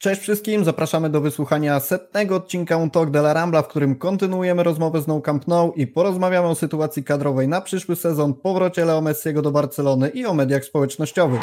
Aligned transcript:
Cześć 0.00 0.20
wszystkim, 0.20 0.64
zapraszamy 0.64 1.10
do 1.10 1.20
wysłuchania 1.20 1.80
setnego 1.80 2.36
odcinka 2.36 2.76
Un 2.76 2.90
Talk 2.90 3.10
de 3.10 3.18
la 3.18 3.32
Rambla, 3.32 3.62
w 3.62 3.68
którym 3.68 3.96
kontynuujemy 3.96 4.62
rozmowę 4.62 5.02
z 5.02 5.06
No 5.06 5.20
Camp 5.20 5.46
No 5.46 5.72
i 5.76 5.86
porozmawiamy 5.86 6.48
o 6.48 6.54
sytuacji 6.54 7.04
kadrowej 7.04 7.48
na 7.48 7.60
przyszły 7.60 7.96
sezon, 7.96 8.34
powrocie 8.34 8.84
Leo 8.84 9.00
Messiego 9.00 9.42
do 9.42 9.50
Barcelony 9.50 10.08
i 10.08 10.26
o 10.26 10.34
mediach 10.34 10.64
społecznościowych. 10.64 11.40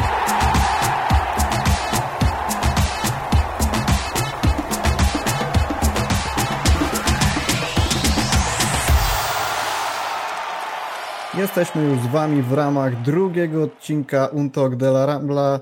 Jesteśmy 11.37 11.83
już 11.83 11.99
z 11.99 12.08
Wami 12.08 12.42
w 12.42 12.53
ramach 12.53 13.01
drugiego 13.01 13.63
odcinka 13.63 14.26
Un 14.26 14.51
Talk 14.51 14.76
de 14.76 14.87
la 14.87 15.06
Rambla. 15.06 15.60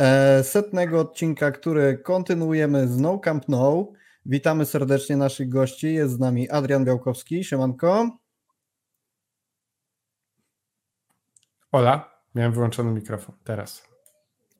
E, 0.00 0.44
setnego 0.44 1.00
odcinka, 1.00 1.50
który 1.50 1.98
kontynuujemy 1.98 2.88
z 2.88 3.00
No 3.00 3.18
Camp 3.18 3.48
No. 3.48 3.92
Witamy 4.26 4.66
serdecznie 4.66 5.16
naszych 5.16 5.48
gości. 5.48 5.94
Jest 5.94 6.14
z 6.14 6.18
nami 6.18 6.50
Adrian 6.50 6.84
Białkowski. 6.84 7.44
Siemanko. 7.44 8.18
Ola, 11.72 12.22
miałem 12.34 12.52
wyłączony 12.52 12.92
mikrofon. 12.92 13.34
Teraz. 13.44 13.88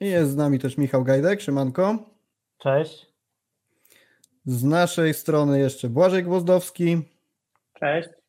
I 0.00 0.06
jest 0.06 0.30
z 0.30 0.36
nami 0.36 0.58
też 0.58 0.78
Michał 0.78 1.04
Gajdek. 1.04 1.40
Siemanko. 1.40 1.98
Cześć. 2.58 3.06
Z 4.44 4.64
naszej 4.64 5.14
strony 5.14 5.58
jeszcze 5.58 5.88
Błażej 5.88 6.24
Gwozdowski. 6.24 7.02
Cześć. 7.80 8.19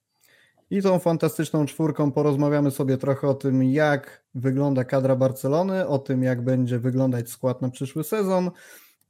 I 0.72 0.82
tą 0.82 1.00
fantastyczną 1.00 1.66
czwórką 1.66 2.12
porozmawiamy 2.12 2.72
sobie 2.72 2.98
trochę 2.98 3.28
o 3.28 3.34
tym, 3.34 3.64
jak 3.64 4.24
wygląda 4.36 4.84
kadra 4.84 5.16
Barcelony, 5.16 5.88
o 5.88 6.00
tym, 6.00 6.24
jak 6.24 6.44
będzie 6.44 6.80
wyglądać 6.80 7.30
skład 7.30 7.62
na 7.62 7.70
przyszły 7.70 8.04
sezon. 8.04 8.52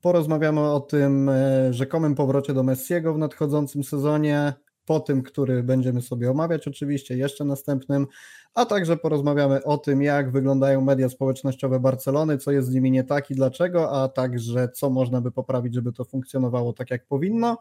Porozmawiamy 0.01 0.61
o 0.61 0.79
tym 0.79 1.29
e, 1.29 1.73
rzekomym 1.73 2.15
powrocie 2.15 2.53
do 2.53 2.63
Messiego 2.63 3.13
w 3.13 3.17
nadchodzącym 3.17 3.83
sezonie, 3.83 4.53
po 4.85 4.99
tym, 4.99 5.23
który 5.23 5.63
będziemy 5.63 6.01
sobie 6.01 6.31
omawiać 6.31 6.67
oczywiście, 6.67 7.17
jeszcze 7.17 7.45
następnym, 7.45 8.07
a 8.53 8.65
także 8.65 8.97
porozmawiamy 8.97 9.63
o 9.63 9.77
tym, 9.77 10.01
jak 10.01 10.31
wyglądają 10.31 10.81
media 10.81 11.09
społecznościowe 11.09 11.79
Barcelony, 11.79 12.37
co 12.37 12.51
jest 12.51 12.67
z 12.67 12.73
nimi 12.73 12.91
nie 12.91 13.03
tak 13.03 13.31
i 13.31 13.35
dlaczego, 13.35 14.03
a 14.03 14.07
także 14.07 14.69
co 14.69 14.89
można 14.89 15.21
by 15.21 15.31
poprawić, 15.31 15.73
żeby 15.73 15.93
to 15.93 16.05
funkcjonowało 16.05 16.73
tak, 16.73 16.91
jak 16.91 17.05
powinno. 17.05 17.57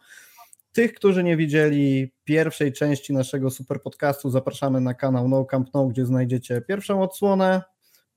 Tych, 0.73 0.95
którzy 0.95 1.25
nie 1.25 1.37
widzieli 1.37 2.13
pierwszej 2.25 2.73
części 2.73 3.13
naszego 3.13 3.51
super 3.51 3.83
podcastu, 3.83 4.31
zapraszamy 4.31 4.81
na 4.81 4.95
kanał 4.95 5.29
No 5.29 5.45
Camp 5.45 5.69
No, 5.75 5.87
gdzie 5.87 6.07
znajdziecie 6.07 6.61
pierwszą 6.61 7.03
odsłonę, 7.03 7.63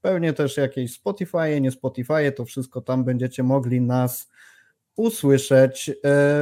pewnie 0.02 0.34
też 0.34 0.58
jakieś 0.58 0.94
Spotify, 0.94 1.62
nie 1.62 1.72
Spotify, 1.72 2.32
to 2.32 2.46
wszystko 2.46 2.82
tam 2.82 3.04
będziecie 3.04 3.44
mogli 3.44 3.82
nas 3.82 4.30
usłyszeć. 4.96 5.90
E, 5.90 5.94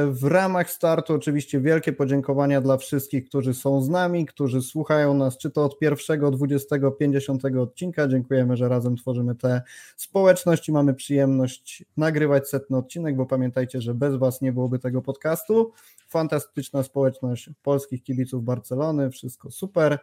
w 0.06 0.24
ramach 0.24 0.70
startu 0.70 1.14
oczywiście 1.14 1.60
wielkie 1.60 1.92
podziękowania 1.92 2.60
dla 2.60 2.76
wszystkich, 2.76 3.24
którzy 3.28 3.54
są 3.54 3.82
z 3.82 3.88
nami, 3.88 4.26
którzy 4.26 4.62
słuchają 4.62 5.14
nas, 5.14 5.38
czy 5.38 5.50
to 5.50 5.64
od 5.64 5.78
pierwszego, 5.78 6.30
20, 6.30 6.76
50 6.98 7.44
odcinka. 7.44 8.08
Dziękujemy, 8.08 8.56
że 8.56 8.68
razem 8.68 8.96
tworzymy 8.96 9.34
tę 9.34 9.62
społeczność 9.96 10.68
i 10.68 10.72
mamy 10.72 10.94
przyjemność 10.94 11.84
nagrywać 11.96 12.48
setny 12.48 12.76
odcinek, 12.76 13.16
bo 13.16 13.26
pamiętajcie, 13.26 13.80
że 13.80 13.94
bez 13.94 14.16
Was 14.16 14.40
nie 14.40 14.52
byłoby 14.52 14.78
tego 14.78 15.02
podcastu. 15.02 15.72
Fantastyczna 16.08 16.82
społeczność 16.82 17.50
polskich 17.62 18.02
kibiców 18.02 18.44
Barcelony, 18.44 19.10
wszystko 19.10 19.50
super. 19.50 19.98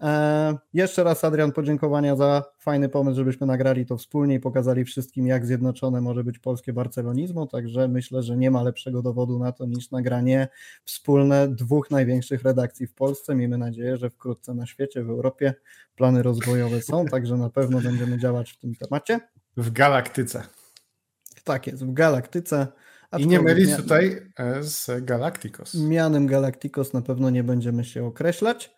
E, 0.00 0.58
jeszcze 0.74 1.04
raz 1.04 1.24
Adrian, 1.24 1.52
podziękowania 1.52 2.16
za 2.16 2.44
fajny 2.58 2.88
pomysł, 2.88 3.16
żebyśmy 3.16 3.46
nagrali 3.46 3.86
to 3.86 3.96
wspólnie 3.96 4.34
i 4.34 4.40
pokazali 4.40 4.84
wszystkim, 4.84 5.26
jak 5.26 5.46
zjednoczone 5.46 6.00
może 6.00 6.24
być 6.24 6.38
polskie 6.38 6.72
barcelonizmo, 6.72 7.46
także 7.46 7.88
myślę, 7.88 8.22
że 8.22 8.36
nie 8.36 8.50
ma 8.50 8.62
lepszego 8.62 9.02
dowodu 9.02 9.38
na 9.38 9.52
to 9.52 9.66
niż 9.66 9.90
nagranie 9.90 10.48
wspólne 10.84 11.48
dwóch 11.48 11.90
największych 11.90 12.42
redakcji 12.42 12.86
w 12.86 12.94
Polsce. 12.94 13.34
Miejmy 13.34 13.58
nadzieję, 13.58 13.96
że 13.96 14.10
wkrótce 14.10 14.54
na 14.54 14.66
świecie, 14.66 15.04
w 15.04 15.10
Europie 15.10 15.54
plany 15.96 16.22
rozwojowe 16.22 16.82
są, 16.82 17.06
także 17.06 17.36
na 17.36 17.50
pewno 17.50 17.80
będziemy 17.80 18.18
działać 18.18 18.52
w 18.52 18.58
tym 18.58 18.74
temacie. 18.74 19.20
W 19.56 19.70
galaktyce. 19.70 20.42
Tak 21.44 21.66
jest, 21.66 21.84
w 21.84 21.92
galaktyce. 21.92 22.66
I 23.18 23.26
nie 23.26 23.40
mylić 23.40 23.76
tutaj 23.76 24.22
e, 24.36 24.62
z 24.62 25.04
Galacticos. 25.04 25.74
Mianem 25.74 26.26
Galacticos 26.26 26.92
na 26.92 27.02
pewno 27.02 27.30
nie 27.30 27.44
będziemy 27.44 27.84
się 27.84 28.04
określać. 28.04 28.77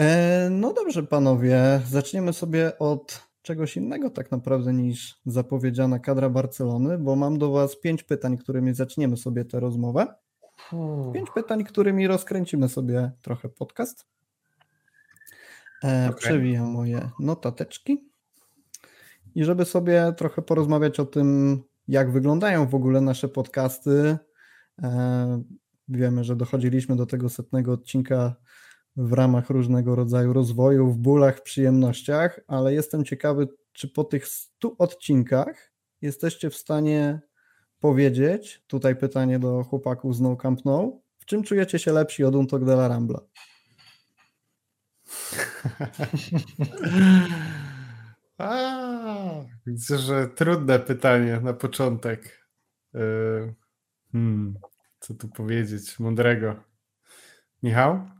E, 0.00 0.48
no 0.50 0.72
dobrze, 0.72 1.02
panowie, 1.02 1.80
zaczniemy 1.88 2.32
sobie 2.32 2.78
od 2.78 3.26
czegoś 3.42 3.76
innego 3.76 4.10
tak 4.10 4.30
naprawdę 4.30 4.72
niż 4.72 5.20
zapowiedziana 5.26 5.98
kadra 5.98 6.30
Barcelony, 6.30 6.98
bo 6.98 7.16
mam 7.16 7.38
do 7.38 7.50
was 7.50 7.80
pięć 7.80 8.02
pytań, 8.02 8.38
którymi 8.38 8.74
zaczniemy 8.74 9.16
sobie 9.16 9.44
tę 9.44 9.60
rozmowę. 9.60 10.06
Pięć 11.14 11.30
pytań, 11.34 11.64
którymi 11.64 12.06
rozkręcimy 12.06 12.68
sobie 12.68 13.10
trochę 13.22 13.48
podcast. 13.48 14.06
E, 15.84 16.06
okay. 16.06 16.18
Przewijam 16.18 16.66
moje 16.66 17.10
notateczki. 17.18 18.10
I 19.34 19.44
żeby 19.44 19.64
sobie 19.64 20.12
trochę 20.16 20.42
porozmawiać 20.42 21.00
o 21.00 21.06
tym, 21.06 21.58
jak 21.88 22.12
wyglądają 22.12 22.66
w 22.68 22.74
ogóle 22.74 23.00
nasze 23.00 23.28
podcasty. 23.28 24.18
E, 24.82 25.42
wiemy, 25.88 26.24
że 26.24 26.36
dochodziliśmy 26.36 26.96
do 26.96 27.06
tego 27.06 27.28
setnego 27.28 27.72
odcinka 27.72 28.34
w 28.96 29.12
ramach 29.12 29.50
różnego 29.50 29.94
rodzaju 29.94 30.32
rozwoju, 30.32 30.90
w 30.90 30.98
bólach, 30.98 31.38
w 31.38 31.42
przyjemnościach, 31.42 32.40
ale 32.46 32.74
jestem 32.74 33.04
ciekawy, 33.04 33.48
czy 33.72 33.88
po 33.88 34.04
tych 34.04 34.28
100 34.28 34.76
odcinkach 34.78 35.72
jesteście 36.02 36.50
w 36.50 36.56
stanie 36.56 37.20
powiedzieć, 37.80 38.64
tutaj 38.66 38.96
pytanie 38.96 39.38
do 39.38 39.64
chłopaków 39.64 40.16
z 40.16 40.20
No 40.20 40.36
Camp 40.36 40.64
No, 40.64 41.00
w 41.18 41.24
czym 41.24 41.42
czujecie 41.42 41.78
się 41.78 41.92
lepsi 41.92 42.24
od 42.24 42.34
Untok 42.34 42.64
de 42.64 42.72
la 42.72 42.88
Rambla? 42.88 43.20
A, 48.38 49.44
widzę, 49.66 49.98
że 49.98 50.28
trudne 50.28 50.78
pytanie 50.78 51.40
na 51.42 51.52
początek. 51.52 52.46
E, 52.94 53.00
hmm, 54.12 54.54
co 55.00 55.14
tu 55.14 55.28
powiedzieć 55.28 55.98
mądrego? 55.98 56.56
Michał? 57.62 58.19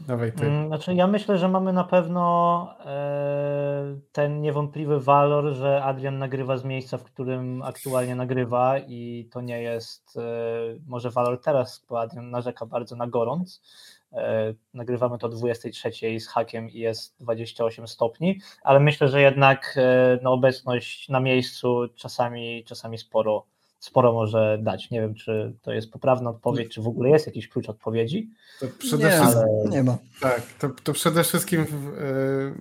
Dawaj 0.00 0.32
ty. 0.32 0.46
Mm, 0.46 0.66
znaczy, 0.66 0.94
ja 0.94 1.06
myślę, 1.06 1.38
że 1.38 1.48
mamy 1.48 1.72
na 1.72 1.84
pewno 1.84 2.74
e, 2.84 3.96
ten 4.12 4.40
niewątpliwy 4.40 5.00
walor, 5.00 5.54
że 5.54 5.82
Adrian 5.82 6.18
nagrywa 6.18 6.56
z 6.56 6.64
miejsca, 6.64 6.98
w 6.98 7.04
którym 7.04 7.62
aktualnie 7.62 8.14
nagrywa 8.14 8.78
i 8.78 9.28
to 9.32 9.40
nie 9.40 9.62
jest 9.62 10.16
e, 10.16 10.20
może 10.86 11.10
walor 11.10 11.40
teraz, 11.40 11.86
bo 11.88 12.00
Adrian 12.00 12.30
narzeka 12.30 12.66
bardzo 12.66 12.96
na 12.96 13.06
gorąc. 13.06 13.62
E, 14.12 14.54
nagrywamy 14.74 15.18
to 15.18 15.26
o 15.26 15.30
23 15.30 16.20
z 16.20 16.28
hakiem 16.28 16.70
i 16.70 16.78
jest 16.78 17.22
28 17.22 17.88
stopni, 17.88 18.40
ale 18.62 18.80
myślę, 18.80 19.08
że 19.08 19.22
jednak 19.22 19.78
no, 20.22 20.32
obecność 20.32 21.08
na 21.08 21.20
miejscu 21.20 21.88
czasami, 21.94 22.64
czasami 22.64 22.98
sporo 22.98 23.44
sporo 23.78 24.12
może 24.12 24.58
dać. 24.62 24.90
Nie 24.90 25.00
wiem, 25.00 25.14
czy 25.14 25.56
to 25.62 25.72
jest 25.72 25.90
poprawna 25.90 26.30
odpowiedź, 26.30 26.74
czy 26.74 26.82
w 26.82 26.86
ogóle 26.86 27.10
jest 27.10 27.26
jakiś 27.26 27.48
klucz 27.48 27.68
odpowiedzi. 27.68 28.30
To 28.60 28.66
przede 28.78 29.04
nie, 29.04 29.10
wszystkim, 29.10 29.38
ale... 29.38 29.70
nie 29.70 29.82
ma. 29.82 29.98
Tak, 30.20 30.42
to, 30.58 30.68
to 30.82 30.92
przede 30.92 31.24
wszystkim 31.24 31.66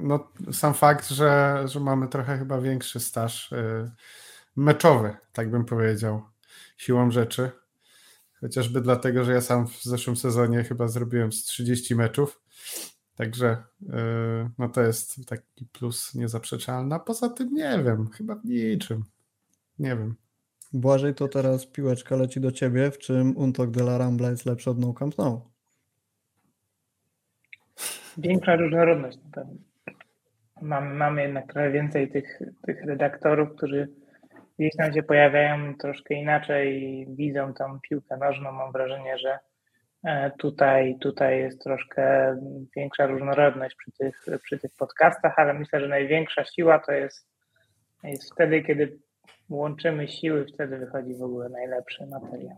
no, 0.02 0.28
sam 0.52 0.74
fakt, 0.74 1.10
że, 1.10 1.64
że 1.66 1.80
mamy 1.80 2.08
trochę 2.08 2.38
chyba 2.38 2.62
większy 2.62 3.00
staż 3.00 3.52
y, 3.52 3.92
meczowy, 4.56 5.16
tak 5.34 5.52
bym 5.52 5.66
powiedział, 5.66 6.22
siłą 6.78 7.12
rzeczy. 7.12 7.52
Chociażby 8.42 8.82
dlatego, 8.82 9.24
że 9.24 9.34
ja 9.34 9.42
sam 9.42 9.68
w 9.68 9.84
zeszłym 9.84 10.16
sezonie 10.16 10.64
chyba 10.64 10.88
zrobiłem 10.88 11.32
z 11.32 11.44
30 11.44 11.96
meczów. 11.96 12.42
Także 13.16 13.58
y, 13.82 13.88
no 14.58 14.70
to 14.70 14.82
jest 14.82 15.26
taki 15.26 15.66
plus 15.66 16.16
niezaprzeczalny. 16.16 16.96
A 16.96 17.00
poza 17.00 17.30
tym 17.30 17.54
nie 17.54 17.84
wiem, 17.86 18.10
chyba 18.10 18.36
w 18.36 18.46
niczym. 18.46 19.04
Nie 19.80 19.90
wiem. 19.90 20.16
Błażej, 20.74 21.14
to 21.14 21.28
teraz 21.28 21.66
piłeczka 21.66 22.16
leci 22.16 22.40
do 22.40 22.52
ciebie, 22.52 22.92
w 22.92 22.98
czym 22.98 23.38
Untok 23.38 23.72
de 23.72 23.84
la 23.84 23.98
Rambla 23.98 24.30
jest 24.30 24.46
lepszy 24.46 24.70
od 24.70 24.80
No 24.80 24.94
Camp 24.94 25.18
No? 25.18 25.50
Większa 28.18 28.56
różnorodność. 28.56 29.18
Mamy, 30.62 30.96
mamy 30.96 31.22
jednak 31.22 31.54
trochę 31.54 31.72
więcej 31.72 32.12
tych, 32.12 32.40
tych 32.66 32.86
redaktorów, 32.86 33.50
którzy 33.56 33.88
gdzieś 34.60 34.76
tam 34.76 34.94
się 34.94 35.04
pojawiają 35.04 35.76
troszkę 35.78 36.16
inaczej 36.16 36.84
i 36.84 37.16
widzą 37.16 37.54
tą 37.54 37.80
piłkę 37.80 38.18
nożną. 38.18 38.52
Mam 38.52 38.72
wrażenie, 38.72 39.18
że 39.18 39.40
e, 40.04 40.32
tutaj, 40.32 40.98
tutaj 41.00 41.40
jest 41.40 41.64
troszkę 41.64 42.36
większa 42.76 43.08
różnorodność 43.08 43.76
przy 43.76 43.92
tych, 43.92 44.26
przy 44.44 44.60
tych 44.60 44.72
podcastach, 44.78 45.34
ale 45.38 45.54
myślę, 45.54 45.80
że 45.80 45.88
największa 45.88 46.46
siła 46.46 46.80
to 46.80 46.92
jest, 46.92 47.28
jest 48.04 48.34
wtedy, 48.34 48.64
kiedy 48.64 49.00
łączymy 49.50 50.08
siły, 50.08 50.46
wtedy 50.54 50.78
wychodzi 50.78 51.16
w 51.16 51.22
ogóle 51.22 51.50
najlepszy 51.50 52.06
materiał. 52.06 52.58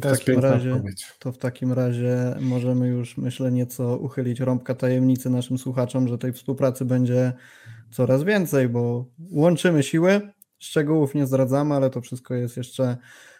w 0.00 0.18
takim 0.18 0.38
razie, 0.38 0.82
to 1.18 1.32
w 1.32 1.38
takim 1.38 1.72
razie 1.72 2.34
możemy 2.40 2.88
już, 2.88 3.18
myślę, 3.18 3.52
nieco 3.52 3.96
uchylić 3.96 4.40
rąbka 4.40 4.74
tajemnicy 4.74 5.30
naszym 5.30 5.58
słuchaczom, 5.58 6.08
że 6.08 6.18
tej 6.18 6.32
współpracy 6.32 6.84
będzie 6.84 7.32
coraz 7.90 8.24
więcej, 8.24 8.68
bo 8.68 9.04
łączymy 9.32 9.82
siły, 9.82 10.20
Szczegółów 10.58 11.14
nie 11.14 11.26
zdradzamy, 11.26 11.74
ale 11.74 11.90
to 11.90 12.00
wszystko 12.00 12.34
jest 12.34 12.56
jeszcze 12.56 12.96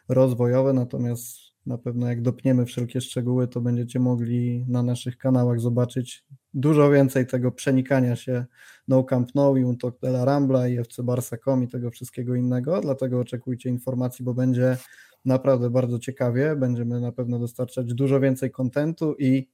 rozwojowe, 0.08 0.72
natomiast 0.72 1.38
na 1.66 1.78
pewno 1.78 2.08
jak 2.08 2.22
dopniemy 2.22 2.66
wszelkie 2.66 3.00
szczegóły, 3.00 3.48
to 3.48 3.60
będziecie 3.60 3.98
mogli 3.98 4.64
na 4.68 4.82
naszych 4.82 5.18
kanałach 5.18 5.60
zobaczyć 5.60 6.24
dużo 6.56 6.90
więcej 6.90 7.26
tego 7.26 7.52
przenikania 7.52 8.16
się 8.16 8.44
No 8.88 9.04
Camp 9.04 9.34
No 9.34 9.56
i 9.56 9.64
Untok 9.64 9.98
de 10.00 10.08
la 10.08 10.24
Rambla 10.24 10.68
i 10.68 10.78
FC 10.78 11.02
Barca.com 11.02 11.62
i 11.62 11.68
tego 11.68 11.90
wszystkiego 11.90 12.34
innego, 12.34 12.80
dlatego 12.80 13.20
oczekujcie 13.20 13.68
informacji, 13.68 14.24
bo 14.24 14.34
będzie 14.34 14.76
naprawdę 15.24 15.70
bardzo 15.70 15.98
ciekawie, 15.98 16.56
będziemy 16.56 17.00
na 17.00 17.12
pewno 17.12 17.38
dostarczać 17.38 17.94
dużo 17.94 18.20
więcej 18.20 18.50
kontentu 18.50 19.14
i 19.18 19.48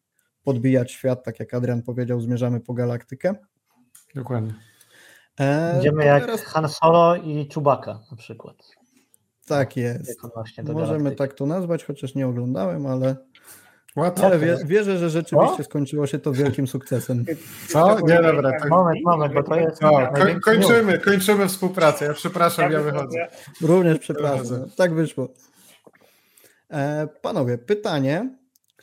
podbijać 0.44 0.93
świat, 0.93 1.25
tak 1.25 1.40
jak 1.40 1.54
Adrian 1.54 1.82
powiedział, 1.82 2.20
zmierzamy 2.20 2.60
po 2.60 2.75
galaktykę. 2.75 3.34
Dokładnie. 4.14 4.55
E, 5.40 5.72
Będziemy 5.72 6.05
jak 6.05 6.25
teraz... 6.25 6.43
Han 6.43 6.69
Solo 6.69 7.16
i 7.16 7.48
Chewbacca 7.55 8.00
na 8.10 8.16
przykład. 8.16 8.56
Tak 9.46 9.76
jest. 9.76 10.20
Możemy 10.72 11.12
tak 11.12 11.34
to 11.34 11.46
nazwać, 11.46 11.84
chociaż 11.84 12.14
nie 12.14 12.28
oglądałem, 12.28 12.87
ale, 12.87 13.16
ale 13.97 14.39
wie, 14.39 14.59
wierzę, 14.65 14.99
że 14.99 15.11
rzeczywiście 15.11 15.62
o? 15.62 15.65
skończyło 15.65 16.06
się 16.06 16.19
to 16.19 16.33
wielkim 16.33 16.67
sukcesem. 16.67 17.25
Co? 17.69 18.00
Nie, 18.00 18.23
dobra. 18.23 18.50
Tak. 18.50 18.71
Moment, 18.71 19.05
moment, 19.05 19.35
bo 19.35 19.43
to 19.43 19.56
jest. 19.56 19.83
No, 19.83 20.12
kończymy, 20.44 20.99
kończymy 20.99 21.49
współpracę. 21.49 22.05
Ja 22.05 22.15
przepraszam, 22.15 22.73
ja, 22.73 22.79
ja 22.79 22.85
wychodzę. 22.85 23.29
Również 23.61 23.99
przepraszam. 23.99 24.71
Tak 24.77 24.94
wyszło. 24.94 25.29
E, 26.71 27.09
panowie, 27.23 27.59
pytanie 27.59 28.42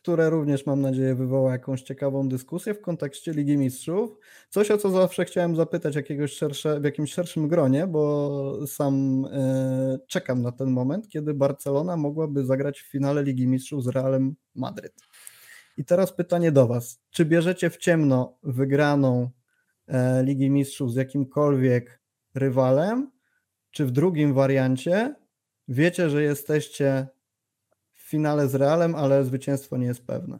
które 0.09 0.29
również 0.29 0.65
mam 0.65 0.81
nadzieję 0.81 1.15
wywoła 1.15 1.51
jakąś 1.51 1.81
ciekawą 1.81 2.29
dyskusję 2.29 2.73
w 2.73 2.81
kontekście 2.81 3.31
Ligi 3.31 3.57
Mistrzów. 3.57 4.17
Coś, 4.49 4.71
o 4.71 4.77
co 4.77 4.89
zawsze 4.89 5.25
chciałem 5.25 5.55
zapytać 5.55 5.95
jakiegoś 5.95 6.33
szersze, 6.33 6.79
w 6.79 6.83
jakimś 6.83 7.13
szerszym 7.13 7.47
gronie, 7.47 7.87
bo 7.87 8.67
sam 8.67 9.25
e, 9.31 9.99
czekam 10.07 10.41
na 10.41 10.51
ten 10.51 10.71
moment, 10.71 11.09
kiedy 11.09 11.33
Barcelona 11.33 11.97
mogłaby 11.97 12.45
zagrać 12.45 12.81
w 12.81 12.91
finale 12.91 13.23
Ligi 13.23 13.47
Mistrzów 13.47 13.83
z 13.83 13.87
Realem 13.87 14.35
Madryt. 14.55 14.93
I 15.77 15.85
teraz 15.85 16.13
pytanie 16.13 16.51
do 16.51 16.67
Was. 16.67 17.01
Czy 17.09 17.25
bierzecie 17.25 17.69
w 17.69 17.77
ciemno 17.77 18.37
wygraną 18.43 19.29
e, 19.87 20.23
Ligi 20.23 20.49
Mistrzów 20.49 20.93
z 20.93 20.95
jakimkolwiek 20.95 22.01
rywalem, 22.35 23.11
czy 23.71 23.85
w 23.85 23.91
drugim 23.91 24.33
wariancie 24.33 25.15
wiecie, 25.67 26.09
że 26.09 26.23
jesteście 26.23 27.07
finale 28.09 28.47
z 28.47 28.55
Realem, 28.55 28.95
ale 28.95 29.23
zwycięstwo 29.23 29.77
nie 29.77 29.85
jest 29.85 30.07
pewne. 30.07 30.39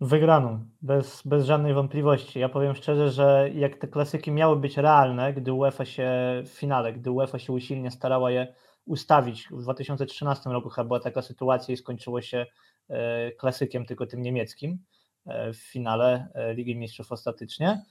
Wygraną, 0.00 0.64
bez, 0.82 1.22
bez 1.24 1.44
żadnej 1.44 1.74
wątpliwości. 1.74 2.38
Ja 2.38 2.48
powiem 2.48 2.74
szczerze, 2.74 3.10
że 3.10 3.50
jak 3.54 3.76
te 3.76 3.88
klasyki 3.88 4.30
miały 4.30 4.56
być 4.56 4.76
realne, 4.76 5.32
gdy 5.32 5.52
UEFA 5.52 5.84
się 5.84 6.10
w 6.44 6.48
finale, 6.48 6.92
gdy 6.92 7.10
UEFA 7.10 7.38
się 7.38 7.52
usilnie 7.52 7.90
starała 7.90 8.30
je 8.30 8.54
ustawić, 8.86 9.48
w 9.50 9.62
2013 9.62 10.50
roku 10.50 10.68
chyba 10.68 10.84
była 10.84 11.00
taka 11.00 11.22
sytuacja 11.22 11.74
i 11.74 11.76
skończyło 11.76 12.22
się 12.22 12.46
e, 12.88 13.32
klasykiem, 13.32 13.86
tylko 13.86 14.06
tym 14.06 14.22
niemieckim 14.22 14.78
e, 15.26 15.52
w 15.52 15.56
finale 15.56 16.28
e, 16.34 16.54
Ligi 16.54 16.76
Mistrzów 16.76 17.12
ostatecznie, 17.12 17.82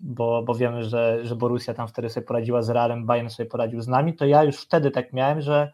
bo, 0.00 0.42
bo 0.42 0.54
wiemy, 0.54 0.84
że, 0.84 1.18
że 1.22 1.36
Borussia 1.36 1.74
tam 1.74 1.88
wtedy 1.88 2.08
sobie 2.08 2.26
poradziła 2.26 2.62
z 2.62 2.70
Realem, 2.70 3.06
Bayern 3.06 3.28
sobie 3.28 3.48
poradził 3.48 3.80
z 3.80 3.88
nami, 3.88 4.16
to 4.16 4.26
ja 4.26 4.44
już 4.44 4.56
wtedy 4.56 4.90
tak 4.90 5.12
miałem, 5.12 5.40
że 5.40 5.72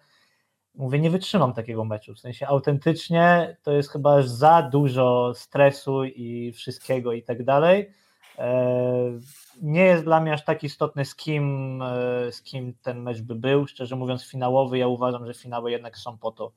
mówię, 0.75 0.99
nie 0.99 1.11
wytrzymam 1.11 1.53
takiego 1.53 1.85
meczu. 1.85 2.15
W 2.15 2.19
sensie 2.19 2.47
autentycznie 2.47 3.57
to 3.63 3.73
jest 3.73 3.91
chyba 3.91 4.23
za 4.23 4.63
dużo 4.63 5.33
stresu 5.35 6.05
i 6.05 6.53
wszystkiego 6.53 7.13
i 7.13 7.23
tak 7.23 7.45
dalej. 7.45 7.91
E, 8.39 9.19
nie 9.63 9.85
jest 9.85 10.05
dla 10.05 10.21
mnie 10.21 10.33
aż 10.33 10.45
tak 10.45 10.65
istotne, 10.65 11.05
z 11.05 11.15
kim, 11.15 11.83
e, 11.83 12.33
z 12.33 12.43
kim 12.43 12.75
ten 12.83 13.03
mecz 13.03 13.21
by 13.21 13.35
był. 13.35 13.67
Szczerze 13.67 13.97
mówiąc, 13.97 14.25
finałowy, 14.25 14.79
ja 14.79 14.89
uważam, 14.89 15.27
że 15.27 15.35
finały 15.35 15.71
jednak 15.71 15.99
są 15.99 16.19
po 16.19 16.33
to, 16.33 16.53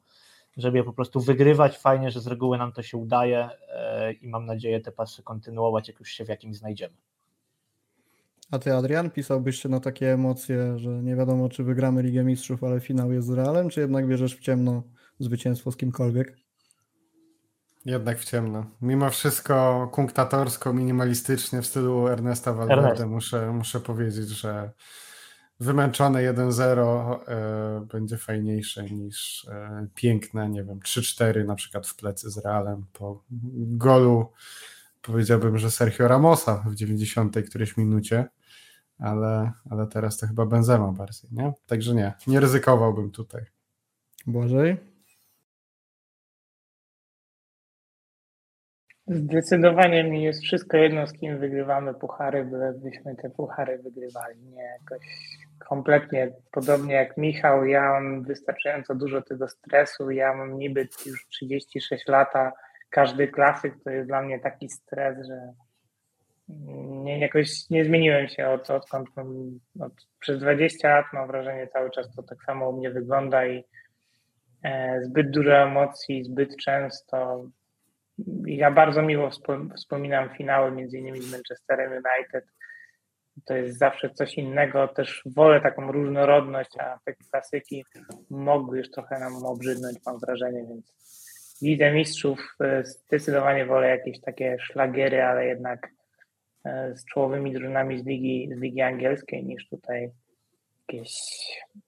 żeby 0.58 0.78
je 0.78 0.84
po 0.84 0.94
prostu 0.94 1.20
wygrywać. 1.20 1.78
Fajnie, 1.78 2.12
że 2.12 2.22
z 2.22 2.28
reguły 2.28 2.58
nam 2.58 2.72
to 2.72 2.84
się 2.84 2.98
udaje 2.98 3.50
e, 3.70 4.14
i 4.14 4.28
mam 4.28 4.46
nadzieję 4.46 4.82
te 4.82 4.92
pasy 4.92 5.24
kontynuować, 5.24 5.88
jak 5.88 6.00
już 6.00 6.10
się 6.10 6.26
w 6.26 6.30
jakimś 6.30 6.58
znajdziemy. 6.58 6.96
A 8.52 8.60
ty, 8.60 8.74
Adrian, 8.74 9.12
pisałbyś 9.12 9.62
się 9.62 9.70
na 9.70 9.80
takie 9.80 10.14
emocje, 10.14 10.80
że 10.80 10.90
nie 10.90 11.16
wiadomo, 11.16 11.50
czy 11.50 11.64
wygramy 11.64 12.04
Ligę 12.04 12.24
Mistrzów, 12.24 12.64
ale 12.64 12.80
finał 12.80 13.12
jest 13.12 13.28
z 13.28 13.32
Realem, 13.32 13.70
czy 13.70 13.80
jednak 13.80 14.08
wierzysz 14.08 14.36
w 14.36 14.40
ciemno 14.40 14.84
zwycięstwo 15.20 15.72
z 15.72 15.78
kimkolwiek? 15.78 16.38
Jednak 17.86 18.20
w 18.20 18.26
ciemno. 18.26 18.66
Mimo 18.82 19.10
wszystko 19.10 19.90
kunktatorsko, 19.92 20.74
minimalistycznie 20.74 21.62
w 21.62 21.66
stylu 21.66 22.08
Ernesta 22.08 22.54
Valverde 22.54 22.88
Ernest. 22.88 23.06
muszę, 23.06 23.52
muszę 23.54 23.80
powiedzieć, 23.80 24.30
że 24.30 24.72
wymęczone 25.60 26.34
1-0 26.34 27.20
e, 27.28 27.86
będzie 27.92 28.18
fajniejsze 28.18 28.84
niż 28.84 29.48
e, 29.52 29.88
piękne, 29.96 30.50
nie 30.50 30.64
wiem, 30.64 30.80
3-4 30.80 31.46
na 31.46 31.56
przykład 31.56 31.88
w 31.88 31.96
plecy 31.96 32.32
z 32.32 32.38
Realem 32.38 32.86
po 32.94 33.24
golu 33.58 34.32
powiedziałbym, 35.02 35.58
że 35.58 35.72
Sergio 35.72 36.08
Ramosa 36.08 36.64
w 36.68 36.76
90 36.76 37.38
którejś 37.50 37.78
minucie 37.78 38.28
ale, 39.00 39.52
ale 39.70 39.88
teraz 39.88 40.18
to 40.18 40.28
chyba 40.28 40.46
Benzema 40.46 40.92
bardziej, 40.92 41.30
nie? 41.34 41.54
Także 41.68 41.96
nie, 41.96 42.14
nie 42.28 42.40
ryzykowałbym 42.40 43.12
tutaj. 43.12 43.46
Błażej? 44.28 44.78
Zdecydowanie 49.08 50.04
mi 50.04 50.24
jest 50.24 50.44
wszystko 50.44 50.78
jedno, 50.78 51.08
z 51.08 51.14
kim 51.14 51.40
wygrywamy 51.40 51.94
puchary, 51.94 52.50
byśmy 52.84 53.16
te 53.16 53.30
puchary 53.30 53.78
wygrywali. 53.78 54.44
Nie 54.44 54.64
jakoś 54.64 55.08
kompletnie 55.70 56.32
podobnie 56.52 56.94
jak 56.94 57.18
Michał. 57.18 57.66
Ja 57.66 57.82
mam 57.82 58.24
wystarczająco 58.24 58.96
dużo 58.96 59.22
tego 59.22 59.48
stresu. 59.48 60.12
Ja 60.12 60.34
mam 60.34 60.58
niby 60.58 60.88
już 61.06 61.28
36 61.28 62.08
lata. 62.08 62.52
Każdy 62.90 63.28
klasyk 63.28 63.74
to 63.84 63.90
jest 63.90 64.08
dla 64.08 64.22
mnie 64.22 64.40
taki 64.40 64.70
stres, 64.70 65.28
że 65.28 65.54
nie, 66.50 67.20
jakoś 67.20 67.70
nie 67.70 67.86
zmieniłem 67.86 68.28
się 68.28 68.48
od, 68.48 68.70
odkąd 68.70 69.10
od, 69.80 69.94
przez 70.20 70.40
20 70.40 70.90
lat 70.90 71.06
mam 71.14 71.28
wrażenie 71.28 71.68
cały 71.68 71.92
czas 71.92 72.16
to 72.16 72.24
tak 72.24 72.44
samo 72.44 72.70
u 72.70 72.78
mnie 72.78 72.92
wygląda 72.92 73.46
i 73.48 73.64
e, 74.64 75.02
zbyt 75.04 75.32
dużo 75.32 75.58
emocji, 75.58 76.24
zbyt 76.24 76.58
często. 76.58 77.46
Ja 78.46 78.72
bardzo 78.72 79.02
miło 79.02 79.30
wspominam 79.76 80.30
finały 80.30 80.72
między 80.72 80.98
innymi 80.98 81.22
z 81.22 81.32
Manchesterem 81.32 81.92
United. 81.92 82.46
To 83.46 83.54
jest 83.54 83.78
zawsze 83.78 84.10
coś 84.10 84.34
innego. 84.34 84.88
Też 84.88 85.24
wolę 85.26 85.62
taką 85.62 85.92
różnorodność, 85.92 86.78
a 86.80 87.00
te 87.06 87.14
klasyki 87.14 87.86
mogły 88.30 88.78
już 88.78 88.92
trochę 88.92 89.20
nam 89.20 89.46
obrzydnąć, 89.46 89.98
mam 90.06 90.20
wrażenie, 90.20 90.66
więc 90.70 90.98
Widzę 91.62 91.92
Mistrzów 91.92 92.56
e, 92.62 92.84
zdecydowanie 92.86 93.66
wolę 93.66 93.88
jakieś 93.88 94.22
takie 94.22 94.58
szlagiery, 94.60 95.24
ale 95.24 95.46
jednak 95.46 95.90
z 96.96 97.06
czołowymi 97.06 97.54
drużynami 97.54 98.00
z 98.00 98.06
ligi, 98.06 98.50
z 98.58 98.62
ligi 98.62 98.82
angielskiej 98.82 99.46
niż 99.46 99.70
tutaj 99.70 100.12
jakieś 100.88 101.12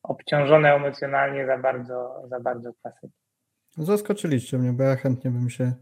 obciążone 0.04 0.76
emocjonalnie 0.76 1.46
za 1.46 1.58
bardzo, 1.58 2.24
za 2.30 2.40
bardzo 2.40 2.74
klasyki. 2.74 3.14
Zaskoczyliście 3.78 4.58
mnie, 4.58 4.74
bo 4.74 4.84
ja 4.84 4.96
chętnie 4.96 5.32
bym 5.32 5.50
się 5.50 5.74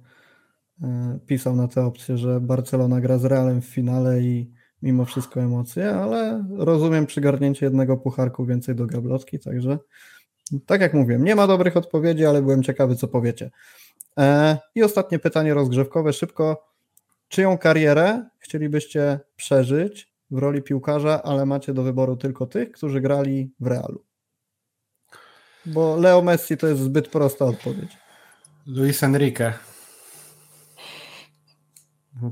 e, 0.84 1.20
pisał 1.27 1.56
na 1.56 1.68
tę 1.68 1.86
opcję, 1.86 2.18
że 2.18 2.39
Barcelona 2.39 3.01
gra 3.01 3.18
z 3.18 3.25
Realem 3.25 3.62
w 3.62 3.66
finale 3.66 4.22
i 4.22 4.51
mimo 4.82 5.06
wszystko 5.06 5.42
emocje, 5.42 5.89
ale 5.89 6.46
rozumiem 6.58 7.06
przygarnięcie 7.06 7.66
jednego 7.66 7.98
pucharku 7.98 8.46
więcej 8.46 8.75
do 8.75 8.86
gablotki, 8.86 9.39
także 9.39 9.77
tak 10.66 10.82
jak 10.82 10.94
mówiłem, 10.94 11.24
nie 11.24 11.36
ma 11.36 11.48
dobrych 11.48 11.77
odpowiedzi, 11.77 12.25
ale 12.25 12.42
byłem 12.42 12.63
ciekawy, 12.63 12.96
co 12.96 13.08
powiecie. 13.08 13.51
E, 14.20 14.58
I 14.75 14.84
ostatnie 14.84 15.20
pytanie 15.20 15.54
rozgrzewkowe, 15.54 16.13
szybko. 16.13 16.68
Czyją 17.27 17.57
karierę 17.57 18.29
chcielibyście 18.39 19.19
przeżyć 19.36 20.13
w 20.31 20.38
roli 20.38 20.62
piłkarza, 20.62 21.24
ale 21.24 21.46
macie 21.46 21.74
do 21.74 21.84
wyboru 21.84 22.17
tylko 22.17 22.46
tych, 22.46 22.72
którzy 22.72 23.01
grali 23.01 23.53
w 23.60 23.67
Realu? 23.67 24.05
Bo 25.65 25.96
Leo 25.96 26.22
Messi 26.22 26.57
to 26.57 26.67
jest 26.67 26.81
zbyt 26.81 27.07
prosta 27.07 27.46
odpowiedź. 27.46 27.98
Luis 28.65 29.03
Enrique 29.03 29.53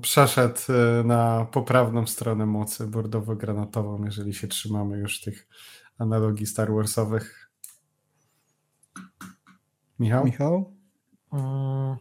przeszedł 0.02 0.60
y, 0.70 1.04
na 1.04 1.46
poprawną 1.46 2.08
stronę 2.08 2.46
mocy 2.46 2.88
bordowo-granatową, 2.88 4.06
jeżeli 4.06 4.34
się 4.34 4.48
trzymamy 4.48 4.98
już 4.98 5.22
tych 5.22 5.48
analogii 5.98 6.46
Star 6.46 6.74
Warsowych. 6.74 7.52
Michał? 10.00 10.26
Michał? 10.26 10.78
Mm, 11.34 11.96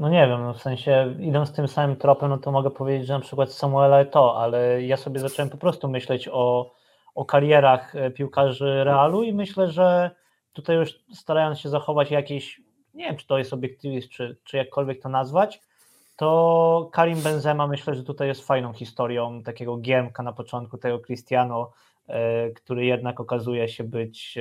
no 0.00 0.08
nie 0.08 0.26
wiem, 0.26 0.42
no 0.42 0.54
w 0.54 0.62
sensie 0.62 1.14
idąc 1.18 1.52
tym 1.52 1.68
samym 1.68 1.96
tropem, 1.96 2.30
no 2.30 2.38
to 2.38 2.52
mogę 2.52 2.70
powiedzieć, 2.70 3.06
że 3.06 3.14
na 3.14 3.20
przykład 3.20 3.52
Samuela 3.52 4.04
to, 4.04 4.36
ale 4.36 4.82
ja 4.82 4.96
sobie 4.96 5.20
zacząłem 5.20 5.50
po 5.50 5.56
prostu 5.56 5.88
myśleć 5.88 6.28
o, 6.32 6.72
o 7.14 7.24
karierach 7.24 7.96
e, 7.96 8.10
piłkarzy 8.10 8.84
Realu 8.84 9.22
i 9.22 9.32
myślę, 9.32 9.70
że 9.70 10.10
tutaj 10.52 10.76
już 10.76 10.98
starając 11.14 11.58
się 11.58 11.68
zachować 11.68 12.10
jakiś, 12.10 12.60
nie 12.94 13.04
wiem 13.04 13.16
czy 13.16 13.26
to 13.26 13.38
jest 13.38 13.52
obiektywizm, 13.52 14.08
czy, 14.08 14.36
czy 14.44 14.56
jakkolwiek 14.56 15.02
to 15.02 15.08
nazwać, 15.08 15.60
to 16.16 16.88
Karim 16.92 17.20
Benzema 17.20 17.66
myślę, 17.66 17.94
że 17.94 18.04
tutaj 18.04 18.28
jest 18.28 18.46
fajną 18.46 18.72
historią 18.72 19.42
takiego 19.42 19.76
giemka 19.76 20.22
na 20.22 20.32
początku 20.32 20.78
tego 20.78 20.98
Cristiano, 20.98 21.72
który 22.54 22.84
jednak 22.84 23.20
okazuje 23.20 23.68
się 23.68 23.84
być 23.84 24.38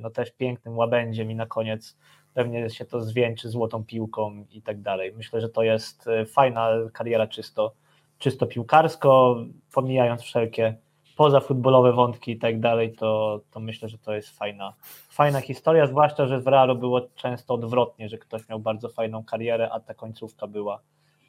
no 0.00 0.10
też 0.10 0.30
pięknym 0.30 0.78
łabędziem 0.78 1.30
i 1.30 1.34
na 1.34 1.46
koniec 1.46 1.96
pewnie 2.34 2.70
się 2.70 2.84
to 2.84 3.02
zwieńczy 3.02 3.48
złotą 3.48 3.84
piłką 3.84 4.44
i 4.50 4.62
tak 4.62 4.80
dalej. 4.80 5.12
Myślę, 5.16 5.40
że 5.40 5.48
to 5.48 5.62
jest 5.62 6.08
fajna 6.26 6.70
kariera 6.92 7.26
czysto, 7.26 7.72
czysto 8.18 8.46
piłkarsko, 8.46 9.36
pomijając 9.72 10.22
wszelkie 10.22 10.74
pozafutbolowe 11.20 11.92
wątki 11.92 12.32
i 12.32 12.38
tak 12.38 12.60
dalej, 12.60 12.92
to, 12.92 13.40
to 13.50 13.60
myślę, 13.60 13.88
że 13.88 13.98
to 13.98 14.14
jest 14.14 14.38
fajna, 14.38 14.74
fajna 15.08 15.40
historia, 15.40 15.86
zwłaszcza, 15.86 16.26
że 16.26 16.40
w 16.40 16.46
Realu 16.46 16.76
było 16.76 17.00
często 17.14 17.54
odwrotnie, 17.54 18.08
że 18.08 18.18
ktoś 18.18 18.48
miał 18.48 18.60
bardzo 18.60 18.88
fajną 18.88 19.24
karierę, 19.24 19.70
a 19.72 19.80
ta 19.80 19.94
końcówka 19.94 20.46
była, 20.46 20.80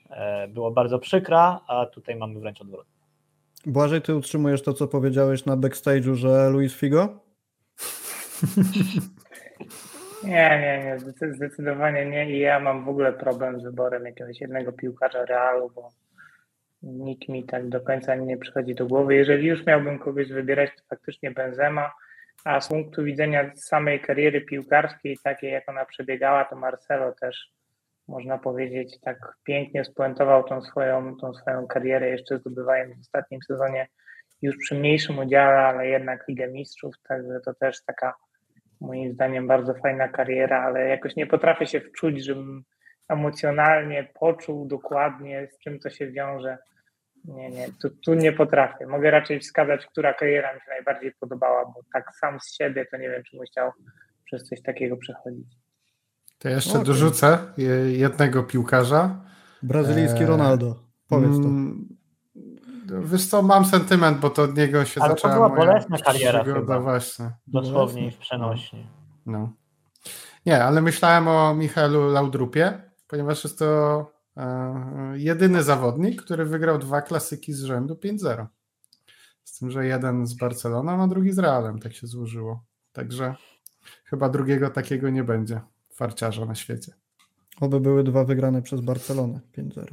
e, 0.09 0.47
była 0.47 0.71
bardzo 0.71 0.99
przykra, 0.99 1.59
a 1.67 1.85
tutaj 1.85 2.15
mamy 2.15 2.39
wręcz 2.39 2.61
odwrotnie. 2.61 3.01
Błażej, 3.65 4.01
ty 4.01 4.15
utrzymujesz 4.15 4.61
to, 4.61 4.73
co 4.73 4.87
powiedziałeś 4.87 5.45
na 5.45 5.57
backstage'u, 5.57 6.13
że 6.13 6.49
Luis 6.49 6.73
Figo? 6.73 7.09
Nie, 10.23 10.59
nie, 10.61 10.83
nie, 10.85 11.33
zdecydowanie 11.33 12.05
nie 12.05 12.31
i 12.31 12.39
ja 12.39 12.59
mam 12.59 12.85
w 12.85 12.89
ogóle 12.89 13.13
problem 13.13 13.59
z 13.59 13.63
wyborem 13.63 14.05
jakiegoś 14.05 14.41
jednego 14.41 14.71
piłkarza 14.71 15.25
Realu, 15.25 15.71
bo 15.75 15.89
nikt 16.83 17.29
mi 17.29 17.43
tak 17.43 17.69
do 17.69 17.81
końca 17.81 18.15
nie 18.15 18.37
przychodzi 18.37 18.75
do 18.75 18.85
głowy. 18.87 19.15
Jeżeli 19.15 19.47
już 19.47 19.65
miałbym 19.65 19.99
kogoś 19.99 20.29
wybierać, 20.29 20.69
to 20.77 20.83
faktycznie 20.89 21.31
Benzema, 21.31 21.91
a 22.45 22.61
z 22.61 22.67
punktu 22.67 23.03
widzenia 23.03 23.51
samej 23.55 23.99
kariery 23.99 24.41
piłkarskiej, 24.41 25.17
takiej 25.23 25.51
jak 25.51 25.69
ona 25.69 25.85
przebiegała, 25.85 26.45
to 26.45 26.55
Marcelo 26.55 27.11
też 27.11 27.51
można 28.07 28.37
powiedzieć 28.37 28.99
tak 28.99 29.17
pięknie 29.43 29.85
spuentował 29.85 30.43
tą 30.43 30.61
swoją, 30.61 31.17
tą 31.17 31.33
swoją 31.33 31.67
karierę, 31.67 32.09
jeszcze 32.09 32.37
zdobywając 32.37 32.97
w 32.97 32.99
ostatnim 32.99 33.41
sezonie 33.47 33.87
już 34.41 34.57
przy 34.57 34.75
mniejszym 34.75 35.19
udziale, 35.19 35.57
ale 35.57 35.87
jednak 35.87 36.27
Ligę 36.27 36.47
Mistrzów, 36.47 36.95
także 37.07 37.39
to 37.45 37.53
też 37.53 37.83
taka 37.83 38.13
moim 38.81 39.13
zdaniem 39.13 39.47
bardzo 39.47 39.73
fajna 39.73 40.07
kariera, 40.07 40.63
ale 40.63 40.87
jakoś 40.87 41.15
nie 41.15 41.27
potrafię 41.27 41.67
się 41.67 41.81
wczuć, 41.81 42.25
żebym 42.25 42.63
emocjonalnie 43.09 44.07
poczuł 44.19 44.67
dokładnie, 44.67 45.47
z 45.51 45.59
czym 45.59 45.79
to 45.79 45.89
się 45.89 46.11
wiąże 46.11 46.57
nie, 47.25 47.49
nie, 47.49 47.67
tu, 47.81 47.89
tu 47.89 48.13
nie 48.13 48.33
potrafię. 48.33 48.87
Mogę 48.87 49.11
raczej 49.11 49.39
wskazać, 49.39 49.85
która 49.85 50.13
kariera 50.13 50.53
mi 50.53 50.59
się 50.59 50.69
najbardziej 50.69 51.11
podobała, 51.19 51.65
bo 51.65 51.81
tak 51.93 52.05
sam 52.19 52.39
z 52.39 52.55
siebie 52.55 52.85
to 52.91 52.97
nie 52.97 53.09
wiem, 53.09 53.23
czy 53.23 53.37
bym 53.37 53.45
chciał 53.45 53.71
przez 54.25 54.43
coś 54.43 54.61
takiego 54.61 54.97
przechodzić. 54.97 55.47
To 56.37 56.49
jeszcze 56.49 56.71
okay. 56.71 56.85
dorzucę 56.85 57.37
jednego 57.91 58.43
piłkarza. 58.43 59.21
Brazylijski 59.63 60.23
e, 60.23 60.25
Ronaldo. 60.25 60.75
Powiedz 61.09 61.41
to. 61.41 61.47
Wiesz 62.99 63.25
co, 63.25 63.41
mam 63.41 63.65
sentyment, 63.65 64.19
bo 64.19 64.29
to 64.29 64.43
od 64.43 64.57
niego 64.57 64.85
się 64.85 65.01
ale 65.01 65.09
zaczęła 65.09 65.33
to 65.33 65.39
była 65.39 65.65
bolesna 65.65 65.97
kariera 65.97 66.43
przygoda, 66.43 66.61
chyba. 66.61 66.79
właśnie. 66.79 67.31
Dosłownie 67.47 68.07
i 68.07 68.11
w 68.11 68.17
przenośni. 68.17 68.87
No. 69.25 69.53
Nie, 70.45 70.63
ale 70.63 70.81
myślałem 70.81 71.27
o 71.27 71.55
Michaelu 71.55 72.11
Laudrupie, 72.11 72.91
ponieważ 73.07 73.43
jest 73.43 73.59
to 73.59 74.05
E, 74.37 75.13
jedyny 75.15 75.63
zawodnik, 75.63 76.21
który 76.21 76.45
wygrał 76.45 76.77
dwa 76.77 77.01
klasyki 77.01 77.53
z 77.53 77.63
rzędu 77.63 77.93
5-0. 77.93 78.45
Z 79.43 79.59
tym, 79.59 79.71
że 79.71 79.85
jeden 79.85 80.27
z 80.27 80.33
Barceloną, 80.33 81.03
a 81.03 81.07
drugi 81.07 81.31
z 81.31 81.39
Realem, 81.39 81.79
tak 81.79 81.93
się 81.93 82.07
złożyło. 82.07 82.63
Także 82.93 83.35
chyba 84.05 84.29
drugiego 84.29 84.69
takiego 84.69 85.09
nie 85.09 85.23
będzie 85.23 85.61
farciarza 85.93 86.45
na 86.45 86.55
świecie. 86.55 86.93
Oby 87.61 87.79
były 87.79 88.03
dwa 88.03 88.23
wygrane 88.23 88.61
przez 88.61 88.81
Barcelonę 88.81 89.39
5-0. 89.57 89.85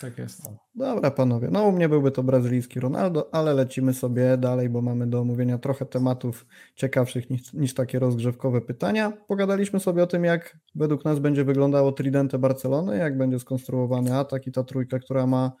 Tak 0.00 0.18
jest. 0.18 0.42
Dobra, 0.74 1.10
panowie. 1.10 1.48
No, 1.50 1.62
u 1.62 1.72
mnie 1.72 1.88
byłby 1.88 2.10
to 2.10 2.22
brazylijski 2.22 2.80
Ronaldo, 2.80 3.34
ale 3.34 3.54
lecimy 3.54 3.94
sobie 3.94 4.36
dalej, 4.36 4.68
bo 4.68 4.82
mamy 4.82 5.06
do 5.06 5.20
omówienia 5.20 5.58
trochę 5.58 5.86
tematów 5.86 6.46
ciekawszych 6.74 7.30
niż, 7.30 7.52
niż 7.52 7.74
takie 7.74 7.98
rozgrzewkowe 7.98 8.60
pytania. 8.60 9.12
Pogadaliśmy 9.28 9.80
sobie 9.80 10.02
o 10.02 10.06
tym, 10.06 10.24
jak 10.24 10.58
według 10.74 11.04
nas 11.04 11.18
będzie 11.18 11.44
wyglądało 11.44 11.92
Tridente 11.92 12.38
Barcelony, 12.38 12.98
jak 12.98 13.18
będzie 13.18 13.38
skonstruowany 13.38 14.16
atak 14.16 14.46
i 14.46 14.52
ta 14.52 14.64
trójka, 14.64 14.98
która 14.98 15.26
ma 15.26 15.52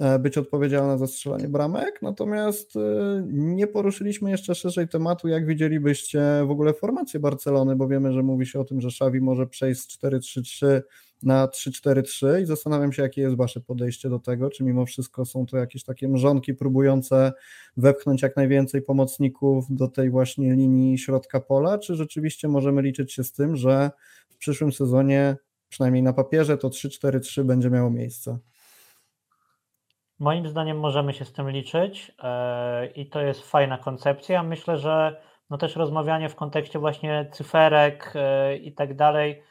e, 0.00 0.18
być 0.18 0.38
odpowiedzialna 0.38 0.98
za 0.98 1.06
strzelanie 1.06 1.48
bramek, 1.48 2.02
natomiast 2.02 2.76
e, 2.76 2.80
nie 3.26 3.66
poruszyliśmy 3.66 4.30
jeszcze 4.30 4.54
szerzej 4.54 4.88
tematu, 4.88 5.28
jak 5.28 5.46
widzielibyście 5.46 6.22
w 6.46 6.50
ogóle 6.50 6.74
formację 6.74 7.20
Barcelony, 7.20 7.76
bo 7.76 7.88
wiemy, 7.88 8.12
że 8.12 8.22
mówi 8.22 8.46
się 8.46 8.60
o 8.60 8.64
tym, 8.64 8.80
że 8.80 8.88
Xavi 8.88 9.20
może 9.20 9.46
przejść 9.46 9.80
z 9.80 9.98
4-3-3 9.98 10.82
na 11.22 11.46
3-4-3 11.46 12.40
i 12.42 12.46
zastanawiam 12.46 12.92
się, 12.92 13.02
jakie 13.02 13.20
jest 13.20 13.36
Wasze 13.36 13.60
podejście 13.60 14.08
do 14.08 14.18
tego, 14.18 14.50
czy 14.50 14.64
mimo 14.64 14.86
wszystko 14.86 15.24
są 15.24 15.46
to 15.46 15.56
jakieś 15.56 15.84
takie 15.84 16.08
mrzonki 16.08 16.54
próbujące 16.54 17.32
wepchnąć 17.76 18.22
jak 18.22 18.36
najwięcej 18.36 18.82
pomocników 18.82 19.64
do 19.70 19.88
tej 19.88 20.10
właśnie 20.10 20.54
linii 20.54 20.98
środka 20.98 21.40
pola, 21.40 21.78
czy 21.78 21.94
rzeczywiście 21.94 22.48
możemy 22.48 22.82
liczyć 22.82 23.12
się 23.12 23.24
z 23.24 23.32
tym, 23.32 23.56
że 23.56 23.90
w 24.28 24.36
przyszłym 24.36 24.72
sezonie, 24.72 25.36
przynajmniej 25.68 26.02
na 26.02 26.12
papierze, 26.12 26.58
to 26.58 26.68
3-4-3 26.68 27.44
będzie 27.44 27.70
miało 27.70 27.90
miejsce? 27.90 28.38
Moim 30.18 30.48
zdaniem 30.48 30.78
możemy 30.80 31.12
się 31.12 31.24
z 31.24 31.32
tym 31.32 31.50
liczyć 31.50 32.12
e, 32.22 32.86
i 32.86 33.06
to 33.06 33.20
jest 33.20 33.50
fajna 33.50 33.78
koncepcja. 33.78 34.42
Myślę, 34.42 34.78
że 34.78 35.22
no 35.50 35.58
też 35.58 35.76
rozmawianie 35.76 36.28
w 36.28 36.34
kontekście 36.34 36.78
właśnie 36.78 37.28
cyferek 37.32 38.12
e, 38.14 38.56
i 38.56 38.72
tak 38.72 38.96
dalej, 38.96 39.42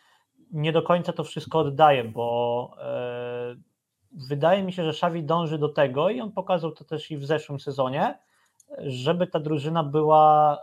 nie 0.52 0.72
do 0.72 0.82
końca 0.82 1.14
to 1.14 1.24
wszystko 1.24 1.60
oddaje, 1.60 2.04
bo 2.04 2.76
e, 2.82 3.56
wydaje 4.12 4.64
mi 4.64 4.74
się, 4.74 4.84
że 4.84 4.94
Szawi 4.94 5.24
dąży 5.24 5.58
do 5.58 5.70
tego 5.70 6.10
i 6.10 6.22
on 6.22 6.32
pokazał 6.32 6.72
to 6.72 6.84
też 6.84 7.12
i 7.12 7.18
w 7.18 7.26
zeszłym 7.26 7.60
sezonie, 7.60 8.20
żeby 8.78 9.28
ta 9.28 9.40
drużyna 9.40 9.84
była 9.84 10.58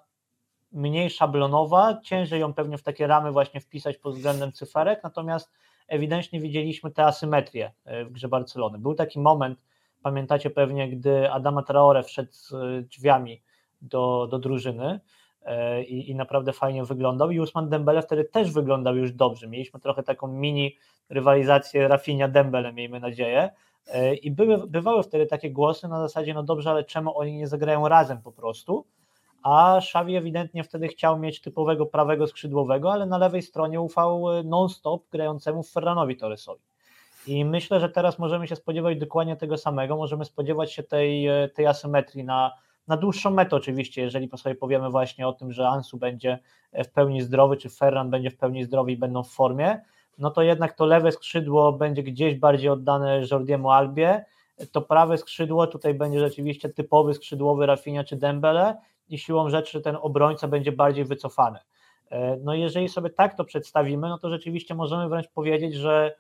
mniej 0.73 1.11
szablonowa, 1.11 2.01
ciężej 2.05 2.41
ją 2.41 2.55
pewnie 2.55 2.79
w 2.79 2.83
takie 2.83 3.07
ramy 3.07 3.33
właśnie 3.33 3.61
wpisać 3.61 3.97
pod 3.97 4.15
względem 4.15 4.53
cyferek, 4.53 5.01
natomiast 5.03 5.53
ewidentnie 5.89 6.41
widzieliśmy 6.41 6.91
te 6.91 7.05
asymetrie 7.05 7.73
e, 7.85 8.05
w 8.05 8.13
grze 8.13 8.29
Barcelony. 8.29 8.79
Był 8.79 8.95
taki 8.95 9.21
moment, 9.21 9.59
pamiętacie 10.03 10.51
pewnie, 10.51 10.89
gdy 10.89 11.31
Adama 11.31 11.63
Traore 11.63 12.03
wszedł 12.03 12.33
z 12.33 12.53
drzwiami 12.89 13.43
do, 13.81 14.27
do 14.31 14.39
drużyny, 14.39 15.01
E, 15.01 15.01
i, 15.83 16.11
i 16.11 16.15
naprawdę 16.15 16.53
fajnie 16.53 16.85
wyglądał 16.85 17.31
i 17.31 17.41
Usman 17.41 17.69
Dembele 17.69 18.03
wtedy 18.03 18.25
też 18.25 18.53
wyglądał 18.53 18.97
już 18.97 19.13
dobrze. 19.13 19.49
Mieliśmy 19.49 19.81
trochę 19.81 20.03
taką 20.03 20.29
mini 20.29 20.77
rywalizację 21.11 21.89
Rafinha 21.89 22.29
Dembele, 22.29 22.73
miejmy 22.73 23.01
nadzieję. 23.01 23.51
E, 23.87 24.15
I 24.15 24.31
były, 24.31 24.67
bywały 24.67 25.03
wtedy 25.03 25.27
takie 25.27 25.51
głosy 25.51 25.89
na 25.89 26.01
zasadzie, 26.01 26.35
no 26.35 26.43
dobrze, 26.43 26.71
ale 26.71 26.85
czemu 26.85 27.19
oni 27.19 27.37
nie 27.37 27.49
zagrają 27.49 27.89
razem 27.89 28.23
po 28.23 28.33
prostu? 28.33 28.87
A 29.43 29.79
Xavi 29.79 30.17
ewidentnie 30.17 30.65
wtedy 30.65 30.89
chciał 30.89 31.19
mieć 31.19 31.41
typowego 31.41 31.87
prawego 31.87 32.27
skrzydłowego, 32.27 32.93
ale 32.93 33.07
na 33.07 33.19
lewej 33.19 33.43
stronie 33.43 33.81
ufał 33.81 34.39
e, 34.39 34.43
non-stop 34.43 35.03
grającemu 35.11 35.63
Ferranowi 35.63 36.17
Torresowi. 36.17 36.63
I 37.27 37.45
myślę, 37.45 37.81
że 37.81 37.89
teraz 37.89 38.19
możemy 38.19 38.49
się 38.49 38.57
spodziewać 38.57 38.99
dokładnie 38.99 39.37
tego 39.37 39.57
samego, 39.57 39.97
możemy 39.97 40.25
spodziewać 40.25 40.73
się 40.73 40.83
tej, 40.83 41.29
tej 41.55 41.67
asymetrii 41.67 42.25
na, 42.25 42.53
na 42.89 42.97
dłuższą 42.97 43.31
metę 43.31 43.57
oczywiście, 43.57 44.03
jeżeli 44.03 44.31
sobie 44.37 44.55
powiemy 44.55 44.91
właśnie 44.91 45.29
o 45.29 45.33
tym, 45.33 45.53
że 45.53 45.69
Ansu 45.69 45.97
będzie 45.97 46.39
w 46.73 46.89
pełni 46.89 47.23
zdrowy, 47.23 47.57
czy 47.57 47.69
Ferran 47.69 48.11
będzie 48.11 48.31
w 48.31 48.37
pełni 48.37 48.65
zdrowy 48.65 48.93
i 48.93 48.97
będą 48.97 49.23
w 49.23 49.31
formie, 49.31 49.81
no 50.19 50.31
to 50.31 50.43
jednak 50.43 50.73
to 50.73 50.87
lewe 50.87 51.13
skrzydło 51.13 51.73
będzie 51.73 52.03
gdzieś 52.03 52.35
bardziej 52.35 52.69
oddane 52.69 53.23
Jordiemu 53.31 53.71
Albie, 53.71 54.25
to 54.73 54.83
prawe 54.83 55.19
skrzydło 55.19 55.67
tutaj 55.67 55.95
będzie 55.95 56.21
rzeczywiście 56.21 56.69
typowy 56.69 57.15
skrzydłowy 57.15 57.67
Rafinha 57.67 58.05
czy 58.05 58.17
Dembele 58.17 58.77
i 59.09 59.19
siłą 59.19 59.51
rzeczy 59.51 59.81
ten 59.81 59.97
obrońca 60.01 60.49
będzie 60.49 60.73
bardziej 60.73 61.05
wycofany. 61.05 61.59
E, 62.11 62.37
no 62.37 62.55
jeżeli 62.55 62.89
sobie 62.89 63.11
tak 63.11 63.37
to 63.37 63.45
przedstawimy, 63.45 64.09
no 64.09 64.19
to 64.19 64.31
rzeczywiście 64.31 64.75
możemy 64.75 65.09
wręcz 65.09 65.29
powiedzieć, 65.29 65.75
że 65.75 66.17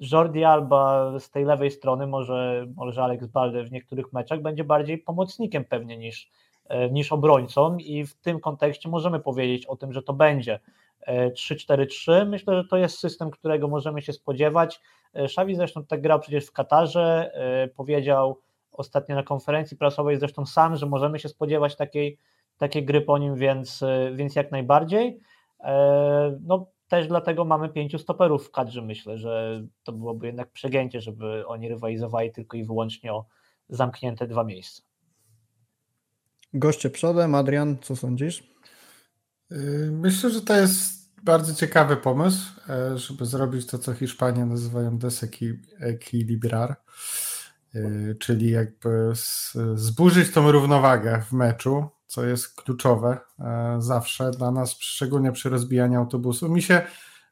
Jordi 0.00 0.44
Alba 0.44 1.12
z 1.18 1.30
tej 1.30 1.44
lewej 1.44 1.70
strony, 1.70 2.06
może, 2.06 2.66
może 2.76 3.02
Alex 3.02 3.26
Balde 3.26 3.64
w 3.64 3.72
niektórych 3.72 4.12
meczach 4.12 4.42
będzie 4.42 4.64
bardziej 4.64 4.98
pomocnikiem 4.98 5.64
pewnie 5.64 5.98
niż, 5.98 6.30
e, 6.68 6.90
niż 6.90 7.12
obrońcą 7.12 7.76
i 7.76 8.04
w 8.04 8.14
tym 8.14 8.40
kontekście 8.40 8.88
możemy 8.88 9.20
powiedzieć 9.20 9.66
o 9.66 9.76
tym, 9.76 9.92
że 9.92 10.02
to 10.02 10.12
będzie 10.12 10.60
3-4-3. 11.08 12.12
E, 12.12 12.24
Myślę, 12.24 12.56
że 12.56 12.68
to 12.68 12.76
jest 12.76 12.98
system, 12.98 13.30
którego 13.30 13.68
możemy 13.68 14.02
się 14.02 14.12
spodziewać. 14.12 14.80
E, 15.14 15.28
Szawi 15.28 15.54
zresztą 15.54 15.84
tak 15.84 16.00
grał 16.00 16.20
przecież 16.20 16.46
w 16.46 16.52
Katarze, 16.52 17.32
powiedział 17.76 18.40
ostatnio 18.72 19.14
na 19.14 19.22
konferencji 19.22 19.76
prasowej 19.76 20.16
zresztą 20.16 20.46
sam, 20.46 20.76
że 20.76 20.86
możemy 20.86 21.18
się 21.18 21.28
spodziewać 21.28 21.76
takiej, 21.76 22.18
takiej 22.58 22.84
gry 22.84 23.00
po 23.00 23.18
nim, 23.18 23.34
więc, 23.36 23.84
więc 24.14 24.36
jak 24.36 24.50
najbardziej. 24.50 25.20
No, 26.40 26.66
też 26.88 27.08
dlatego 27.08 27.44
mamy 27.44 27.68
pięciu 27.68 27.98
stoperów 27.98 28.46
w 28.46 28.50
kadrze. 28.50 28.82
Myślę, 28.82 29.18
że 29.18 29.62
to 29.82 29.92
byłoby 29.92 30.26
jednak 30.26 30.52
przegięcie, 30.52 31.00
żeby 31.00 31.46
oni 31.46 31.68
rywalizowali 31.68 32.32
tylko 32.32 32.56
i 32.56 32.64
wyłącznie 32.64 33.12
o 33.12 33.26
zamknięte 33.68 34.26
dwa 34.26 34.44
miejsca. 34.44 34.82
Goście 36.54 36.90
przodem, 36.90 37.34
Adrian, 37.34 37.76
co 37.82 37.96
sądzisz? 37.96 38.50
Yy, 39.50 39.90
myślę, 39.92 40.30
że 40.30 40.40
to 40.40 40.56
jest 40.56 40.96
bardzo 41.22 41.54
ciekawy 41.54 41.96
pomysł, 41.96 42.60
e, 42.68 42.98
żeby 42.98 43.26
zrobić 43.26 43.66
to, 43.66 43.78
co 43.78 43.94
Hiszpanie 43.94 44.46
nazywają 44.46 44.98
desequilibrar. 44.98 46.76
czyli 48.20 48.50
jakby 48.50 49.12
zburzyć 49.74 50.32
tą 50.32 50.52
równowagę 50.52 51.22
w 51.28 51.32
meczu, 51.32 51.88
co 52.06 52.24
jest 52.24 52.54
kluczowe 52.54 53.18
zawsze 53.78 54.30
dla 54.30 54.50
nas, 54.50 54.76
szczególnie 54.78 55.32
przy 55.32 55.48
rozbijaniu 55.48 55.98
autobusu. 55.98 56.48
Mi 56.48 56.62
się 56.62 56.82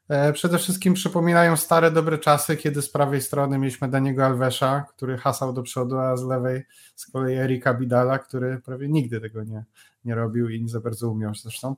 E, 0.09 0.33
przede 0.33 0.57
wszystkim 0.57 0.93
przypominają 0.93 1.57
stare, 1.57 1.91
dobre 1.91 2.17
czasy, 2.17 2.57
kiedy 2.57 2.81
z 2.81 2.89
prawej 2.89 3.21
strony 3.21 3.57
mieliśmy 3.57 3.89
Daniego 3.89 4.25
Alvesza, 4.25 4.85
który 4.89 5.17
hasał 5.17 5.53
do 5.53 5.63
przodu, 5.63 5.97
a 5.97 6.17
z 6.17 6.23
lewej 6.23 6.63
z 6.95 7.11
kolei 7.11 7.35
Erika 7.35 7.73
Bidala, 7.73 8.19
który 8.19 8.61
prawie 8.65 8.89
nigdy 8.89 9.21
tego 9.21 9.43
nie, 9.43 9.63
nie 10.05 10.15
robił 10.15 10.49
i 10.49 10.61
nie 10.61 10.69
za 10.69 10.79
bardzo 10.79 11.09
umiał 11.09 11.35
zresztą. 11.35 11.75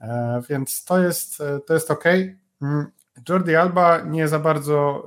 E, 0.00 0.40
więc 0.48 0.84
to 0.84 1.02
jest, 1.02 1.40
e, 1.40 1.60
to 1.60 1.74
jest 1.74 1.90
ok. 1.90 2.04
Mm, 2.62 2.86
Jordi 3.28 3.56
Alba 3.56 4.00
nie 4.00 4.28
za 4.28 4.38
bardzo, 4.38 5.04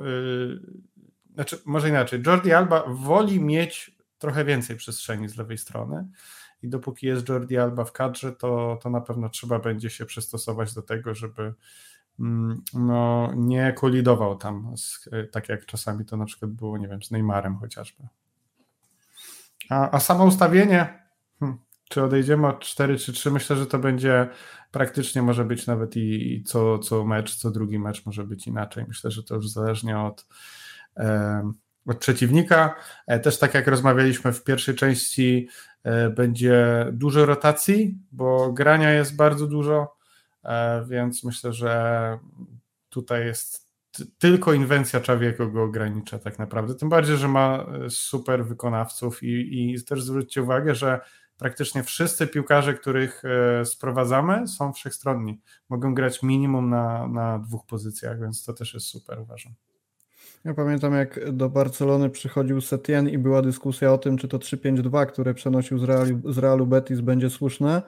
znaczy 1.33 1.57
może 1.65 1.89
inaczej, 1.89 2.21
Jordi 2.27 2.53
Alba 2.53 2.83
woli 2.87 3.39
mieć 3.39 3.97
trochę 4.19 4.45
więcej 4.45 4.75
przestrzeni 4.75 5.29
z 5.29 5.37
lewej 5.37 5.57
strony 5.57 6.07
i 6.63 6.69
dopóki 6.69 7.07
jest 7.07 7.29
Jordi 7.29 7.57
Alba 7.57 7.85
w 7.85 7.91
kadrze, 7.91 8.31
to, 8.31 8.79
to 8.83 8.89
na 8.89 9.01
pewno 9.01 9.29
trzeba 9.29 9.59
będzie 9.59 9.89
się 9.89 10.05
przystosować 10.05 10.73
do 10.73 10.81
tego, 10.81 11.15
żeby 11.15 11.53
Mm, 12.19 12.61
no, 12.73 13.31
nie 13.35 13.73
kolidował 13.73 14.37
tam, 14.37 14.77
z, 14.77 15.09
tak 15.31 15.49
jak 15.49 15.65
czasami 15.65 16.05
to 16.05 16.17
na 16.17 16.25
przykład 16.25 16.51
było, 16.51 16.77
nie 16.77 16.87
wiem, 16.87 17.03
z 17.03 17.11
Neymarem 17.11 17.57
chociażby. 17.57 18.03
A, 19.69 19.91
a 19.91 19.99
samo 19.99 20.25
ustawienie, 20.25 21.03
hmm, 21.39 21.59
czy 21.89 22.03
odejdziemy 22.03 22.47
od 22.47 22.59
4 22.59 22.97
czy 22.97 23.13
3, 23.13 23.31
myślę, 23.31 23.55
że 23.55 23.65
to 23.65 23.79
będzie 23.79 24.29
praktycznie 24.71 25.21
może 25.21 25.45
być 25.45 25.67
nawet 25.67 25.95
i, 25.95 26.33
i 26.33 26.43
co, 26.43 26.79
co 26.79 27.05
mecz, 27.05 27.35
co 27.35 27.51
drugi 27.51 27.79
mecz 27.79 28.05
może 28.05 28.23
być 28.23 28.47
inaczej. 28.47 28.85
Myślę, 28.87 29.11
że 29.11 29.23
to 29.23 29.35
już 29.35 29.49
zależnie 29.49 29.99
od, 29.99 30.27
od 31.85 31.97
przeciwnika. 31.97 32.75
E, 33.07 33.19
też 33.19 33.39
tak 33.39 33.53
jak 33.53 33.67
rozmawialiśmy 33.67 34.33
w 34.33 34.43
pierwszej 34.43 34.75
części, 34.75 35.47
e, 35.83 36.09
będzie 36.09 36.87
dużo 36.91 37.25
rotacji, 37.25 37.97
bo 38.11 38.53
grania 38.53 38.91
jest 38.91 39.15
bardzo 39.15 39.47
dużo 39.47 40.03
E, 40.43 40.85
więc 40.89 41.23
myślę, 41.23 41.53
że 41.53 42.19
tutaj 42.89 43.25
jest 43.25 43.73
tylko 44.17 44.53
inwencja 44.53 44.99
Czawiego 44.99 45.47
go 45.47 45.63
ogranicza 45.63 46.19
tak 46.19 46.39
naprawdę. 46.39 46.75
Tym 46.75 46.89
bardziej, 46.89 47.17
że 47.17 47.27
ma 47.27 47.65
super 47.89 48.45
wykonawców 48.45 49.23
i, 49.23 49.73
i 49.73 49.83
też 49.83 50.03
zwróćcie 50.03 50.43
uwagę, 50.43 50.75
że 50.75 50.99
praktycznie 51.37 51.83
wszyscy 51.83 52.27
piłkarze, 52.27 52.73
których 52.73 53.23
sprowadzamy, 53.65 54.47
są 54.47 54.73
wszechstronni. 54.73 55.41
Mogą 55.69 55.93
grać 55.93 56.23
minimum 56.23 56.69
na, 56.69 57.07
na 57.07 57.39
dwóch 57.39 57.65
pozycjach, 57.65 58.19
więc 58.19 58.43
to 58.43 58.53
też 58.53 58.73
jest 58.73 58.85
super, 58.85 59.19
uważam. 59.19 59.53
Ja 60.45 60.53
pamiętam, 60.53 60.93
jak 60.93 61.31
do 61.31 61.49
Barcelony 61.49 62.09
przychodził 62.09 62.61
Setien 62.61 63.09
i 63.09 63.17
była 63.17 63.41
dyskusja 63.41 63.93
o 63.93 63.97
tym, 63.97 64.17
czy 64.17 64.27
to 64.27 64.37
3-5-2, 64.37 65.05
które 65.05 65.33
przenosił 65.33 65.79
z 65.79 65.83
Realu, 65.83 66.33
z 66.33 66.37
Realu 66.37 66.67
Betis, 66.67 67.01
będzie 67.01 67.29
słuszne 67.29 67.81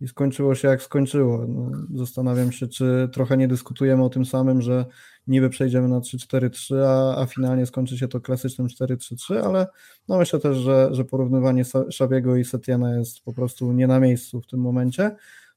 i 0.00 0.08
skończyło 0.08 0.54
się 0.54 0.68
jak 0.68 0.82
skończyło. 0.82 1.46
No, 1.48 1.70
zastanawiam 1.94 2.52
się, 2.52 2.68
czy 2.68 3.08
trochę 3.12 3.36
nie 3.36 3.48
dyskutujemy 3.48 4.04
o 4.04 4.08
tym 4.08 4.24
samym, 4.24 4.62
że 4.62 4.84
niby 5.26 5.50
przejdziemy 5.50 5.88
na 5.88 6.00
3-4-3, 6.00 6.76
a, 6.86 7.22
a 7.22 7.26
finalnie 7.26 7.66
skończy 7.66 7.98
się 7.98 8.08
to 8.08 8.20
klasycznym 8.20 8.68
4-3-3, 8.68 9.38
ale 9.44 9.66
no 10.08 10.18
myślę 10.18 10.40
też, 10.40 10.56
że, 10.56 10.88
że 10.92 11.04
porównywanie 11.04 11.64
Szabiego 11.90 12.36
i 12.36 12.44
Setiana 12.44 12.96
jest 12.96 13.24
po 13.24 13.32
prostu 13.32 13.72
nie 13.72 13.86
na 13.86 14.00
miejscu 14.00 14.40
w 14.40 14.46
tym 14.46 14.60
momencie. 14.60 15.16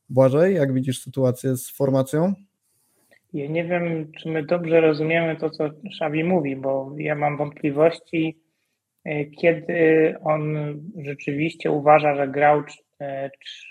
Błażej, 0.09 0.55
jak 0.55 0.73
widzisz 0.73 1.01
sytuację 1.01 1.57
z 1.57 1.69
formacją? 1.69 2.33
Ja 3.33 3.47
nie 3.47 3.63
wiem, 3.63 4.11
czy 4.11 4.29
my 4.29 4.43
dobrze 4.43 4.81
rozumiemy 4.81 5.35
to, 5.35 5.49
co 5.49 5.69
Szabi 5.99 6.23
mówi, 6.23 6.55
bo 6.55 6.95
ja 6.97 7.15
mam 7.15 7.37
wątpliwości, 7.37 8.39
e, 9.05 9.25
kiedy 9.25 10.15
on 10.23 10.55
rzeczywiście 11.05 11.71
uważa, 11.71 12.15
że 12.15 12.27
grał 12.27 12.63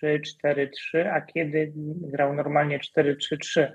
3-4-3, 0.03 1.09
a 1.13 1.21
kiedy 1.21 1.73
grał 2.01 2.35
normalnie 2.35 2.79
4-3-3. 2.79 3.73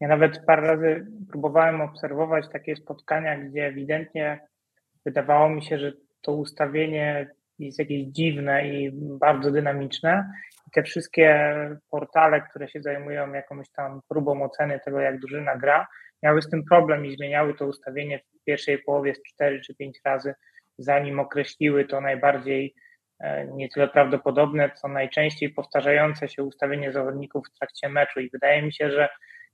Ja 0.00 0.08
nawet 0.08 0.46
parę 0.46 0.62
razy 0.66 1.06
próbowałem 1.30 1.80
obserwować 1.80 2.44
takie 2.52 2.76
spotkania, 2.76 3.38
gdzie 3.38 3.66
ewidentnie 3.66 4.40
wydawało 5.04 5.48
mi 5.48 5.62
się, 5.62 5.78
że 5.78 5.92
to 6.22 6.32
ustawienie 6.32 7.30
jest 7.58 7.78
jakieś 7.78 8.06
dziwne 8.06 8.68
i 8.68 8.90
bardzo 9.20 9.50
dynamiczne. 9.50 10.30
Te 10.74 10.82
wszystkie 10.82 11.56
portale, 11.90 12.40
które 12.40 12.68
się 12.68 12.82
zajmują 12.82 13.32
jakąś 13.32 13.70
tam 13.70 14.00
próbą 14.08 14.42
oceny 14.42 14.80
tego, 14.84 15.00
jak 15.00 15.18
drużyna 15.20 15.56
gra, 15.56 15.86
miały 16.22 16.42
z 16.42 16.50
tym 16.50 16.64
problem 16.64 17.06
i 17.06 17.16
zmieniały 17.16 17.54
to 17.54 17.66
ustawienie 17.66 18.18
w 18.18 18.44
pierwszej 18.44 18.78
połowie 18.78 19.14
z 19.14 19.22
4 19.22 19.60
czy 19.60 19.74
5 19.74 20.00
razy, 20.04 20.34
zanim 20.78 21.20
określiły 21.20 21.84
to 21.84 22.00
najbardziej 22.00 22.74
E, 23.22 23.46
nie 23.46 23.68
tyle 23.68 23.88
prawdopodobne, 23.88 24.70
co 24.70 24.88
najczęściej 24.88 25.50
powtarzające 25.50 26.28
się 26.28 26.42
ustawienie 26.42 26.92
zawodników 26.92 27.46
w 27.46 27.58
trakcie 27.58 27.88
meczu. 27.88 28.20
I 28.20 28.30
wydaje 28.30 28.62
mi 28.62 28.72
się, 28.72 28.90
że 28.90 29.08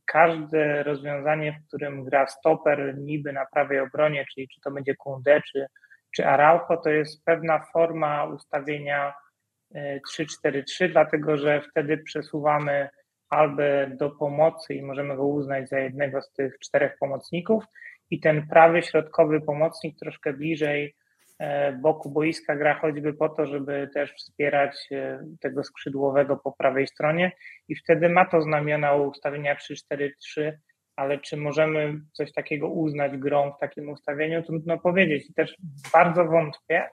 każde 0.06 0.82
rozwiązanie, 0.82 1.52
w 1.52 1.68
którym 1.68 2.04
gra 2.04 2.26
stoper 2.26 2.98
niby 2.98 3.32
na 3.32 3.46
prawej 3.46 3.80
obronie, 3.80 4.24
czyli 4.34 4.48
czy 4.48 4.60
to 4.60 4.70
będzie 4.70 4.94
Kunde, 4.94 5.40
czy, 5.52 5.66
czy 6.16 6.26
Araujo, 6.26 6.76
to 6.84 6.90
jest 6.90 7.24
pewna 7.24 7.64
forma 7.72 8.24
ustawienia 8.24 9.14
3-4-3, 9.74 10.84
e, 10.84 10.88
dlatego 10.88 11.36
że 11.36 11.62
wtedy 11.70 11.98
przesuwamy 11.98 12.88
albo 13.28 13.62
do 13.96 14.10
pomocy 14.10 14.74
i 14.74 14.82
możemy 14.82 15.16
go 15.16 15.26
uznać 15.26 15.68
za 15.68 15.78
jednego 15.78 16.22
z 16.22 16.32
tych 16.32 16.58
czterech 16.58 16.96
pomocników 17.00 17.64
i 18.10 18.20
ten 18.20 18.46
prawy 18.46 18.82
środkowy 18.82 19.40
pomocnik 19.40 19.98
troszkę 19.98 20.32
bliżej 20.32 20.94
E, 21.38 21.72
boku 21.72 22.10
boiska 22.10 22.56
gra 22.56 22.74
choćby 22.74 23.14
po 23.14 23.28
to, 23.28 23.46
żeby 23.46 23.88
też 23.94 24.12
wspierać 24.12 24.88
e, 24.92 25.24
tego 25.40 25.64
skrzydłowego 25.64 26.36
po 26.36 26.52
prawej 26.52 26.86
stronie 26.86 27.32
i 27.68 27.76
wtedy 27.76 28.08
ma 28.08 28.24
to 28.24 28.42
znamiona 28.42 28.94
ustawienia 28.94 29.56
3-4-3, 29.56 30.52
ale 30.96 31.18
czy 31.18 31.36
możemy 31.36 32.00
coś 32.12 32.32
takiego 32.32 32.68
uznać 32.68 33.16
grą 33.16 33.52
w 33.52 33.60
takim 33.60 33.88
ustawieniu, 33.88 34.42
trudno 34.42 34.78
powiedzieć. 34.78 35.30
I 35.30 35.34
też 35.34 35.56
bardzo 35.92 36.24
wątpię, 36.24 36.88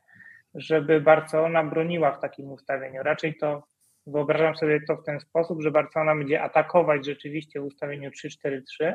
żeby 0.56 1.02
Barcelona 1.02 1.64
broniła 1.64 2.12
w 2.12 2.22
takim 2.22 2.52
ustawieniu. 2.52 3.04
Raczej 3.04 3.36
to 3.36 3.64
wyobrażam 4.08 4.56
sobie 4.56 4.82
to 4.88 4.96
w 4.96 5.04
ten 5.04 5.20
sposób, 5.20 5.62
że 5.62 5.72
Barcelona 5.72 6.16
będzie 6.16 6.42
atakować 6.42 7.06
rzeczywiście 7.06 7.62
w 7.62 7.66
ustawieniu 7.66 8.10
3-4-3, 8.10 8.94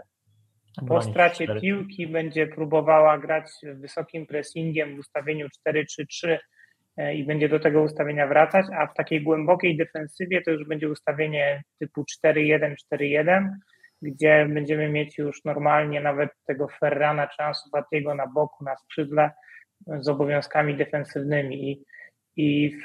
po 0.89 1.03
stracie 1.03 1.47
piłki 1.61 2.07
będzie 2.07 2.47
próbowała 2.47 3.19
grać 3.19 3.51
wysokim 3.75 4.27
pressingiem 4.27 4.97
w 4.97 4.99
ustawieniu 4.99 5.47
4-3-3 5.69 6.39
e, 6.97 7.15
i 7.15 7.25
będzie 7.25 7.49
do 7.49 7.61
tego 7.61 7.83
ustawienia 7.83 8.27
wracać, 8.27 8.67
a 8.73 8.87
w 8.87 8.95
takiej 8.95 9.23
głębokiej 9.23 9.77
defensywie 9.77 10.43
to 10.43 10.51
już 10.51 10.69
będzie 10.69 10.89
ustawienie 10.89 11.63
typu 11.79 12.05
4-1, 12.25 12.75
4-1, 12.95 13.49
gdzie 14.03 14.47
będziemy 14.49 14.89
mieć 14.89 15.19
już 15.19 15.45
normalnie 15.45 16.01
nawet 16.01 16.31
tego 16.47 16.69
Ferrana 16.69 17.27
czy 17.27 17.43
Ansufatiego 17.43 18.15
na 18.15 18.27
boku, 18.27 18.65
na 18.65 18.77
skrzydle 18.77 19.31
z 19.87 20.09
obowiązkami 20.09 20.77
defensywnymi. 20.77 21.71
I, 21.71 21.85
i 22.37 22.77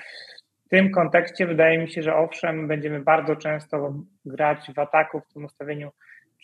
w 0.65 0.69
tym 0.69 0.91
kontekście 0.91 1.47
wydaje 1.47 1.77
mi 1.77 1.91
się, 1.91 2.01
że 2.01 2.15
owszem, 2.15 2.67
będziemy 2.67 2.99
bardzo 2.99 3.35
często 3.35 3.93
grać 4.25 4.71
w 4.75 4.79
ataku 4.79 5.19
w 5.19 5.33
tym 5.33 5.45
ustawieniu 5.45 5.91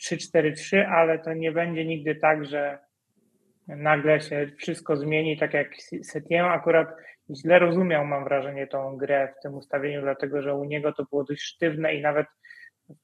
3-4-3, 0.04 0.78
ale 0.78 1.20
to 1.20 1.34
nie 1.34 1.52
będzie 1.52 1.86
nigdy 1.86 2.16
tak, 2.16 2.46
że 2.46 2.78
nagle 3.68 4.22
się 4.22 4.52
wszystko 4.58 4.98
zmieni, 4.98 5.38
tak 5.38 5.54
jak 5.54 5.68
Setien 6.04 6.46
akurat 6.46 6.88
źle 7.36 7.60
rozumiał, 7.60 8.06
mam 8.06 8.24
wrażenie, 8.24 8.68
tą 8.68 8.98
grę 8.98 9.34
w 9.38 9.42
tym 9.44 9.54
ustawieniu, 9.54 10.02
dlatego 10.02 10.42
że 10.42 10.56
u 10.56 10.64
niego 10.64 10.94
to 10.94 11.06
było 11.06 11.24
dość 11.24 11.42
sztywne 11.42 11.96
i 11.96 12.02
nawet 12.02 12.28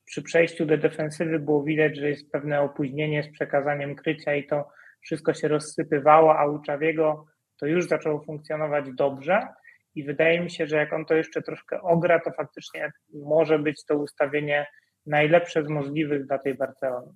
przy 0.06 0.24
przejściu 0.24 0.66
do 0.66 0.78
defensywy 0.78 1.40
było 1.40 1.64
widać, 1.64 1.98
że 1.98 2.10
jest 2.10 2.32
pewne 2.32 2.62
opóźnienie 2.62 3.24
z 3.24 3.32
przekazaniem 3.32 3.96
krycia 3.96 4.36
i 4.36 4.48
to 4.48 4.70
wszystko 5.02 5.34
się 5.34 5.48
rozsypywało, 5.48 6.40
a 6.40 6.46
u 6.46 6.62
Czawiego 6.62 7.26
to 7.58 7.66
już 7.66 7.88
zaczęło 7.88 8.24
funkcjonować 8.24 8.86
dobrze 8.98 9.48
i 9.96 10.04
wydaje 10.04 10.42
mi 10.42 10.52
się, 10.52 10.68
że 10.68 10.76
jak 10.76 10.94
on 10.94 11.06
to 11.06 11.14
jeszcze 11.14 11.42
troszkę 11.42 11.82
ogra, 11.82 12.20
to 12.20 12.32
faktycznie 12.32 12.92
może 13.14 13.60
być 13.60 13.86
to 13.86 13.98
ustawienie 13.98 14.68
najlepsze 15.06 15.64
z 15.64 15.68
możliwych 15.68 16.28
dla 16.28 16.40
tej 16.40 16.56
Barcelony. 16.56 17.14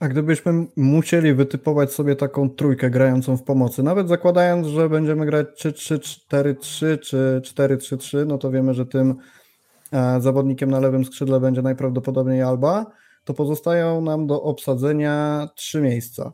A 0.00 0.08
gdybyśmy 0.08 0.52
musieli 0.76 1.34
wytypować 1.34 1.92
sobie 1.92 2.16
taką 2.16 2.50
trójkę 2.50 2.90
grającą 2.90 3.36
w 3.36 3.42
pomocy, 3.42 3.82
nawet 3.82 4.08
zakładając, 4.08 4.66
że 4.66 4.88
będziemy 4.88 5.26
grać 5.26 5.46
3-3-4-3 5.46 6.98
czy 6.98 7.40
4-3-3, 7.44 8.26
no 8.26 8.38
to 8.38 8.50
wiemy, 8.50 8.74
że 8.74 8.86
tym 8.86 9.14
e, 9.92 10.20
zawodnikiem 10.20 10.70
na 10.70 10.80
lewym 10.80 11.04
skrzydle 11.04 11.40
będzie 11.40 11.62
najprawdopodobniej 11.62 12.42
Alba, 12.42 12.86
to 13.24 13.34
pozostają 13.34 14.00
nam 14.00 14.26
do 14.26 14.42
obsadzenia 14.42 15.48
trzy 15.54 15.80
miejsca. 15.80 16.32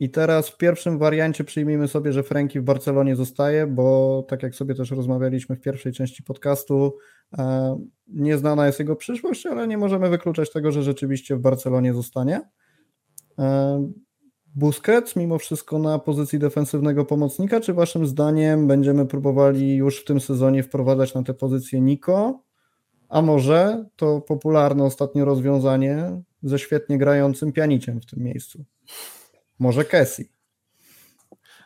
I 0.00 0.10
teraz 0.10 0.48
w 0.48 0.56
pierwszym 0.56 0.98
wariancie 0.98 1.44
przyjmijmy 1.44 1.88
sobie, 1.88 2.12
że 2.12 2.22
Franki 2.22 2.60
w 2.60 2.62
Barcelonie 2.62 3.16
zostaje, 3.16 3.66
bo 3.66 4.24
tak 4.28 4.42
jak 4.42 4.54
sobie 4.54 4.74
też 4.74 4.90
rozmawialiśmy 4.90 5.56
w 5.56 5.60
pierwszej 5.60 5.92
części 5.92 6.22
podcastu, 6.22 6.96
e, 7.38 7.78
nieznana 8.06 8.66
jest 8.66 8.78
jego 8.78 8.96
przyszłość, 8.96 9.46
ale 9.46 9.68
nie 9.68 9.78
możemy 9.78 10.10
wykluczać 10.10 10.52
tego, 10.52 10.72
że 10.72 10.82
rzeczywiście 10.82 11.36
w 11.36 11.40
Barcelonie 11.40 11.94
zostanie. 11.94 12.40
E, 13.38 13.90
Busquets 14.54 15.16
mimo 15.16 15.38
wszystko 15.38 15.78
na 15.78 15.98
pozycji 15.98 16.38
defensywnego 16.38 17.04
pomocnika, 17.04 17.60
czy 17.60 17.74
waszym 17.74 18.06
zdaniem 18.06 18.66
będziemy 18.66 19.06
próbowali 19.06 19.76
już 19.76 20.00
w 20.00 20.04
tym 20.04 20.20
sezonie 20.20 20.62
wprowadzać 20.62 21.14
na 21.14 21.22
tę 21.22 21.34
pozycję 21.34 21.80
Niko, 21.80 22.42
a 23.08 23.22
może 23.22 23.84
to 23.96 24.20
popularne 24.20 24.84
ostatnio 24.84 25.24
rozwiązanie 25.24 26.22
ze 26.42 26.58
świetnie 26.58 26.98
grającym 26.98 27.52
pianiciem 27.52 28.00
w 28.00 28.06
tym 28.06 28.22
miejscu? 28.22 28.64
Może 29.58 29.84
Kessi? 29.84 30.32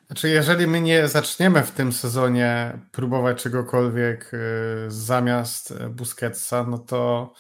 Znaczy, 0.07 0.29
jeżeli 0.29 0.67
my 0.67 0.81
nie 0.81 1.09
zaczniemy 1.09 1.63
w 1.63 1.71
tym 1.71 1.93
sezonie 1.93 2.79
próbować 2.93 3.43
czegokolwiek 3.43 4.35
y, 4.35 4.39
zamiast 4.89 5.75
Busquetsa, 5.89 6.65
no 6.65 6.79
to 6.79 7.33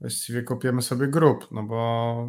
właściwie 0.00 0.42
kopiemy 0.42 0.82
sobie 0.82 1.08
grup, 1.08 1.48
no 1.50 1.62
bo 1.62 2.26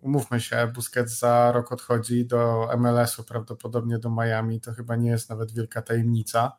umówmy 0.00 0.40
się, 0.40 0.72
Busquets 0.74 1.18
za 1.18 1.52
rok 1.52 1.72
odchodzi 1.72 2.26
do 2.26 2.68
MLS-u, 2.78 3.24
prawdopodobnie 3.24 3.98
do 3.98 4.10
Miami, 4.10 4.60
to 4.60 4.72
chyba 4.72 4.96
nie 4.96 5.10
jest 5.10 5.30
nawet 5.30 5.52
wielka 5.52 5.82
tajemnica. 5.82 6.58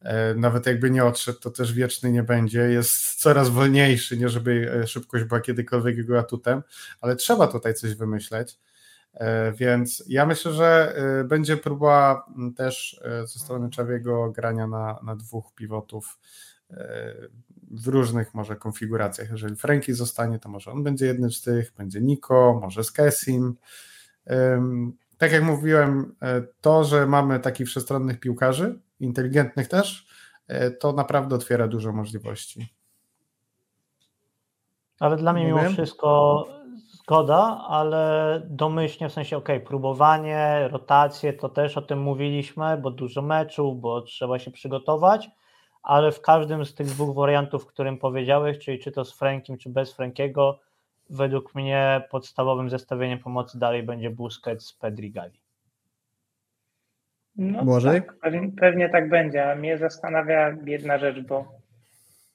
E, 0.00 0.34
nawet 0.34 0.66
jakby 0.66 0.90
nie 0.90 1.04
odszedł, 1.04 1.38
to 1.40 1.50
też 1.50 1.72
wieczny 1.72 2.12
nie 2.12 2.22
będzie. 2.22 2.60
Jest 2.60 3.14
coraz 3.20 3.48
wolniejszy, 3.48 4.16
nie 4.16 4.28
żeby 4.28 4.80
e, 4.82 4.86
szybkość 4.86 5.24
była 5.24 5.40
kiedykolwiek 5.40 5.96
jego 5.96 6.18
atutem, 6.18 6.62
ale 7.00 7.16
trzeba 7.16 7.46
tutaj 7.46 7.74
coś 7.74 7.94
wymyśleć. 7.94 8.58
E, 9.14 9.52
więc 9.52 10.04
ja 10.08 10.26
myślę, 10.26 10.52
że 10.52 10.94
będzie 11.24 11.56
próba 11.56 12.26
też 12.56 13.00
ze 13.24 13.38
strony 13.38 13.70
Czawiego 13.70 14.30
grania 14.30 14.66
na, 14.66 14.98
na 15.02 15.16
dwóch 15.16 15.54
pivotów 15.54 16.18
w 17.70 17.88
różnych 17.88 18.34
może 18.34 18.56
konfiguracjach. 18.56 19.30
Jeżeli 19.30 19.56
Franki 19.56 19.92
zostanie, 19.92 20.38
to 20.38 20.48
może 20.48 20.72
on 20.72 20.82
będzie 20.82 21.06
jednym 21.06 21.32
z 21.32 21.42
tych, 21.42 21.72
będzie 21.72 22.00
Niko, 22.00 22.58
może 22.62 22.84
z 22.84 22.92
Kessim. 22.92 23.56
Tak 25.18 25.32
jak 25.32 25.42
mówiłem, 25.42 26.14
to, 26.60 26.84
że 26.84 27.06
mamy 27.06 27.40
takich 27.40 27.66
wszechstronnych 27.66 28.20
piłkarzy, 28.20 28.78
inteligentnych 29.00 29.68
też, 29.68 30.06
e, 30.46 30.70
to 30.70 30.92
naprawdę 30.92 31.34
otwiera 31.34 31.68
dużo 31.68 31.92
możliwości. 31.92 32.74
Ale 35.00 35.16
dla 35.16 35.32
mnie 35.32 35.46
mimo 35.46 35.70
wszystko 35.70 36.44
zgoda, 37.04 37.64
ale 37.68 38.42
domyślnie 38.44 39.08
w 39.08 39.12
sensie, 39.12 39.36
ok, 39.36 39.48
próbowanie, 39.66 40.68
rotacje, 40.70 41.32
to 41.32 41.48
też 41.48 41.76
o 41.76 41.82
tym 41.82 42.02
mówiliśmy, 42.02 42.76
bo 42.76 42.90
dużo 42.90 43.22
meczów, 43.22 43.80
bo 43.80 44.02
trzeba 44.02 44.38
się 44.38 44.50
przygotować, 44.50 45.30
ale 45.82 46.12
w 46.12 46.20
każdym 46.20 46.64
z 46.64 46.74
tych 46.74 46.86
dwóch 46.86 47.16
wariantów, 47.16 47.66
którym 47.66 47.98
powiedziałeś, 47.98 48.58
czyli 48.58 48.78
czy 48.78 48.92
to 48.92 49.04
z 49.04 49.18
Frankiem, 49.18 49.58
czy 49.58 49.70
bez 49.70 49.94
Frankiego, 49.94 50.58
według 51.10 51.54
mnie 51.54 52.02
podstawowym 52.10 52.70
zestawieniem 52.70 53.18
pomocy 53.18 53.58
dalej 53.58 53.82
będzie 53.82 54.10
Busquets, 54.10 54.72
Pedri, 54.72 55.10
Gavi. 55.10 55.40
No 57.36 57.80
tak, 57.80 58.18
pewnie, 58.20 58.52
pewnie 58.60 58.88
tak 58.88 59.08
będzie, 59.08 59.52
a 59.52 59.54
mnie 59.54 59.78
zastanawia 59.78 60.56
jedna 60.66 60.98
rzecz, 60.98 61.20
bo 61.20 61.48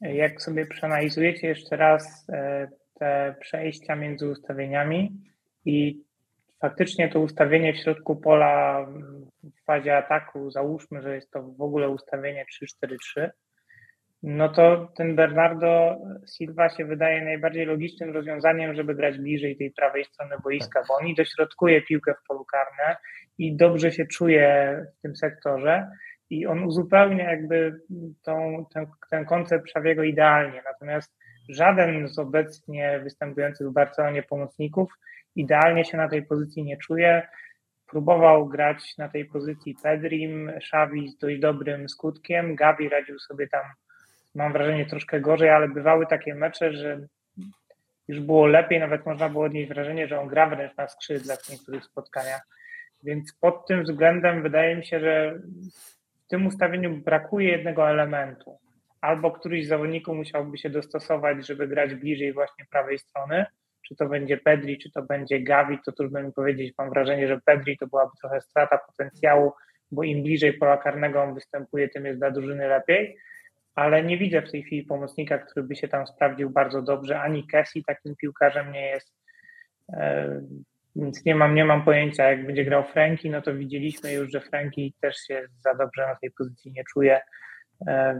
jak 0.01 0.41
sobie 0.41 0.65
przeanalizujecie 0.65 1.47
jeszcze 1.47 1.77
raz 1.77 2.25
e, 2.29 2.67
te 2.99 3.35
przejścia 3.39 3.95
między 3.95 4.29
ustawieniami 4.29 5.11
i 5.65 6.03
faktycznie 6.61 7.09
to 7.09 7.19
ustawienie 7.19 7.73
w 7.73 7.77
środku 7.77 8.15
pola 8.15 8.85
w 9.43 9.65
fazie 9.65 9.97
ataku, 9.97 10.51
załóżmy, 10.51 11.01
że 11.01 11.15
jest 11.15 11.31
to 11.31 11.43
w 11.43 11.61
ogóle 11.61 11.89
ustawienie 11.89 12.45
3-4-3, 12.83 13.29
no 14.23 14.49
to 14.49 14.91
ten 14.97 15.15
Bernardo 15.15 15.97
Silva 16.35 16.69
się 16.69 16.85
wydaje 16.85 17.25
najbardziej 17.25 17.65
logicznym 17.65 18.13
rozwiązaniem, 18.13 18.75
żeby 18.75 18.95
grać 18.95 19.17
bliżej 19.17 19.57
tej 19.57 19.71
prawej 19.71 20.05
strony 20.05 20.35
boiska, 20.43 20.83
bo 20.87 20.93
on 20.95 21.07
i 21.07 21.15
dośrodkuje 21.15 21.81
piłkę 21.81 22.13
w 22.13 22.27
polu 22.27 22.45
karne 22.45 22.97
i 23.37 23.55
dobrze 23.55 23.91
się 23.91 24.05
czuje 24.05 24.77
w 24.97 25.01
tym 25.01 25.15
sektorze 25.15 25.87
i 26.29 26.47
on 26.47 26.63
uzupełnia 26.63 27.31
jakby 27.31 27.79
tą, 28.23 28.65
ten, 28.73 28.85
ten 29.11 29.25
koncept 29.25 29.69
Szawiego 29.69 30.03
idealnie. 30.03 30.61
Natomiast 30.65 31.17
żaden 31.49 32.07
z 32.07 32.19
obecnie 32.19 32.99
występujących 33.03 33.67
w 33.67 33.73
Barcelonie 33.73 34.23
pomocników 34.23 34.93
idealnie 35.35 35.85
się 35.85 35.97
na 35.97 36.09
tej 36.09 36.25
pozycji 36.25 36.63
nie 36.63 36.77
czuje. 36.77 37.27
Próbował 37.87 38.47
grać 38.47 38.97
na 38.97 39.09
tej 39.09 39.25
pozycji 39.25 39.75
Pedrim, 39.83 40.49
Xavi 40.49 41.07
z 41.07 41.17
dość 41.17 41.39
dobrym 41.39 41.89
skutkiem, 41.89 42.55
Gabi 42.55 42.89
radził 42.89 43.19
sobie 43.19 43.47
tam, 43.47 43.63
mam 44.35 44.53
wrażenie, 44.53 44.85
troszkę 44.85 45.21
gorzej, 45.21 45.49
ale 45.49 45.67
bywały 45.67 46.07
takie 46.07 46.35
mecze, 46.35 46.73
że 46.73 46.99
już 48.07 48.19
było 48.19 48.45
lepiej, 48.45 48.79
nawet 48.79 49.05
można 49.05 49.29
było 49.29 49.45
odnieść 49.45 49.69
wrażenie, 49.69 50.07
że 50.07 50.19
on 50.19 50.27
gra 50.27 50.49
wręcz 50.49 50.77
na 50.77 50.87
skrzydłach 50.87 51.39
w 51.39 51.49
niektórych 51.49 51.83
spotkaniach. 51.83 52.41
Więc 53.03 53.33
pod 53.33 53.67
tym 53.67 53.83
względem 53.83 54.43
wydaje 54.43 54.75
mi 54.75 54.85
się, 54.85 54.99
że 54.99 55.39
w 56.25 56.27
tym 56.29 56.47
ustawieniu 56.47 56.97
brakuje 56.97 57.51
jednego 57.51 57.89
elementu. 57.89 58.57
Albo 59.01 59.31
któryś 59.31 59.65
z 59.65 59.69
zawodników 59.69 60.15
musiałby 60.15 60.57
się 60.57 60.69
dostosować, 60.69 61.47
żeby 61.47 61.67
grać 61.67 61.95
bliżej 61.95 62.33
właśnie 62.33 62.65
prawej 62.71 62.99
strony, 62.99 63.45
czy 63.87 63.95
to 63.95 64.09
będzie 64.09 64.37
Pedri, 64.37 64.77
czy 64.77 64.91
to 64.91 65.01
będzie 65.01 65.39
Gavi, 65.39 65.79
to 65.85 65.91
trudno 65.91 66.23
mi 66.23 66.33
powiedzieć. 66.33 66.73
Mam 66.77 66.89
wrażenie, 66.89 67.27
że 67.27 67.39
Pedri 67.45 67.77
to 67.77 67.87
byłaby 67.87 68.11
trochę 68.21 68.41
strata 68.41 68.77
potencjału, 68.77 69.51
bo 69.91 70.03
im 70.03 70.23
bliżej 70.23 70.53
pola 70.53 70.77
karnego 70.77 71.23
on 71.23 71.33
występuje, 71.33 71.89
tym 71.89 72.05
jest 72.05 72.19
dla 72.19 72.31
drużyny 72.31 72.67
lepiej. 72.67 73.17
Ale 73.75 74.03
nie 74.03 74.17
widzę 74.17 74.41
w 74.41 74.51
tej 74.51 74.63
chwili 74.63 74.83
pomocnika, 74.83 75.37
który 75.37 75.67
by 75.67 75.75
się 75.75 75.87
tam 75.87 76.07
sprawdził 76.07 76.49
bardzo 76.49 76.81
dobrze. 76.81 77.21
Ani 77.21 77.47
Kessi 77.47 77.83
takim 77.83 78.15
piłkarzem 78.15 78.71
nie 78.71 78.85
jest. 78.87 79.13
E, 79.93 80.41
więc 80.95 81.25
nie 81.25 81.35
mam, 81.35 81.55
nie 81.55 81.65
mam 81.65 81.85
pojęcia, 81.85 82.31
jak 82.31 82.45
będzie 82.45 82.65
grał 82.65 82.83
Franki, 82.83 83.29
no 83.29 83.41
to 83.41 83.53
widzieliśmy 83.53 84.13
już, 84.13 84.31
że 84.31 84.41
Franki 84.41 84.93
też 85.01 85.17
się 85.17 85.47
za 85.59 85.75
dobrze 85.75 86.07
na 86.07 86.15
tej 86.15 86.31
pozycji 86.31 86.71
nie 86.71 86.83
czuje, 86.93 87.21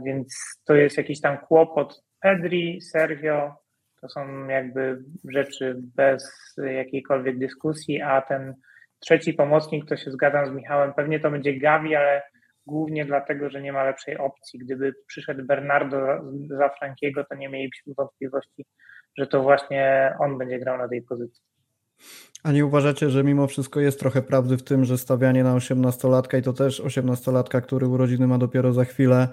więc 0.04 0.58
to 0.66 0.74
jest 0.74 0.96
jakiś 0.96 1.20
tam 1.20 1.38
kłopot. 1.38 2.02
Pedri, 2.20 2.80
Sergio, 2.82 3.54
to 4.00 4.08
są 4.08 4.48
jakby 4.48 4.98
rzeczy 5.28 5.76
bez 5.96 6.54
jakiejkolwiek 6.74 7.38
dyskusji, 7.38 8.02
a 8.02 8.22
ten 8.22 8.54
trzeci 9.00 9.34
pomocnik, 9.34 9.88
to 9.88 9.96
się 9.96 10.10
zgadzam 10.10 10.46
z 10.46 10.50
Michałem, 10.50 10.94
pewnie 10.94 11.20
to 11.20 11.30
będzie 11.30 11.58
Gavi, 11.58 11.96
ale 11.96 12.22
głównie 12.66 13.04
dlatego, 13.04 13.50
że 13.50 13.62
nie 13.62 13.72
ma 13.72 13.84
lepszej 13.84 14.18
opcji. 14.18 14.58
Gdyby 14.58 14.94
przyszedł 15.06 15.44
Bernardo 15.44 15.98
za 16.46 16.68
Frankiego, 16.68 17.24
to 17.24 17.34
nie 17.34 17.48
mielibyśmy 17.48 17.94
wątpliwości, 17.94 18.66
że 19.18 19.26
to 19.26 19.42
właśnie 19.42 20.14
on 20.18 20.38
będzie 20.38 20.58
grał 20.58 20.78
na 20.78 20.88
tej 20.88 21.02
pozycji. 21.02 21.49
A 22.42 22.52
nie 22.52 22.66
uważacie, 22.66 23.10
że 23.10 23.24
mimo 23.24 23.46
wszystko 23.46 23.80
jest 23.80 24.00
trochę 24.00 24.22
prawdy 24.22 24.56
w 24.56 24.62
tym, 24.62 24.84
że 24.84 24.98
stawianie 24.98 25.44
na 25.44 25.56
18-latka 25.56 26.38
i 26.38 26.42
to 26.42 26.52
też 26.52 26.82
18-latka, 26.82 27.62
który 27.62 27.86
urodziny 27.86 28.26
ma 28.26 28.38
dopiero 28.38 28.72
za 28.72 28.84
chwilę, 28.84 29.28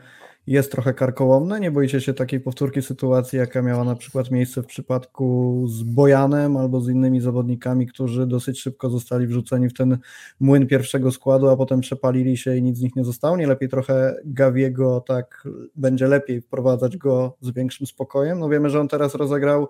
jest 0.48 0.72
trochę 0.72 0.94
karkołomne? 0.94 1.60
Nie 1.60 1.72
boicie 1.72 2.02
się 2.02 2.14
takiej 2.14 2.40
powtórki 2.40 2.82
sytuacji, 2.82 3.40
jaka 3.40 3.62
miała 3.62 3.84
na 3.84 3.96
przykład 3.96 4.32
miejsce 4.32 4.64
w 4.64 4.66
przypadku 4.66 5.64
z 5.68 5.84
Bojanem 5.84 6.58
albo 6.58 6.82
z 6.82 6.90
innymi 6.90 7.22
zawodnikami, 7.22 7.88
którzy 7.88 8.28
dosyć 8.28 8.62
szybko 8.62 8.90
zostali 8.90 9.28
wrzuceni 9.28 9.70
w 9.70 9.74
ten 9.74 9.98
młyn 10.40 10.68
pierwszego 10.68 11.12
składu, 11.12 11.50
a 11.50 11.58
potem 11.58 11.82
przepalili 11.82 12.38
się 12.38 12.58
i 12.58 12.62
nic 12.62 12.78
z 12.78 12.82
nich 12.82 12.96
nie 12.96 13.04
zostało? 13.04 13.38
Nie 13.38 13.48
lepiej 13.48 13.70
trochę 13.70 14.16
Gawiego 14.26 15.02
tak 15.08 15.48
będzie 15.76 16.08
lepiej 16.08 16.42
wprowadzać 16.42 16.98
go 16.98 17.38
z 17.42 17.52
większym 17.52 17.88
spokojem? 17.88 18.40
No 18.40 18.50
wiemy, 18.50 18.70
że 18.70 18.80
on 18.80 18.88
teraz 18.88 19.16
rozegrał 19.16 19.68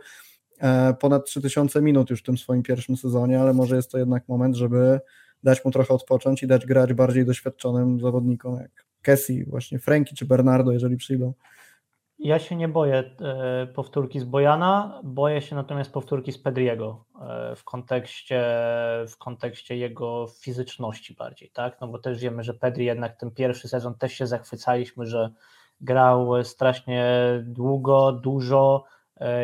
ponad 1.00 1.26
3000 1.26 1.82
minut 1.82 2.10
już 2.10 2.20
w 2.20 2.24
tym 2.24 2.38
swoim 2.38 2.64
pierwszym 2.64 2.98
sezonie, 2.98 3.40
ale 3.42 3.54
może 3.54 3.76
jest 3.76 3.92
to 3.92 3.98
jednak 3.98 4.28
moment, 4.28 4.56
żeby 4.56 5.00
dać 5.44 5.66
mu 5.66 5.72
trochę 5.72 5.94
odpocząć 5.94 6.44
i 6.44 6.48
dać 6.48 6.66
grać 6.66 6.94
bardziej 6.94 7.26
doświadczonym 7.26 8.00
zawodnikom 8.00 8.56
jak 8.62 8.86
Kessi, 9.02 9.46
właśnie 9.46 9.80
Franki 9.80 10.16
czy 10.16 10.26
Bernardo, 10.26 10.72
jeżeli 10.72 10.98
przyjdą. 10.98 11.34
Ja 12.20 12.40
się 12.40 12.56
nie 12.56 12.68
boję 12.68 13.04
e, 13.22 13.68
powtórki 13.68 14.20
z 14.20 14.24
Bojana, 14.24 15.02
boję 15.04 15.42
się 15.42 15.56
natomiast 15.56 15.94
powtórki 15.94 16.32
z 16.32 16.38
Pedriego 16.38 17.06
e, 17.22 17.56
w 17.56 17.64
kontekście, 17.64 18.44
w 19.10 19.18
kontekście 19.18 19.78
jego 19.78 20.28
fizyczności 20.28 21.16
bardziej, 21.16 21.50
tak? 21.50 21.82
No 21.82 21.88
bo 21.88 22.00
też 22.00 22.20
wiemy, 22.20 22.44
że 22.44 22.54
Pedri 22.54 22.86
jednak 22.86 23.20
ten 23.20 23.32
pierwszy 23.32 23.68
sezon 23.68 23.96
też 23.96 24.14
się 24.14 24.28
zachwycaliśmy, 24.28 25.06
że 25.06 25.32
grał 25.82 26.44
strasznie 26.44 27.10
długo, 27.44 28.12
dużo, 28.12 28.84
E, 28.84 28.97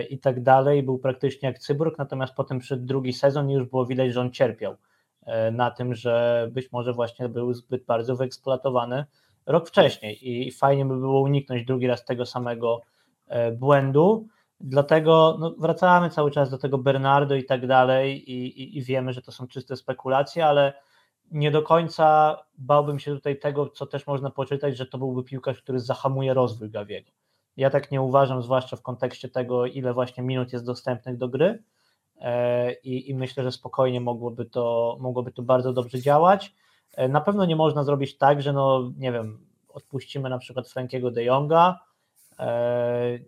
i 0.10 0.20
tak 0.20 0.44
dalej, 0.44 0.84
był 0.84 1.00
praktycznie 1.00 1.48
jak 1.48 1.60
cyborg, 1.60 1.98
natomiast 1.98 2.36
potem 2.36 2.60
przyszedł 2.60 2.86
drugi 2.86 3.14
sezon 3.14 3.50
i 3.50 3.54
już 3.54 3.66
było 3.66 3.86
widać, 3.86 4.14
że 4.14 4.22
on 4.22 4.32
cierpiał 4.32 4.76
e, 5.26 5.52
na 5.52 5.72
tym, 5.72 5.96
że 5.96 6.48
być 6.52 6.72
może 6.72 6.94
właśnie 6.94 7.30
był 7.30 7.54
zbyt 7.54 7.86
bardzo 7.86 8.16
wyeksploatowany 8.16 9.06
rok 9.46 9.68
wcześniej. 9.68 10.30
I 10.30 10.52
fajnie 10.52 10.86
by 10.86 10.98
było 10.98 11.22
uniknąć 11.22 11.66
drugi 11.66 11.88
raz 11.88 12.06
tego 12.06 12.26
samego 12.26 12.82
e, 13.28 13.52
błędu, 13.52 14.28
dlatego 14.60 15.38
no, 15.40 15.56
wracamy 15.58 16.10
cały 16.10 16.32
czas 16.32 16.50
do 16.50 16.58
tego 16.58 16.78
Bernardo 16.78 17.36
i 17.36 17.46
tak 17.46 17.68
dalej 17.68 18.32
i, 18.32 18.64
i, 18.64 18.78
i 18.78 18.82
wiemy, 18.82 19.14
że 19.14 19.22
to 19.22 19.32
są 19.32 19.48
czyste 19.48 19.76
spekulacje, 19.76 20.46
ale 20.46 20.74
nie 21.32 21.52
do 21.52 21.62
końca 21.62 22.38
bałbym 22.58 23.00
się 23.00 23.16
tutaj 23.16 23.40
tego, 23.40 23.70
co 23.70 23.86
też 23.86 24.08
można 24.08 24.30
poczytać, 24.30 24.78
że 24.78 24.86
to 24.86 24.98
byłby 24.98 25.24
piłkarz, 25.24 25.62
który 25.62 25.80
zahamuje 25.80 26.34
rozwój 26.34 26.70
Gawiego. 26.70 27.12
Ja 27.58 27.70
tak 27.70 27.92
nie 27.92 28.02
uważam, 28.02 28.42
zwłaszcza 28.42 28.76
w 28.76 28.82
kontekście 28.82 29.30
tego, 29.30 29.66
ile 29.66 29.94
właśnie 29.94 30.24
minut 30.24 30.54
jest 30.54 30.66
dostępnych 30.66 31.18
do 31.18 31.28
gry. 31.28 31.63
i, 32.84 33.10
i 33.10 33.16
myślę, 33.16 33.44
że 33.44 33.52
spokojnie 33.52 34.02
mogłoby 34.02 34.46
to, 34.46 34.98
mogłoby 35.00 35.32
to 35.32 35.42
bardzo 35.42 35.74
dobrze 35.74 36.00
działać. 36.00 36.54
Na 37.10 37.22
pewno 37.22 37.46
nie 37.46 37.56
można 37.56 37.84
zrobić 37.84 38.18
tak, 38.18 38.42
że 38.42 38.54
no 38.54 38.92
nie 38.98 39.12
wiem, 39.12 39.48
odpuścimy 39.70 40.30
na 40.30 40.38
przykład 40.38 40.68
Frankiego 40.68 41.12
de 41.12 41.24
Jonga, 41.24 41.80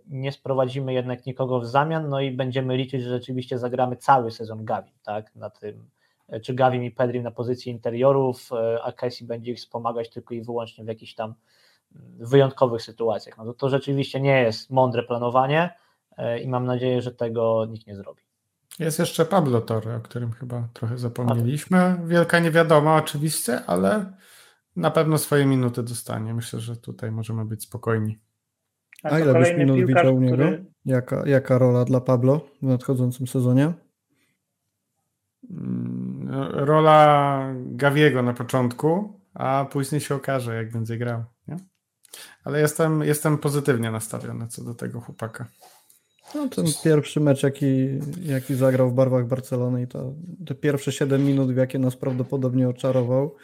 nie 0.07 0.31
sprowadzimy 0.31 0.93
jednak 0.93 1.25
nikogo 1.25 1.59
w 1.59 1.65
zamian, 1.65 2.09
no 2.09 2.21
i 2.21 2.31
będziemy 2.31 2.77
liczyć, 2.77 3.03
że 3.03 3.09
rzeczywiście 3.09 3.59
zagramy 3.59 3.95
cały 3.95 4.31
sezon 4.31 4.65
Gavi, 4.65 4.91
tak, 5.03 5.35
na 5.35 5.49
tym, 5.49 5.89
czy 6.43 6.53
Gavim 6.53 6.83
i 6.83 6.91
Pedrim 6.91 7.23
na 7.23 7.31
pozycji 7.31 7.71
interiorów, 7.71 8.49
a 8.83 8.91
Casey 8.91 9.25
będzie 9.25 9.51
ich 9.51 9.57
wspomagać 9.57 10.09
tylko 10.09 10.33
i 10.33 10.41
wyłącznie 10.41 10.83
w 10.83 10.87
jakichś 10.87 11.13
tam 11.13 11.33
wyjątkowych 12.19 12.81
sytuacjach. 12.81 13.37
No 13.37 13.45
to, 13.45 13.53
to 13.53 13.69
rzeczywiście 13.69 14.21
nie 14.21 14.41
jest 14.41 14.69
mądre 14.69 15.03
planowanie 15.03 15.69
e, 16.17 16.39
i 16.39 16.47
mam 16.47 16.65
nadzieję, 16.65 17.01
że 17.01 17.11
tego 17.11 17.65
nikt 17.65 17.87
nie 17.87 17.95
zrobi. 17.95 18.21
Jest 18.79 18.99
jeszcze 18.99 19.25
Pablo 19.25 19.61
Torre, 19.61 19.95
o 19.95 19.99
którym 19.99 20.31
chyba 20.31 20.67
trochę 20.73 20.97
zapomnieliśmy. 20.97 21.97
Wielka 22.05 22.39
niewiadoma 22.39 22.95
oczywiście, 22.95 23.65
ale 23.65 24.13
na 24.75 24.91
pewno 24.91 25.17
swoje 25.17 25.45
minuty 25.45 25.83
dostanie. 25.83 26.33
Myślę, 26.33 26.59
że 26.59 26.77
tutaj 26.77 27.11
możemy 27.11 27.45
być 27.45 27.63
spokojni. 27.63 28.19
A, 29.03 29.19
ile 29.19 29.33
byś 29.33 29.57
minut 29.57 29.77
widział 29.85 30.15
u 30.15 30.19
niego? 30.19 30.35
Który... 30.35 30.65
Jaka, 30.85 31.23
jaka 31.27 31.57
rola 31.57 31.85
dla 31.85 32.01
Pablo 32.01 32.41
w 32.61 32.65
nadchodzącym 32.65 33.27
sezonie? 33.27 33.73
Mm, 35.49 36.29
rola 36.53 37.39
Gawiego 37.55 38.21
na 38.21 38.33
początku, 38.33 39.19
a 39.33 39.65
później 39.71 40.01
się 40.01 40.15
okaże, 40.15 40.55
jak 40.55 40.71
będzie 40.71 40.97
grał. 40.97 41.23
Nie? 41.47 41.57
Ale 42.43 42.59
jestem, 42.59 43.03
jestem 43.03 43.37
pozytywnie 43.37 43.91
nastawiony 43.91 44.47
co 44.47 44.63
do 44.63 44.73
tego 44.73 45.01
chłopaka. 45.01 45.45
No, 46.35 46.49
ten 46.49 46.65
pierwszy 46.83 47.19
mecz, 47.19 47.43
jaki, 47.43 47.99
jaki 48.21 48.55
zagrał 48.55 48.89
w 48.89 48.93
barwach 48.93 49.27
Barcelony 49.27 49.81
i 49.81 49.87
to 49.87 50.13
te 50.47 50.55
pierwsze 50.55 50.91
7 50.91 51.25
minut, 51.25 51.51
w 51.51 51.57
jakie 51.57 51.79
nas 51.79 51.95
prawdopodobnie 51.95 52.69
oczarował, 52.69 53.35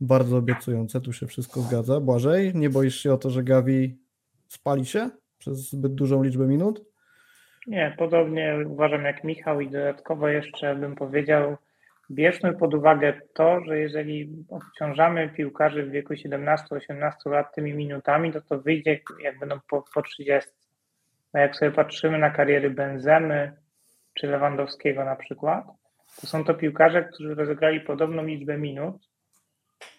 bardzo 0.00 0.36
obiecujące, 0.36 1.00
tu 1.00 1.12
się 1.12 1.26
wszystko 1.26 1.60
zgadza. 1.60 2.00
Błażej, 2.00 2.52
nie 2.54 2.70
boisz 2.70 3.00
się 3.00 3.12
o 3.12 3.16
to, 3.16 3.30
że 3.30 3.42
Gavi 3.42 3.98
spali 4.48 4.86
się 4.86 5.10
przez 5.38 5.70
zbyt 5.70 5.94
dużą 5.94 6.22
liczbę 6.22 6.46
minut? 6.46 6.84
Nie, 7.66 7.94
podobnie 7.98 8.56
uważam 8.66 9.04
jak 9.04 9.24
Michał 9.24 9.60
i 9.60 9.70
dodatkowo 9.70 10.28
jeszcze 10.28 10.76
bym 10.76 10.94
powiedział, 10.94 11.56
Bierzmy 12.10 12.52
pod 12.52 12.74
uwagę 12.74 13.20
to, 13.34 13.60
że 13.64 13.78
jeżeli 13.78 14.44
obciążamy 14.48 15.28
piłkarzy 15.28 15.82
w 15.82 15.90
wieku 15.90 16.14
17-18 16.14 17.12
lat 17.26 17.54
tymi 17.54 17.74
minutami, 17.74 18.32
to 18.32 18.40
to 18.40 18.60
wyjdzie 18.60 19.00
jak 19.22 19.38
będą 19.38 19.58
po, 19.70 19.84
po 19.94 20.02
30. 20.02 20.50
A 21.32 21.40
jak 21.40 21.56
sobie 21.56 21.70
patrzymy 21.70 22.18
na 22.18 22.30
kariery 22.30 22.70
Benzemy 22.70 23.52
czy 24.14 24.26
Lewandowskiego 24.26 25.04
na 25.04 25.16
przykład, 25.16 25.64
to 26.20 26.26
są 26.26 26.44
to 26.44 26.54
piłkarze, 26.54 27.04
którzy 27.04 27.34
rozegrali 27.34 27.80
podobną 27.80 28.24
liczbę 28.24 28.58
minut. 28.58 28.96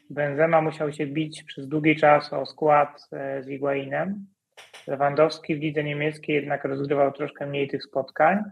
Benzema 0.10 0.62
musiał 0.62 0.94
się 0.94 1.08
bić 1.08 1.44
przez 1.44 1.68
długi 1.68 1.96
czas 1.96 2.34
o 2.34 2.46
skład 2.46 3.08
e, 3.12 3.44
z 3.44 3.48
Higuainem. 3.48 4.26
Lewandowski 4.88 5.56
w 5.56 5.60
lidze 5.60 5.84
niemieckiej 5.84 6.36
jednak 6.36 6.66
rozgrywał 6.66 7.12
troszkę 7.12 7.46
mniej 7.46 7.68
tych 7.68 7.84
spotkań 7.84 8.44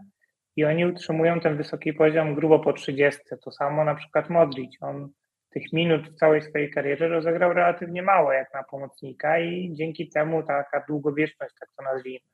i 0.56 0.64
oni 0.64 0.86
utrzymują 0.86 1.40
ten 1.40 1.56
wysoki 1.56 1.92
poziom 1.92 2.34
grubo 2.34 2.58
po 2.58 2.72
30. 2.72 3.20
To 3.44 3.52
samo 3.52 3.84
na 3.84 3.94
przykład 3.94 4.30
Modric. 4.30 4.76
On 4.80 5.08
tych 5.50 5.72
minut 5.72 6.08
w 6.08 6.14
całej 6.14 6.42
swojej 6.42 6.70
karierze 6.70 7.08
rozegrał 7.08 7.52
relatywnie 7.52 8.02
mało 8.02 8.32
jak 8.32 8.54
na 8.54 8.62
pomocnika 8.62 9.38
i 9.38 9.72
dzięki 9.72 10.08
temu 10.08 10.42
taka 10.42 10.84
długowieczność, 10.88 11.54
tak 11.60 11.68
to 11.76 11.82
nazwijmy. 11.82 12.30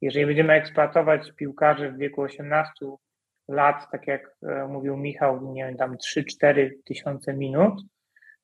Jeżeli 0.00 0.26
będziemy 0.26 0.52
eksploatować 0.52 1.32
piłkarzy 1.36 1.90
w 1.90 1.98
wieku 1.98 2.22
18 2.22 2.72
lat, 3.48 3.90
tak 3.92 4.06
jak 4.06 4.36
e, 4.42 4.66
mówił 4.68 4.96
Michał, 4.96 5.52
nie 5.52 5.64
wiem, 5.64 5.76
tam 5.76 5.96
3-4 5.96 6.70
tysiące 6.84 7.34
minut, 7.34 7.82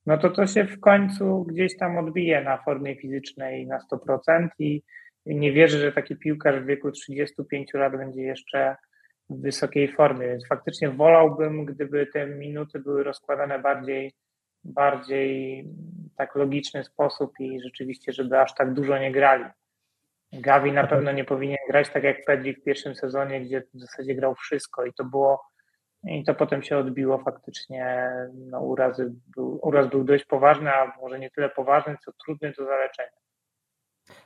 no 0.06 0.18
to 0.18 0.30
to 0.30 0.46
się 0.46 0.64
w 0.64 0.80
końcu 0.80 1.44
gdzieś 1.44 1.76
tam 1.76 1.98
odbije 1.98 2.44
na 2.44 2.58
formie 2.58 2.96
fizycznej 2.96 3.66
na 3.66 3.78
100% 3.92 4.48
i 4.58 4.82
nie 5.26 5.52
wierzę, 5.52 5.78
że 5.78 5.92
taki 5.92 6.16
piłkarz 6.16 6.60
w 6.60 6.66
wieku 6.66 6.90
35 6.90 7.74
lat 7.74 7.96
będzie 7.96 8.22
jeszcze 8.22 8.76
w 9.30 9.40
wysokiej 9.40 9.92
formie, 9.92 10.26
więc 10.26 10.46
faktycznie 10.46 10.90
wolałbym, 10.90 11.64
gdyby 11.64 12.06
te 12.06 12.26
minuty 12.26 12.78
były 12.78 13.04
rozkładane 13.04 13.58
bardziej, 13.58 14.12
bardziej 14.64 15.64
tak 16.16 16.34
logiczny 16.34 16.84
sposób 16.84 17.32
i 17.40 17.60
rzeczywiście, 17.60 18.12
żeby 18.12 18.40
aż 18.40 18.54
tak 18.54 18.74
dużo 18.74 18.98
nie 18.98 19.12
grali. 19.12 19.44
Gavi 20.32 20.72
na 20.72 20.86
pewno 20.86 21.12
nie 21.12 21.24
powinien 21.24 21.58
grać 21.68 21.88
tak 21.90 22.04
jak 22.04 22.24
Pedri 22.24 22.54
w 22.54 22.64
pierwszym 22.64 22.94
sezonie, 22.94 23.40
gdzie 23.40 23.62
w 23.74 23.80
zasadzie 23.80 24.14
grał 24.14 24.34
wszystko 24.34 24.84
i 24.84 24.92
to 24.92 25.04
było 25.04 25.50
i 26.04 26.24
to 26.24 26.34
potem 26.34 26.62
się 26.62 26.78
odbiło 26.78 27.18
faktycznie, 27.18 28.10
no 28.34 28.60
urazy 28.60 29.12
był, 29.36 29.58
uraz 29.62 29.88
był 29.88 30.04
dość 30.04 30.24
poważny, 30.24 30.70
a 30.72 30.92
może 31.00 31.18
nie 31.18 31.30
tyle 31.30 31.48
poważny, 31.48 31.96
co 32.04 32.12
trudny 32.24 32.52
do 32.58 32.64
zaleczenia. 32.64 33.10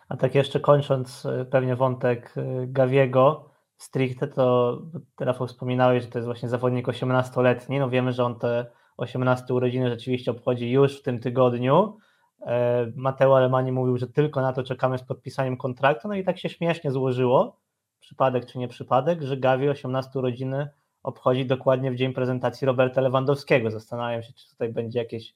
A 0.08 0.16
tak 0.16 0.34
jeszcze 0.34 0.60
kończąc 0.60 1.24
y, 1.24 1.46
pewnie 1.50 1.76
wątek 1.76 2.36
y, 2.36 2.42
Gawiego, 2.66 3.53
stricte, 3.76 4.28
to 4.28 4.78
Rafał 5.20 5.46
wspominałeś, 5.46 6.02
że 6.02 6.08
to 6.08 6.18
jest 6.18 6.26
właśnie 6.26 6.48
zawodnik 6.48 6.86
18-letni. 6.86 7.78
No 7.78 7.90
wiemy, 7.90 8.12
że 8.12 8.24
on 8.24 8.38
te 8.38 8.66
18 8.96 9.54
urodziny 9.54 9.90
rzeczywiście 9.90 10.30
obchodzi 10.30 10.70
już 10.70 10.98
w 10.98 11.02
tym 11.02 11.20
tygodniu. 11.20 11.98
E, 12.46 12.86
Mateo 12.96 13.36
Alemani 13.36 13.72
mówił, 13.72 13.98
że 13.98 14.06
tylko 14.06 14.40
na 14.40 14.52
to 14.52 14.62
czekamy 14.62 14.98
z 14.98 15.02
podpisaniem 15.02 15.56
kontraktu, 15.56 16.08
no 16.08 16.14
i 16.14 16.24
tak 16.24 16.38
się 16.38 16.48
śmiesznie 16.48 16.90
złożyło, 16.90 17.60
przypadek 18.00 18.46
czy 18.46 18.58
nie 18.58 18.68
przypadek, 18.68 19.22
że 19.22 19.36
Gavi 19.36 19.68
18 19.68 20.18
urodziny 20.18 20.68
obchodzi 21.02 21.46
dokładnie 21.46 21.90
w 21.90 21.96
dzień 21.96 22.12
prezentacji 22.12 22.66
Roberta 22.66 23.00
Lewandowskiego. 23.00 23.70
Zastanawiam 23.70 24.22
się, 24.22 24.32
czy 24.32 24.50
tutaj 24.50 24.72
będzie 24.72 24.98
jakieś 24.98 25.34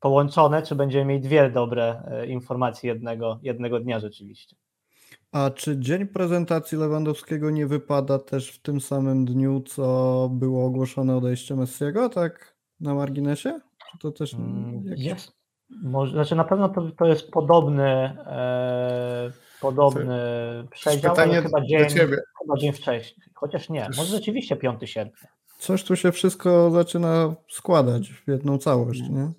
połączone, 0.00 0.62
czy 0.62 0.74
będziemy 0.74 1.04
mieli 1.04 1.20
dwie 1.20 1.50
dobre 1.50 2.02
e, 2.06 2.26
informacje 2.26 2.90
jednego, 2.90 3.38
jednego 3.42 3.80
dnia 3.80 4.00
rzeczywiście. 4.00 4.56
A 5.32 5.50
czy 5.50 5.78
dzień 5.78 6.06
prezentacji 6.06 6.78
Lewandowskiego 6.78 7.50
nie 7.50 7.66
wypada 7.66 8.18
też 8.18 8.52
w 8.52 8.62
tym 8.62 8.80
samym 8.80 9.24
dniu, 9.24 9.60
co 9.60 10.28
było 10.32 10.66
ogłoszone 10.66 11.16
odejście 11.16 11.56
Messiego, 11.56 12.08
tak 12.08 12.56
na 12.80 12.94
marginesie? 12.94 13.60
Czy 13.92 13.98
to 13.98 14.12
też 14.12 14.34
mm, 14.34 14.82
jest? 14.96 15.32
Może, 15.82 16.12
znaczy 16.12 16.34
na 16.34 16.44
pewno 16.44 16.68
to, 16.68 16.90
to 16.98 17.06
jest 17.06 17.30
podobny, 17.30 17.88
e, 18.26 19.32
podobny 19.60 20.18
przedział, 20.70 21.14
ale 21.16 21.42
chyba 21.42 21.60
dzień, 21.60 21.88
chyba 22.42 22.58
dzień 22.58 22.72
wcześniej. 22.72 23.28
Chociaż 23.34 23.68
nie, 23.68 23.86
może 23.96 24.16
rzeczywiście 24.16 24.56
5 24.56 24.90
sierpnia. 24.90 25.28
Coś 25.58 25.84
tu 25.84 25.96
się 25.96 26.12
wszystko 26.12 26.70
zaczyna 26.70 27.34
składać 27.48 28.08
w 28.08 28.28
jedną 28.28 28.58
całość, 28.58 29.00
nie? 29.00 29.32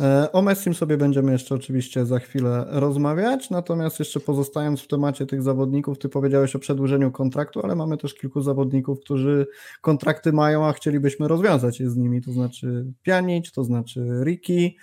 E, 0.00 0.32
o 0.32 0.42
Messim 0.42 0.74
sobie 0.74 0.96
będziemy 0.96 1.32
jeszcze 1.32 1.54
oczywiście 1.54 2.06
za 2.06 2.18
chwilę 2.18 2.66
rozmawiać, 2.68 3.50
natomiast 3.50 3.98
jeszcze 3.98 4.20
pozostając 4.20 4.80
w 4.80 4.86
temacie 4.86 5.26
tych 5.26 5.42
zawodników, 5.42 5.98
ty 5.98 6.08
powiedziałeś 6.08 6.56
o 6.56 6.58
przedłużeniu 6.58 7.10
kontraktu, 7.10 7.60
ale 7.64 7.76
mamy 7.76 7.96
też 7.96 8.14
kilku 8.14 8.40
zawodników, 8.40 9.00
którzy 9.00 9.46
kontrakty 9.80 10.32
mają, 10.32 10.66
a 10.66 10.72
chcielibyśmy 10.72 11.28
rozwiązać 11.28 11.80
je 11.80 11.90
z 11.90 11.96
nimi, 11.96 12.22
to 12.22 12.32
znaczy 12.32 12.86
Pianić, 13.02 13.52
to 13.52 13.64
znaczy 13.64 14.06
Riki. 14.24 14.76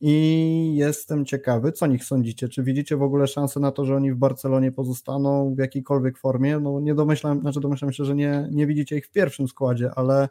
I 0.00 0.74
jestem 0.76 1.24
ciekawy, 1.24 1.72
co 1.72 1.86
nich 1.86 2.04
sądzicie, 2.04 2.48
czy 2.48 2.62
widzicie 2.62 2.96
w 2.96 3.02
ogóle 3.02 3.26
szansę 3.26 3.60
na 3.60 3.72
to, 3.72 3.84
że 3.84 3.96
oni 3.96 4.12
w 4.12 4.16
Barcelonie 4.16 4.72
pozostaną 4.72 5.54
w 5.54 5.58
jakiejkolwiek 5.58 6.18
formie, 6.18 6.60
no 6.60 6.80
nie 6.80 6.94
domyślam, 6.94 7.40
znaczy 7.40 7.60
domyślam 7.60 7.92
się, 7.92 8.04
że 8.04 8.14
nie, 8.14 8.48
nie 8.52 8.66
widzicie 8.66 8.96
ich 8.96 9.06
w 9.06 9.10
pierwszym 9.10 9.48
składzie, 9.48 9.90
ale 9.96 10.28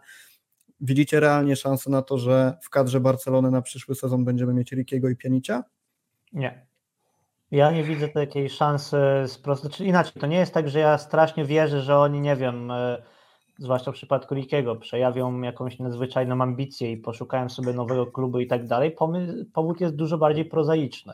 Widzicie 0.81 1.19
realnie 1.19 1.55
szansę 1.55 1.89
na 1.89 2.01
to, 2.01 2.17
że 2.17 2.57
w 2.61 2.69
kadrze 2.69 2.99
Barcelony 2.99 3.51
na 3.51 3.61
przyszły 3.61 3.95
sezon 3.95 4.25
będziemy 4.25 4.53
mieć 4.53 4.71
Rikiego 4.71 5.09
i 5.09 5.15
Pianicia? 5.15 5.63
Nie. 6.33 6.67
Ja 7.51 7.71
nie 7.71 7.83
widzę 7.83 8.09
takiej 8.09 8.49
szansy 8.49 8.97
z 9.27 9.37
prostu, 9.37 9.69
czy 9.69 9.85
inaczej, 9.85 10.21
to 10.21 10.27
nie 10.27 10.37
jest 10.37 10.53
tak, 10.53 10.69
że 10.69 10.79
ja 10.79 10.97
strasznie 10.97 11.45
wierzę, 11.45 11.81
że 11.81 11.97
oni, 11.97 12.21
nie 12.21 12.35
wiem, 12.35 12.71
e, 12.71 13.03
zwłaszcza 13.57 13.91
w 13.91 13.95
przypadku 13.95 14.35
Rikiego, 14.35 14.75
przejawią 14.75 15.41
jakąś 15.41 15.79
nadzwyczajną 15.79 16.41
ambicję 16.41 16.91
i 16.91 16.97
poszukają 16.97 17.49
sobie 17.49 17.73
nowego 17.73 18.05
klubu 18.05 18.39
i 18.39 18.47
tak 18.47 18.67
dalej. 18.67 18.95
Powód 19.53 19.81
jest 19.81 19.95
dużo 19.95 20.17
bardziej 20.17 20.45
prozaiczny. 20.45 21.13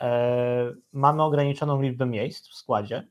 E, 0.00 0.72
mamy 0.92 1.22
ograniczoną 1.22 1.82
liczbę 1.82 2.06
miejsc 2.06 2.48
w 2.48 2.54
składzie 2.54 3.06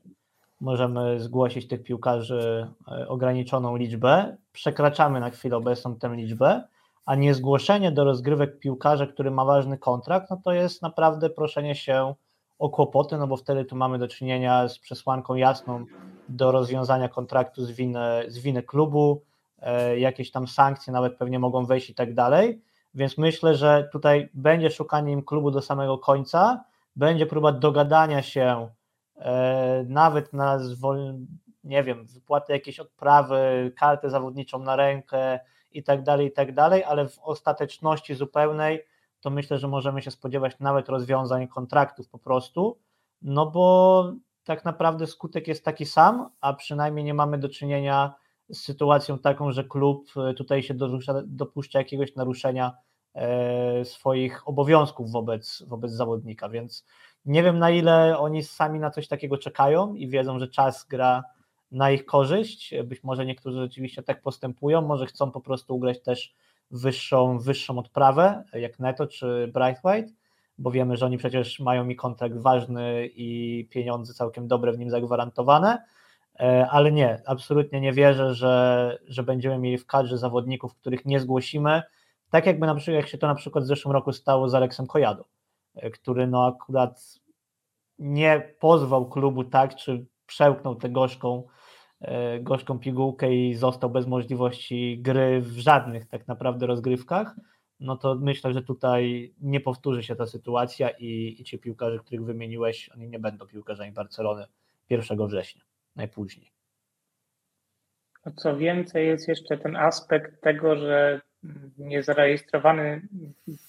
możemy 0.60 1.20
zgłosić 1.20 1.68
tych 1.68 1.82
piłkarzy 1.82 2.68
e, 2.88 3.08
ograniczoną 3.08 3.76
liczbę, 3.76 4.36
przekraczamy 4.52 5.20
na 5.20 5.30
chwilę 5.30 5.56
obecną 5.56 5.96
tę 5.96 6.16
liczbę, 6.16 6.62
a 7.06 7.14
nie 7.14 7.34
zgłoszenie 7.34 7.92
do 7.92 8.04
rozgrywek 8.04 8.58
piłkarza, 8.58 9.06
który 9.06 9.30
ma 9.30 9.44
ważny 9.44 9.78
kontrakt, 9.78 10.30
no 10.30 10.40
to 10.44 10.52
jest 10.52 10.82
naprawdę 10.82 11.30
proszenie 11.30 11.74
się 11.74 12.14
o 12.58 12.70
kłopoty, 12.70 13.18
no 13.18 13.26
bo 13.26 13.36
wtedy 13.36 13.64
tu 13.64 13.76
mamy 13.76 13.98
do 13.98 14.08
czynienia 14.08 14.68
z 14.68 14.78
przesłanką 14.78 15.34
jasną 15.34 15.84
do 16.28 16.52
rozwiązania 16.52 17.08
kontraktu 17.08 17.64
z 17.64 17.70
winy, 17.70 18.00
z 18.28 18.38
winy 18.38 18.62
klubu, 18.62 19.22
e, 19.58 19.98
jakieś 19.98 20.30
tam 20.30 20.48
sankcje 20.48 20.92
nawet 20.92 21.16
pewnie 21.16 21.38
mogą 21.38 21.66
wejść 21.66 21.90
i 21.90 21.94
tak 21.94 22.14
dalej, 22.14 22.62
więc 22.94 23.18
myślę, 23.18 23.54
że 23.54 23.88
tutaj 23.92 24.28
będzie 24.34 24.70
szukanie 24.70 25.12
im 25.12 25.22
klubu 25.22 25.50
do 25.50 25.62
samego 25.62 25.98
końca, 25.98 26.64
będzie 26.96 27.26
próba 27.26 27.52
dogadania 27.52 28.22
się 28.22 28.68
nawet 29.86 30.32
na, 30.32 30.58
zwol... 30.58 31.14
nie 31.64 31.82
wiem, 31.82 32.06
wypłaty 32.06 32.52
jakieś 32.52 32.80
odprawy, 32.80 33.72
kartę 33.76 34.10
zawodniczą 34.10 34.58
na 34.58 34.76
rękę 34.76 35.40
i 35.72 35.82
tak 35.82 36.02
dalej, 36.02 36.26
i 36.26 36.32
tak 36.32 36.54
dalej, 36.54 36.84
ale 36.84 37.08
w 37.08 37.18
ostateczności 37.18 38.14
zupełnej 38.14 38.84
to 39.20 39.30
myślę, 39.30 39.58
że 39.58 39.68
możemy 39.68 40.02
się 40.02 40.10
spodziewać 40.10 40.58
nawet 40.60 40.88
rozwiązań 40.88 41.48
kontraktów 41.48 42.08
po 42.08 42.18
prostu, 42.18 42.78
no 43.22 43.50
bo 43.50 44.12
tak 44.44 44.64
naprawdę 44.64 45.06
skutek 45.06 45.48
jest 45.48 45.64
taki 45.64 45.86
sam, 45.86 46.30
a 46.40 46.52
przynajmniej 46.52 47.04
nie 47.04 47.14
mamy 47.14 47.38
do 47.38 47.48
czynienia 47.48 48.14
z 48.48 48.58
sytuacją 48.58 49.18
taką, 49.18 49.52
że 49.52 49.64
klub 49.64 50.08
e, 50.16 50.34
tutaj 50.34 50.62
się 50.62 50.74
dopuszcza 51.26 51.78
jakiegoś 51.78 52.14
naruszenia 52.14 52.72
e, 53.14 53.84
swoich 53.84 54.48
obowiązków 54.48 55.12
wobec, 55.12 55.64
wobec 55.66 55.92
zawodnika, 55.92 56.48
więc 56.48 56.84
nie 57.26 57.42
wiem 57.42 57.58
na 57.58 57.70
ile 57.70 58.18
oni 58.18 58.42
sami 58.42 58.80
na 58.80 58.90
coś 58.90 59.08
takiego 59.08 59.38
czekają 59.38 59.94
i 59.94 60.08
wiedzą, 60.08 60.38
że 60.38 60.48
czas 60.48 60.84
gra 60.84 61.24
na 61.72 61.90
ich 61.90 62.06
korzyść. 62.06 62.74
Być 62.84 63.04
może 63.04 63.26
niektórzy 63.26 63.58
rzeczywiście 63.58 64.02
tak 64.02 64.22
postępują, 64.22 64.82
może 64.82 65.06
chcą 65.06 65.30
po 65.30 65.40
prostu 65.40 65.76
ugrać 65.76 66.02
też 66.02 66.34
wyższą, 66.70 67.38
wyższą 67.38 67.78
odprawę, 67.78 68.44
jak 68.52 68.78
Neto 68.78 69.06
czy 69.06 69.50
Brightwhite, 69.54 70.12
bo 70.58 70.70
wiemy, 70.70 70.96
że 70.96 71.06
oni 71.06 71.18
przecież 71.18 71.60
mają 71.60 71.84
mi 71.84 71.96
kontrakt 71.96 72.36
ważny 72.36 73.06
i 73.14 73.68
pieniądze 73.70 74.14
całkiem 74.14 74.48
dobre 74.48 74.72
w 74.72 74.78
nim 74.78 74.90
zagwarantowane, 74.90 75.84
e, 76.40 76.66
ale 76.70 76.92
nie, 76.92 77.22
absolutnie 77.26 77.80
nie 77.80 77.92
wierzę, 77.92 78.34
że, 78.34 78.98
że 79.06 79.22
będziemy 79.22 79.58
mieli 79.58 79.78
w 79.78 79.86
kadrze 79.86 80.18
zawodników, 80.18 80.74
których 80.74 81.04
nie 81.04 81.20
zgłosimy, 81.20 81.82
tak 82.30 82.46
jakby 82.46 82.66
na 82.66 82.74
przykład, 82.74 82.96
jak 82.96 83.08
się 83.08 83.18
to 83.18 83.26
na 83.26 83.34
przykład 83.34 83.64
w 83.64 83.66
zeszłym 83.66 83.92
roku 83.92 84.12
stało 84.12 84.48
z 84.48 84.54
Aleksem 84.54 84.86
Kojadą, 84.86 85.24
który 85.92 86.26
no 86.26 86.46
akurat 86.46 87.20
nie 87.98 88.54
pozwał 88.60 89.08
klubu 89.08 89.44
tak, 89.44 89.74
czy 89.74 90.06
przełknął 90.26 90.74
tę 90.74 90.88
gorzką, 90.88 91.46
e, 92.00 92.40
gorzką 92.40 92.78
pigułkę 92.78 93.34
i 93.34 93.54
został 93.54 93.90
bez 93.90 94.06
możliwości 94.06 94.98
gry 95.02 95.40
w 95.40 95.58
żadnych 95.58 96.06
tak 96.06 96.28
naprawdę 96.28 96.66
rozgrywkach, 96.66 97.36
no 97.80 97.96
to 97.96 98.14
myślę, 98.14 98.52
że 98.52 98.62
tutaj 98.62 99.34
nie 99.40 99.60
powtórzy 99.60 100.02
się 100.02 100.16
ta 100.16 100.26
sytuacja 100.26 100.90
i, 100.90 101.36
i 101.38 101.44
ci 101.44 101.58
piłkarze, 101.58 101.98
których 101.98 102.24
wymieniłeś, 102.24 102.88
oni 102.88 103.08
nie 103.08 103.18
będą 103.18 103.46
piłkarzami 103.46 103.92
Barcelony 103.92 104.46
1 104.90 105.26
września, 105.26 105.62
najpóźniej. 105.96 106.52
Co 108.36 108.56
więcej, 108.56 109.06
jest 109.06 109.28
jeszcze 109.28 109.58
ten 109.58 109.76
aspekt 109.76 110.42
tego, 110.42 110.76
że 110.76 111.20
niezarejestrowany 111.78 113.02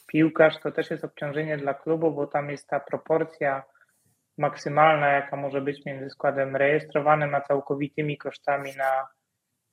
piłkarz 0.08 0.60
to 0.60 0.72
też 0.72 0.92
jest 0.92 1.04
obciążenie 1.04 1.58
dla 1.58 1.74
klubu, 1.74 2.12
bo 2.12 2.28
tam 2.28 2.50
jest 2.50 2.68
ta 2.68 2.80
proporcja 2.80 3.64
maksymalna, 4.38 5.08
jaka 5.08 5.36
może 5.36 5.62
być 5.62 5.86
między 5.86 6.10
składem 6.10 6.56
rejestrowanym 6.56 7.36
a 7.36 7.42
całkowitymi 7.42 8.18
kosztami 8.18 8.72
na, 8.78 9.08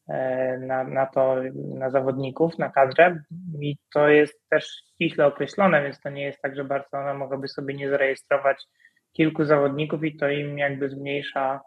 e, 0.09 0.59
na, 0.59 0.85
na 0.85 1.07
to, 1.07 1.37
na 1.55 1.91
zawodników, 1.91 2.59
na 2.59 2.71
kadrę 2.71 3.23
i 3.61 3.77
to 3.95 4.09
jest 4.09 4.49
też 4.49 4.67
ściśle 4.67 5.27
określone, 5.27 5.83
więc 5.83 6.01
to 6.01 6.11
nie 6.11 6.25
jest 6.25 6.41
tak, 6.43 6.57
że 6.57 6.65
Barcelona 6.65 7.15
mogłaby 7.15 7.49
sobie 7.49 7.75
nie 7.75 7.91
zarejestrować 7.91 8.65
kilku 9.13 9.45
zawodników 9.45 10.05
i 10.05 10.17
to 10.17 10.29
im 10.29 10.59
jakby 10.59 10.89
zmniejsza 10.89 11.61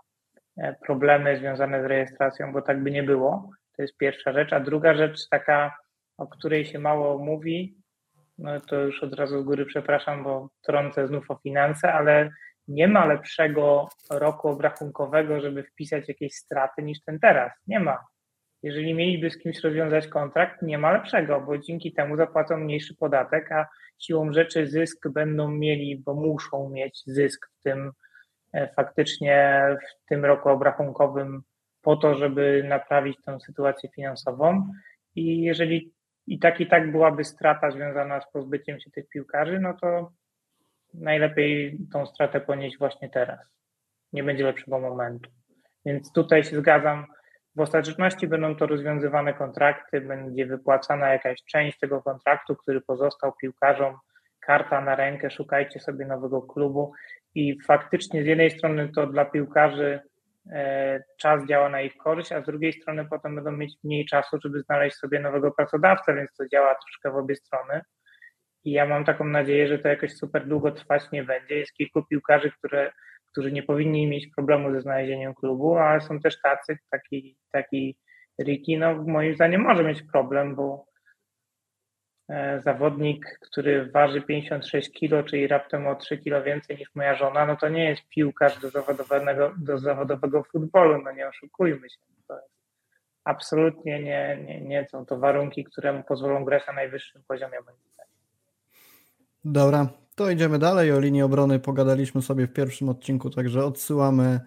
e, 0.58 0.76
problemy 0.86 1.38
związane 1.38 1.84
z 1.84 1.86
rejestracją, 1.86 2.54
bo 2.54 2.62
tak 2.62 2.84
by 2.84 2.92
nie 2.92 3.04
było. 3.04 3.50
To 3.76 3.82
jest 3.82 3.98
pierwsza 3.98 4.34
rzecz. 4.34 4.54
A 4.54 4.60
druga 4.60 4.94
rzecz, 4.94 5.30
taka, 5.30 5.78
o 6.18 6.28
której 6.28 6.66
się 6.66 6.80
mało 6.80 7.18
mówi, 7.18 7.78
no 8.38 8.60
to 8.60 8.76
już 8.76 9.04
od 9.04 9.14
razu 9.14 9.42
z 9.42 9.46
góry 9.46 9.66
przepraszam, 9.66 10.24
bo 10.24 10.50
trącę 10.62 11.08
znów 11.08 11.32
o 11.32 11.36
finanse, 11.36 11.94
ale 11.94 12.30
nie 12.68 12.88
ma 12.88 13.06
lepszego 13.06 13.90
roku 14.10 14.48
obrachunkowego, 14.48 15.42
żeby 15.42 15.64
wpisać 15.64 16.08
jakieś 16.08 16.34
straty 16.34 16.84
niż 16.84 17.02
ten 17.02 17.20
teraz. 17.20 17.52
Nie 17.68 17.80
ma. 17.80 17.98
Jeżeli 18.64 18.94
mieliby 18.94 19.30
z 19.30 19.38
kimś 19.38 19.60
rozwiązać 19.60 20.08
kontrakt, 20.08 20.62
nie 20.62 20.78
ma 20.78 20.92
lepszego, 20.92 21.42
bo 21.42 21.58
dzięki 21.58 21.94
temu 21.94 22.18
zapłacą 22.18 22.58
mniejszy 22.58 22.96
podatek, 22.96 23.52
a 23.52 23.68
siłą 24.00 24.34
rzeczy 24.34 24.68
zysk 24.68 25.08
będą 25.10 25.52
mieli, 25.52 26.02
bo 26.06 26.14
muszą 26.14 26.70
mieć 26.70 27.04
zysk 27.06 27.48
w 27.60 27.64
tym 27.64 27.92
e, 28.54 28.68
faktycznie 28.68 29.64
w 29.82 30.10
tym 30.10 30.26
roku 30.26 30.50
obrachunkowym 30.50 31.42
po 31.82 31.96
to, 31.96 32.16
żeby 32.16 32.66
naprawić 32.68 33.18
tę 33.26 33.40
sytuację 33.40 33.90
finansową. 33.96 34.68
I 35.16 35.42
jeżeli 35.42 35.94
i 36.28 36.40
tak 36.40 36.62
i 36.62 36.68
tak 36.68 36.92
byłaby 36.92 37.24
strata 37.24 37.72
związana 37.72 38.22
z 38.22 38.32
pozbyciem 38.32 38.80
się 38.80 38.92
tych 38.92 39.10
piłkarzy, 39.10 39.60
no 39.60 39.74
to 39.74 40.12
najlepiej 40.94 41.78
tą 41.94 42.06
stratę 42.06 42.42
ponieść 42.42 42.78
właśnie 42.78 43.10
teraz. 43.10 43.40
Nie 44.14 44.24
będzie 44.24 44.44
lepszego 44.44 44.80
momentu. 44.80 45.30
Więc 45.86 46.12
tutaj 46.12 46.44
się 46.44 46.58
zgadzam. 46.58 47.06
W 47.56 47.60
ostateczności 47.60 48.28
będą 48.28 48.56
to 48.56 48.68
rozwiązywane 48.68 49.34
kontrakty, 49.34 50.02
będzie 50.02 50.46
wypłacana 50.46 51.10
jakaś 51.10 51.44
część 51.44 51.80
tego 51.80 52.02
kontraktu, 52.02 52.56
który 52.56 52.82
pozostał 52.82 53.34
piłkarzom, 53.42 53.98
karta 54.40 54.82
na 54.82 54.96
rękę, 54.96 55.32
szukajcie 55.32 55.80
sobie 55.80 56.06
nowego 56.06 56.42
klubu 56.42 56.92
i 57.36 57.62
faktycznie 57.62 58.24
z 58.24 58.26
jednej 58.26 58.52
strony 58.52 58.90
to 58.90 59.08
dla 59.08 59.26
piłkarzy 59.26 60.00
czas 61.18 61.46
działa 61.46 61.70
na 61.70 61.82
ich 61.82 61.98
korzyść, 61.98 62.32
a 62.32 62.42
z 62.42 62.46
drugiej 62.46 62.74
strony 62.74 63.08
potem 63.10 63.36
będą 63.36 63.52
mieć 63.52 63.76
mniej 63.84 64.06
czasu, 64.06 64.38
żeby 64.44 64.62
znaleźć 64.62 64.98
sobie 64.98 65.20
nowego 65.20 65.52
pracodawcę, 65.52 66.16
więc 66.16 66.34
to 66.38 66.48
działa 66.48 66.76
troszkę 66.76 67.12
w 67.12 67.16
obie 67.16 67.36
strony. 67.36 67.82
I 68.64 68.72
ja 68.72 68.86
mam 68.86 69.06
taką 69.06 69.26
nadzieję, 69.26 69.68
że 69.68 69.80
to 69.80 69.88
jakoś 69.88 70.14
super 70.14 70.48
długo 70.48 70.72
trwać 70.72 71.12
nie 71.12 71.24
będzie. 71.24 71.56
Jest 71.56 71.74
kilku 71.74 72.04
piłkarzy, 72.06 72.52
które, 72.52 72.92
którzy 73.32 73.52
nie 73.52 73.64
powinni 73.64 74.08
mieć 74.08 74.28
problemu 74.36 74.72
ze 74.72 74.82
znalezieniem 74.82 75.34
klubu, 75.34 75.78
ale 75.78 76.02
są 76.02 76.20
też 76.20 76.42
tacy, 76.42 76.78
taki, 76.92 77.38
taki 77.52 77.98
Ricky, 78.42 78.78
no 78.78 79.04
moim 79.04 79.36
zdaniem 79.36 79.62
może 79.62 79.84
mieć 79.84 80.04
problem, 80.12 80.56
bo 80.56 80.86
e, 80.86 80.87
zawodnik, 82.64 83.40
który 83.42 83.92
waży 83.92 84.22
56 84.22 84.92
kg, 85.00 85.30
czyli 85.30 85.48
raptem 85.48 85.88
o 85.88 85.96
3 85.96 86.18
kg 86.18 86.46
więcej 86.46 86.78
niż 86.78 86.96
moja 86.96 87.16
żona, 87.16 87.46
no 87.46 87.56
to 87.56 87.70
nie 87.70 87.90
jest 87.90 88.02
piłkarz 88.10 88.60
do 88.60 88.70
zawodowego, 88.70 89.54
do 89.58 89.78
zawodowego 89.78 90.44
futbolu, 90.44 91.02
no 91.04 91.12
nie 91.12 91.28
oszukujmy 91.28 91.90
się. 91.90 91.98
To 92.28 92.36
jest 92.36 92.50
absolutnie 93.24 94.04
nie, 94.04 94.40
nie, 94.46 94.62
nie 94.62 94.88
są 94.92 95.06
to 95.06 95.20
warunki, 95.20 95.64
które 95.64 95.94
mu 95.94 96.04
pozwolą 96.04 96.46
grać 96.46 96.68
na 96.68 96.74
najwyższym 96.74 97.24
poziomie. 97.28 97.58
Dobra, 99.46 99.88
to 100.16 100.30
idziemy 100.30 100.60
dalej. 100.60 100.92
O 100.92 101.00
linii 101.00 101.22
obrony 101.22 101.60
pogadaliśmy 101.60 102.22
sobie 102.22 102.48
w 102.48 102.54
pierwszym 102.54 102.90
odcinku, 102.90 103.30
także 103.30 103.66
odsyłamy 103.66 104.24
e, 104.24 104.40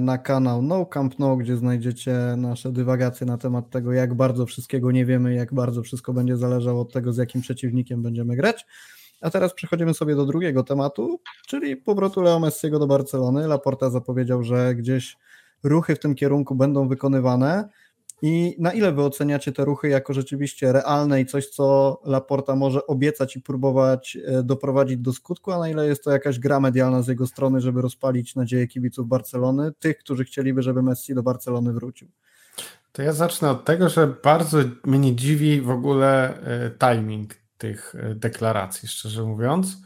na 0.00 0.18
kanał 0.18 0.62
No 0.62 0.86
Camp 0.86 1.18
No, 1.18 1.36
gdzie 1.36 1.56
znajdziecie 1.56 2.14
nasze 2.36 2.72
dywagacje 2.72 3.26
na 3.26 3.38
temat 3.38 3.70
tego, 3.70 3.92
jak 3.92 4.14
bardzo 4.14 4.46
wszystkiego 4.46 4.90
nie 4.90 5.06
wiemy, 5.06 5.34
jak 5.34 5.54
bardzo 5.54 5.82
wszystko 5.82 6.12
będzie 6.12 6.36
zależało 6.36 6.80
od 6.80 6.92
tego, 6.92 7.12
z 7.12 7.16
jakim 7.16 7.40
przeciwnikiem 7.40 8.02
będziemy 8.02 8.36
grać. 8.36 8.66
A 9.20 9.30
teraz 9.30 9.54
przechodzimy 9.54 9.94
sobie 9.94 10.16
do 10.16 10.26
drugiego 10.26 10.62
tematu, 10.62 11.20
czyli 11.46 11.76
powrotu 11.76 12.22
Leo 12.22 12.40
Messiego 12.40 12.78
do 12.78 12.86
Barcelony. 12.86 13.48
Laporta 13.48 13.90
zapowiedział, 13.90 14.42
że 14.42 14.74
gdzieś 14.74 15.16
ruchy 15.62 15.96
w 15.96 15.98
tym 15.98 16.14
kierunku 16.14 16.54
będą 16.54 16.88
wykonywane. 16.88 17.68
I 18.22 18.56
na 18.58 18.72
ile 18.72 18.92
wy 18.92 19.02
oceniacie 19.02 19.52
te 19.52 19.64
ruchy 19.64 19.88
jako 19.88 20.12
rzeczywiście 20.12 20.72
realne 20.72 21.20
i 21.20 21.26
coś, 21.26 21.48
co 21.48 22.00
Laporta 22.04 22.56
może 22.56 22.86
obiecać 22.86 23.36
i 23.36 23.40
próbować 23.40 24.18
e, 24.26 24.42
doprowadzić 24.42 24.98
do 24.98 25.12
skutku, 25.12 25.52
a 25.52 25.58
na 25.58 25.68
ile 25.68 25.86
jest 25.86 26.04
to 26.04 26.10
jakaś 26.10 26.38
gra 26.38 26.60
medialna 26.60 27.02
z 27.02 27.08
jego 27.08 27.26
strony, 27.26 27.60
żeby 27.60 27.82
rozpalić 27.82 28.36
nadzieję 28.36 28.66
kibiców 28.66 29.08
Barcelony, 29.08 29.72
tych, 29.78 29.98
którzy 29.98 30.24
chcieliby, 30.24 30.62
żeby 30.62 30.82
Messi 30.82 31.14
do 31.14 31.22
Barcelony 31.22 31.72
wrócił? 31.72 32.08
To 32.92 33.02
ja 33.02 33.12
zacznę 33.12 33.50
od 33.50 33.64
tego, 33.64 33.88
że 33.88 34.14
bardzo 34.24 34.58
mnie 34.84 35.16
dziwi 35.16 35.60
w 35.60 35.70
ogóle 35.70 36.38
e, 36.42 36.70
timing 36.70 37.34
tych 37.58 37.94
e, 37.94 38.14
deklaracji, 38.14 38.88
szczerze 38.88 39.22
mówiąc, 39.22 39.76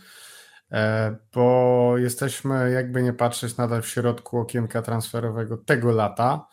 bo 1.34 1.94
jesteśmy, 1.96 2.70
jakby 2.70 3.02
nie 3.02 3.12
patrzeć, 3.12 3.56
nadal 3.56 3.82
w 3.82 3.88
środku 3.88 4.38
okienka 4.38 4.82
transferowego 4.82 5.56
tego 5.56 5.92
lata 5.92 6.46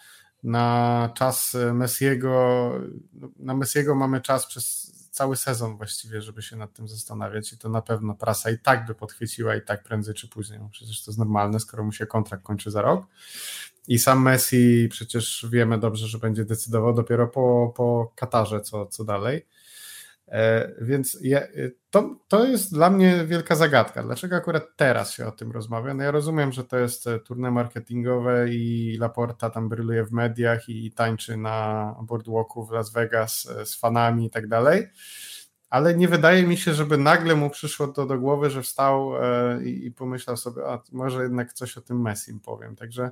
na 0.44 1.10
czas 1.16 1.58
Messiego, 1.74 2.72
na 3.40 3.54
Messiego 3.54 3.96
mamy 3.96 4.22
czas 4.22 4.46
przez 4.48 4.94
cały 5.12 5.36
sezon 5.36 5.78
właściwie, 5.78 6.22
żeby 6.22 6.42
się 6.42 6.56
nad 6.56 6.74
tym 6.74 6.88
zastanawiać 6.88 7.54
i 7.54 7.58
to 7.58 7.70
na 7.70 7.82
pewno 7.82 8.16
prasa 8.16 8.52
i 8.52 8.58
tak 8.58 8.86
by 8.86 8.96
podchwyciła 8.96 9.56
i 9.56 9.62
tak 9.62 9.84
prędzej 9.84 10.16
czy 10.16 10.28
później, 10.28 10.60
przecież 10.72 11.04
to 11.04 11.12
jest 11.12 11.20
normalne, 11.20 11.60
skoro 11.60 11.84
mu 11.84 11.92
się 11.92 12.06
kontrakt 12.06 12.44
kończy 12.44 12.72
za 12.72 12.82
rok. 12.82 13.06
I 13.88 14.00
sam 14.00 14.22
Messi 14.22 14.88
przecież 14.92 15.48
wiemy 15.52 15.78
dobrze, 15.80 16.08
że 16.08 16.20
będzie 16.20 16.46
decydował 16.46 16.94
dopiero 16.94 17.28
po, 17.28 17.74
po 17.76 18.12
Katarze, 18.16 18.62
co, 18.62 18.86
co 18.86 19.04
dalej. 19.04 19.46
E, 20.28 20.72
więc 20.82 21.18
ja, 21.22 21.40
e, 21.40 21.48
to, 21.90 22.16
to 22.28 22.46
jest 22.46 22.74
dla 22.74 22.90
mnie 22.90 23.26
wielka 23.26 23.56
zagadka. 23.56 24.04
Dlaczego 24.04 24.36
akurat 24.36 24.64
teraz 24.76 25.12
się 25.12 25.28
o 25.28 25.32
tym 25.32 25.52
rozmawia? 25.52 25.94
No 25.94 26.04
ja 26.04 26.12
rozumiem, 26.12 26.52
że 26.52 26.64
to 26.64 26.78
jest 26.78 27.08
e, 27.08 27.20
turne 27.20 27.52
marketingowe 27.52 28.50
i 28.50 28.98
Laporta 29.00 29.50
tam 29.50 29.70
bryluje 29.70 30.06
w 30.06 30.12
mediach 30.12 30.70
i 30.70 30.92
tańczy 30.92 31.38
na 31.38 31.96
boardwalku 32.02 32.66
w 32.66 32.72
Las 32.72 32.92
Vegas 32.92 33.48
z 33.66 33.76
fanami 33.76 34.26
i 34.26 34.30
tak 34.30 34.48
dalej, 34.48 34.88
ale 35.70 35.96
nie 35.96 36.08
wydaje 36.08 36.44
mi 36.44 36.58
się, 36.58 36.74
żeby 36.74 36.98
nagle 36.98 37.36
mu 37.36 37.50
przyszło 37.50 37.88
to 37.88 38.06
do 38.06 38.20
głowy, 38.20 38.50
że 38.50 38.62
wstał 38.62 39.12
i, 39.64 39.86
i 39.86 39.92
pomyślał 39.92 40.38
sobie, 40.38 40.66
a 40.68 40.82
może 40.92 41.24
jednak 41.24 41.54
coś 41.54 41.78
o 41.78 41.82
tym 41.82 42.02
Messim 42.02 42.40
powiem. 42.40 42.76
Także 42.76 43.12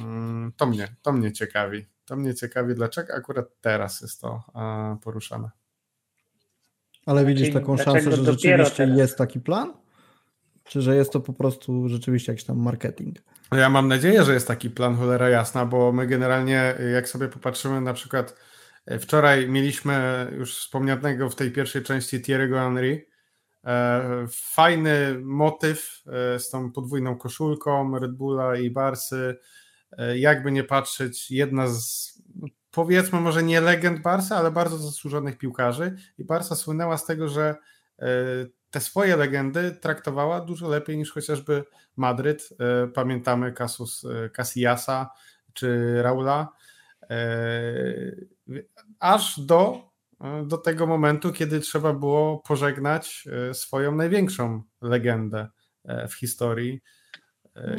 Mm, 0.00 0.52
to 0.56 0.66
mnie, 0.66 0.96
to 1.02 1.12
mnie 1.12 1.32
ciekawi. 1.32 1.86
To 2.04 2.16
mnie 2.16 2.34
ciekawi, 2.34 2.74
dlaczego 2.74 3.14
akurat 3.14 3.46
teraz 3.60 4.00
jest 4.00 4.20
to 4.20 4.42
poruszane. 5.02 5.50
Ale 7.06 7.24
widzisz 7.24 7.52
taką 7.52 7.76
szansę, 7.76 8.10
że 8.10 8.24
rzeczywiście 8.24 8.76
teraz? 8.76 8.98
jest 8.98 9.18
taki 9.18 9.40
plan? 9.40 9.72
Czy 10.64 10.82
że 10.82 10.96
jest 10.96 11.12
to 11.12 11.20
po 11.20 11.32
prostu 11.32 11.88
rzeczywiście 11.88 12.32
jakiś 12.32 12.44
tam 12.44 12.58
marketing? 12.58 13.18
No 13.52 13.58
ja 13.58 13.70
mam 13.70 13.88
nadzieję, 13.88 14.24
że 14.24 14.34
jest 14.34 14.48
taki 14.48 14.70
plan 14.70 14.96
cholera 14.96 15.28
jasna, 15.28 15.66
bo 15.66 15.92
my 15.92 16.06
generalnie, 16.06 16.74
jak 16.94 17.08
sobie 17.08 17.28
popatrzymy 17.28 17.80
na 17.80 17.94
przykład 17.94 18.36
e, 18.86 18.98
wczoraj 18.98 19.48
mieliśmy 19.48 20.26
już 20.38 20.58
wspomnianego 20.58 21.30
w 21.30 21.34
tej 21.34 21.50
pierwszej 21.50 21.82
części 21.82 22.20
Thierry'ego 22.20 22.58
Henry, 22.58 23.06
e, 23.64 24.26
fajny 24.30 25.18
motyw 25.22 26.02
e, 26.06 26.38
z 26.38 26.50
tą 26.50 26.72
podwójną 26.72 27.16
koszulką 27.16 27.98
Red 27.98 28.12
Bulla 28.12 28.56
i 28.56 28.70
Barsy, 28.70 29.36
jakby 30.14 30.52
nie 30.52 30.64
patrzeć, 30.64 31.30
jedna 31.30 31.68
z 31.68 32.15
powiedzmy 32.76 33.20
może 33.20 33.42
nie 33.42 33.60
legend 33.60 34.02
Barsa, 34.02 34.36
ale 34.36 34.50
bardzo 34.50 34.78
zasłużonych 34.78 35.38
piłkarzy 35.38 35.96
i 36.18 36.24
Barsa 36.24 36.54
słynęła 36.54 36.96
z 36.96 37.06
tego, 37.06 37.28
że 37.28 37.56
te 38.70 38.80
swoje 38.80 39.16
legendy 39.16 39.70
traktowała 39.80 40.40
dużo 40.40 40.68
lepiej 40.68 40.98
niż 40.98 41.12
chociażby 41.12 41.64
Madryt. 41.96 42.48
E, 42.60 42.86
pamiętamy 42.86 43.52
kasus 43.52 44.04
e, 44.04 44.30
Casillasa 44.30 45.10
czy 45.52 46.02
Raula. 46.02 46.48
E, 47.10 47.16
aż 48.98 49.40
do, 49.40 49.90
do 50.46 50.58
tego 50.58 50.86
momentu, 50.86 51.32
kiedy 51.32 51.60
trzeba 51.60 51.92
było 51.92 52.38
pożegnać 52.38 53.28
swoją 53.52 53.94
największą 53.94 54.62
legendę 54.82 55.48
w 56.08 56.14
historii. 56.14 56.80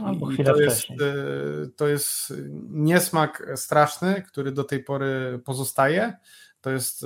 No, 0.02 0.32
I 0.32 0.44
to 0.44 0.62
jest, 0.62 0.88
to 1.76 1.88
jest 1.88 2.34
niesmak 2.70 3.48
straszny, 3.56 4.24
który 4.28 4.52
do 4.52 4.64
tej 4.64 4.84
pory 4.84 5.42
pozostaje. 5.46 6.18
To 6.62 6.72
jest, 6.72 7.06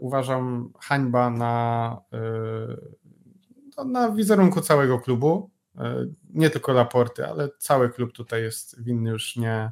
uważam, 0.00 0.72
hańba 0.80 1.30
na 1.30 1.96
na 3.84 4.10
wizerunku 4.10 4.60
całego 4.60 4.98
klubu. 4.98 5.50
Nie 6.34 6.50
tylko 6.50 6.72
Laporty, 6.72 7.26
ale 7.26 7.48
cały 7.58 7.90
klub 7.90 8.12
tutaj 8.12 8.42
jest 8.42 8.82
winny 8.82 9.10
już 9.10 9.36
nie 9.36 9.70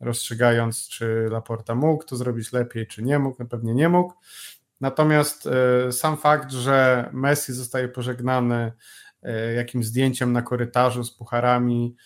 rozstrzygając, 0.00 0.88
czy 0.88 1.28
Laporta 1.30 1.74
mógł 1.74 2.04
to 2.04 2.16
zrobić 2.16 2.52
lepiej, 2.52 2.86
czy 2.86 3.02
nie 3.02 3.18
mógł, 3.18 3.36
no 3.38 3.46
pewnie 3.48 3.74
nie 3.74 3.88
mógł. 3.88 4.14
Natomiast 4.80 5.48
sam 5.90 6.16
fakt, 6.16 6.52
że 6.52 7.08
Messi 7.12 7.52
zostaje 7.52 7.88
pożegnany 7.88 8.72
jakimś 9.56 9.86
zdjęciem 9.86 10.32
na 10.32 10.42
korytarzu 10.42 11.04
z 11.04 11.10
pucharami, 11.10 11.96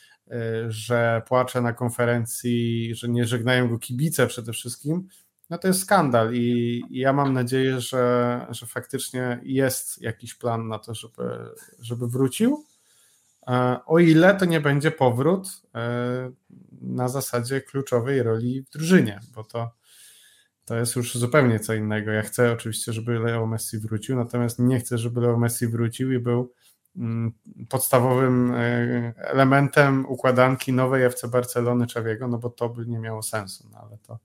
że 0.68 1.22
płacze 1.26 1.60
na 1.60 1.72
konferencji, 1.72 2.94
że 2.94 3.08
nie 3.08 3.24
żegnają 3.24 3.68
go 3.68 3.78
kibice 3.78 4.26
przede 4.26 4.52
wszystkim, 4.52 5.08
no 5.50 5.58
to 5.58 5.68
jest 5.68 5.80
skandal 5.80 6.34
i, 6.34 6.82
i, 6.90 6.98
ja 6.98 7.12
mam 7.12 7.32
nadzieję, 7.32 7.80
że, 7.80 8.46
że 8.50 8.66
faktycznie 8.66 9.40
jest 9.42 10.02
jakiś 10.02 10.34
plan 10.34 10.68
na 10.68 10.78
to, 10.78 10.94
żeby, 10.94 11.38
żeby 11.80 12.08
wrócił. 12.08 12.64
E, 13.48 13.78
o 13.86 13.98
ile 13.98 14.34
to 14.34 14.44
nie 14.44 14.60
będzie 14.60 14.90
powrót 14.90 15.48
e, 15.74 16.30
na 16.80 17.08
zasadzie 17.08 17.60
kluczowej 17.60 18.22
roli 18.22 18.62
w 18.62 18.70
drużynie, 18.70 19.20
bo 19.34 19.44
to, 19.44 19.70
to 20.64 20.76
jest 20.76 20.96
już 20.96 21.14
zupełnie 21.14 21.60
co 21.60 21.74
innego. 21.74 22.10
Ja 22.10 22.22
chcę 22.22 22.52
oczywiście, 22.52 22.92
żeby 22.92 23.18
Leo 23.18 23.46
Messi 23.46 23.78
wrócił, 23.78 24.16
natomiast 24.16 24.58
nie 24.58 24.80
chcę, 24.80 24.98
żeby 24.98 25.20
Leo 25.20 25.38
Messi 25.38 25.66
wrócił 25.66 26.12
i 26.12 26.18
był 26.18 26.52
podstawowym 27.68 28.54
e, 28.54 29.12
elementem 29.16 30.06
układanki 30.06 30.72
nowej 30.72 31.04
FC 31.04 31.28
Barcelony 31.28 31.86
Czawiego, 31.86 32.28
no 32.28 32.38
bo 32.38 32.50
to 32.50 32.68
by 32.68 32.86
nie 32.86 32.98
miało 32.98 33.22
sensu, 33.22 33.68
no 33.72 33.78
ale 33.78 33.98
to 34.06 34.18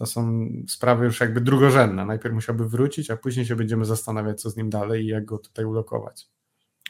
to 0.00 0.06
są 0.06 0.48
sprawy 0.68 1.04
już 1.04 1.20
jakby 1.20 1.40
drugorzędne. 1.40 2.06
Najpierw 2.06 2.34
musiałby 2.34 2.68
wrócić, 2.68 3.10
a 3.10 3.16
później 3.16 3.46
się 3.46 3.56
będziemy 3.56 3.84
zastanawiać, 3.84 4.40
co 4.40 4.50
z 4.50 4.56
nim 4.56 4.70
dalej 4.70 5.04
i 5.04 5.06
jak 5.06 5.24
go 5.24 5.38
tutaj 5.38 5.64
ulokować. 5.64 6.28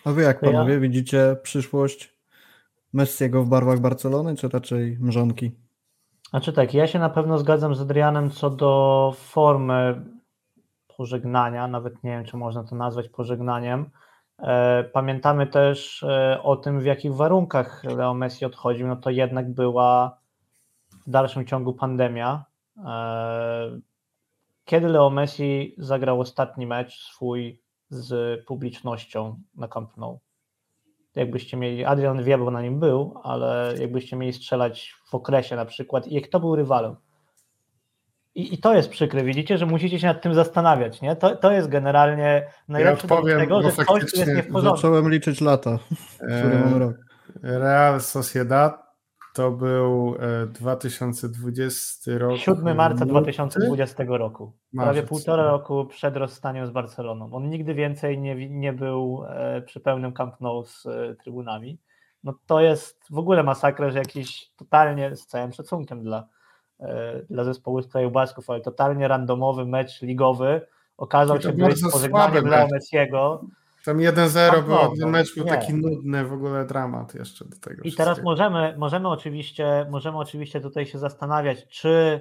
A 0.04 0.12
wy 0.12 0.22
jak 0.22 0.40
panowie 0.40 0.74
ja... 0.74 0.80
widzicie 0.80 1.36
przyszłość 1.42 2.14
Messiego 2.92 3.42
w 3.42 3.48
barwach 3.48 3.80
Barcelony, 3.80 4.36
czy 4.36 4.48
raczej 4.48 4.98
mrzonki? 5.00 5.52
Znaczy 6.30 6.52
tak, 6.52 6.74
ja 6.74 6.86
się 6.86 6.98
na 6.98 7.10
pewno 7.10 7.38
zgadzam 7.38 7.74
z 7.74 7.80
Adrianem 7.80 8.30
co 8.30 8.50
do 8.50 9.14
formy 9.18 10.04
pożegnania, 10.96 11.68
nawet 11.68 12.04
nie 12.04 12.10
wiem, 12.10 12.24
czy 12.24 12.36
można 12.36 12.64
to 12.64 12.76
nazwać 12.76 13.08
pożegnaniem. 13.08 13.90
E, 14.42 14.84
pamiętamy 14.84 15.46
też 15.46 16.02
e, 16.02 16.42
o 16.42 16.56
tym, 16.56 16.80
w 16.80 16.84
jakich 16.84 17.14
warunkach 17.14 17.84
Leo 17.84 18.14
Messi 18.14 18.44
odchodził, 18.44 18.86
no 18.86 18.96
to 18.96 19.10
jednak 19.10 19.52
była 19.52 20.18
w 21.06 21.10
dalszym 21.10 21.46
ciągu 21.46 21.74
pandemia, 21.74 22.50
E, 22.86 23.80
kiedy 24.64 24.88
Leo 24.88 25.10
Messi 25.10 25.74
zagrał 25.78 26.20
ostatni 26.20 26.66
mecz 26.66 26.98
swój 26.98 27.62
z 27.88 28.44
publicznością 28.44 29.40
na 29.54 29.68
Camp 29.68 29.96
Nou? 29.96 30.20
Jakbyście 31.14 31.56
mieli, 31.56 31.84
Adrian 31.84 32.22
wie, 32.22 32.38
bo 32.38 32.50
na 32.50 32.62
nim 32.62 32.80
był, 32.80 33.14
ale 33.22 33.74
jakbyście 33.80 34.16
mieli 34.16 34.32
strzelać 34.32 34.94
w 35.06 35.14
okresie 35.14 35.56
na 35.56 35.64
przykład 35.64 36.08
i 36.08 36.22
kto 36.22 36.40
był 36.40 36.56
rywalem? 36.56 36.96
I, 38.40 38.54
I, 38.54 38.58
to 38.58 38.74
jest 38.74 38.88
przykre, 38.88 39.24
widzicie, 39.24 39.58
że 39.58 39.66
musicie 39.66 39.98
się 39.98 40.06
nad 40.06 40.22
tym 40.22 40.34
zastanawiać, 40.34 41.00
nie? 41.00 41.16
To, 41.16 41.36
to 41.36 41.52
jest 41.52 41.68
generalnie 41.68 42.46
najlepsze 42.68 43.06
ja 43.08 43.14
odpowiem, 43.14 43.38
tego, 43.38 43.62
że 43.62 43.72
coś 43.72 44.02
jest 44.02 44.34
nie 44.34 44.42
w 44.42 44.52
porządku. 44.52 44.76
Zacząłem 44.76 45.10
liczyć 45.10 45.40
lata, 45.40 45.78
który 46.16 46.58
mam 46.58 46.74
rok. 46.74 46.96
Real 47.42 48.00
Sociedad 48.00 48.90
to 49.34 49.50
był 49.50 50.16
2020 50.52 52.12
e, 52.12 52.18
rok. 52.18 52.38
7 52.38 52.76
marca 52.76 53.06
2020 53.06 54.04
roku. 54.08 54.52
Prawie 54.76 55.02
półtora 55.02 55.44
roku 55.44 55.86
przed 55.86 56.16
rozstaniem 56.16 56.66
z 56.66 56.70
Barceloną. 56.70 57.32
On 57.32 57.50
nigdy 57.50 57.74
więcej 57.74 58.18
nie, 58.18 58.48
nie 58.50 58.72
był 58.72 59.24
e, 59.28 59.62
przy 59.62 59.80
pełnym 59.80 60.12
Camp 60.12 60.40
Nou 60.40 60.64
z 60.64 60.86
e, 60.86 61.14
trybunami. 61.14 61.78
No 62.24 62.34
to 62.46 62.60
jest 62.60 63.04
w 63.10 63.18
ogóle 63.18 63.42
masakra, 63.42 63.90
że 63.90 63.98
jakiś 63.98 64.50
totalnie, 64.56 65.16
z 65.16 65.26
całym 65.26 65.52
szacunkiem 65.52 66.02
dla, 66.02 66.28
dla 67.30 67.44
zespołu 67.44 67.82
z 67.82 67.88
kraju 67.88 68.10
Basków, 68.10 68.50
ale 68.50 68.60
totalnie 68.60 69.08
randomowy 69.08 69.66
mecz 69.66 70.02
ligowy 70.02 70.60
okazał 70.96 71.40
się 71.40 71.52
być 71.52 71.80
pożegnaniem 71.92 72.44
dla 72.44 72.66
Messiego 72.72 73.44
tam 73.84 73.98
1-0, 73.98 74.62
bo 74.68 74.92
ten 75.00 75.10
mecz 75.10 75.34
był 75.34 75.44
nie. 75.44 75.50
taki 75.50 75.74
nudny, 75.74 76.24
w 76.24 76.32
ogóle 76.32 76.66
dramat 76.66 77.14
jeszcze 77.14 77.44
do 77.44 77.56
tego. 77.56 77.82
I 77.82 77.92
teraz 77.92 78.22
możemy, 78.22 78.74
możemy, 78.78 79.08
oczywiście, 79.08 79.86
możemy 79.90 80.18
oczywiście 80.18 80.60
tutaj 80.60 80.86
się 80.86 80.98
zastanawiać, 80.98 81.68
czy 81.68 82.20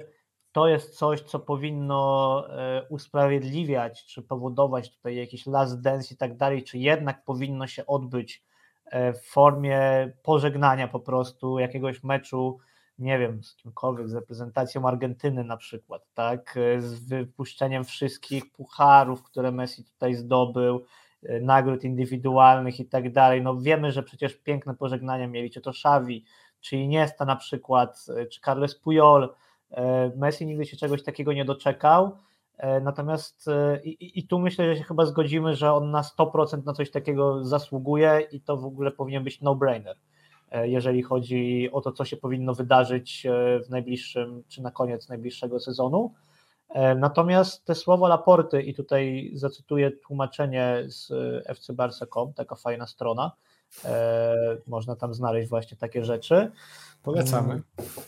to 0.52 0.68
jest 0.68 0.98
coś, 0.98 1.20
co 1.20 1.38
powinno 1.38 2.44
e, 2.48 2.86
usprawiedliwiać, 2.88 4.04
czy 4.06 4.22
powodować 4.22 4.96
tutaj 4.96 5.16
jakiś 5.16 5.46
last 5.46 5.80
dance 5.80 6.14
i 6.14 6.16
tak 6.16 6.36
dalej, 6.36 6.64
czy 6.64 6.78
jednak 6.78 7.24
powinno 7.24 7.66
się 7.66 7.86
odbyć 7.86 8.44
e, 8.86 9.12
w 9.12 9.22
formie 9.24 10.12
pożegnania 10.22 10.88
po 10.88 11.00
prostu 11.00 11.58
jakiegoś 11.58 12.02
meczu, 12.02 12.58
nie 13.00 13.18
wiem, 13.18 13.42
z 13.42 13.54
kimkolwiek, 13.56 14.08
z 14.08 14.14
reprezentacją 14.14 14.88
Argentyny 14.88 15.44
na 15.44 15.56
przykład, 15.56 16.02
tak, 16.14 16.56
e, 16.56 16.80
z 16.82 17.08
wypuszczeniem 17.08 17.84
wszystkich 17.84 18.52
pucharów, 18.52 19.22
które 19.22 19.52
Messi 19.52 19.84
tutaj 19.84 20.14
zdobył, 20.14 20.84
E, 21.22 21.40
nagród 21.40 21.84
indywidualnych 21.84 22.80
i 22.80 22.84
tak 22.84 23.12
dalej. 23.12 23.42
No 23.42 23.56
wiemy, 23.56 23.92
że 23.92 24.02
przecież 24.02 24.34
piękne 24.34 24.74
pożegnania 24.74 25.28
mieli, 25.28 25.50
czy 25.50 25.60
to 25.60 25.70
Xavi, 25.70 26.24
czy 26.60 26.76
Iniesta 26.76 27.24
na 27.24 27.36
przykład, 27.36 28.06
e, 28.16 28.26
czy 28.26 28.40
Carles 28.40 28.74
Puyol. 28.74 29.34
Messi 30.16 30.46
nigdy 30.46 30.66
się 30.66 30.76
czegoś 30.76 31.02
takiego 31.02 31.32
nie 31.32 31.44
doczekał. 31.44 32.16
Natomiast 32.82 33.46
i, 33.84 34.18
i, 34.18 34.26
tu 34.26 34.38
myślę, 34.38 34.64
że 34.64 34.76
się 34.76 34.84
chyba 34.84 35.06
zgodzimy, 35.06 35.56
że 35.56 35.72
on 35.72 35.90
na 35.90 36.02
100% 36.02 36.64
na 36.64 36.72
coś 36.72 36.90
takiego 36.90 37.44
zasługuje 37.44 38.20
i 38.32 38.40
to 38.40 38.56
w 38.56 38.64
ogóle 38.64 38.90
powinien 38.90 39.24
być 39.24 39.40
no-brainer, 39.40 39.96
jeżeli 40.52 41.02
chodzi 41.02 41.68
o 41.72 41.80
to, 41.80 41.92
co 41.92 42.04
się 42.04 42.16
powinno 42.16 42.54
wydarzyć 42.54 43.26
w 43.66 43.70
najbliższym, 43.70 44.42
czy 44.48 44.62
na 44.62 44.70
koniec 44.70 45.08
najbliższego 45.08 45.60
sezonu. 45.60 46.14
E, 46.70 46.94
natomiast 46.94 47.64
te 47.64 47.74
słowa 47.74 48.08
Laporty, 48.08 48.62
i 48.62 48.74
tutaj 48.74 49.30
zacytuję 49.34 49.90
tłumaczenie 49.90 50.84
z 50.86 51.12
fcbarsa.com, 51.56 52.32
taka 52.32 52.54
fajna 52.54 52.86
strona, 52.86 53.32
e, 53.84 54.34
można 54.66 54.96
tam 54.96 55.14
znaleźć 55.14 55.48
właśnie 55.48 55.76
takie 55.76 56.04
rzeczy. 56.04 56.52
Polecamy. 57.02 57.62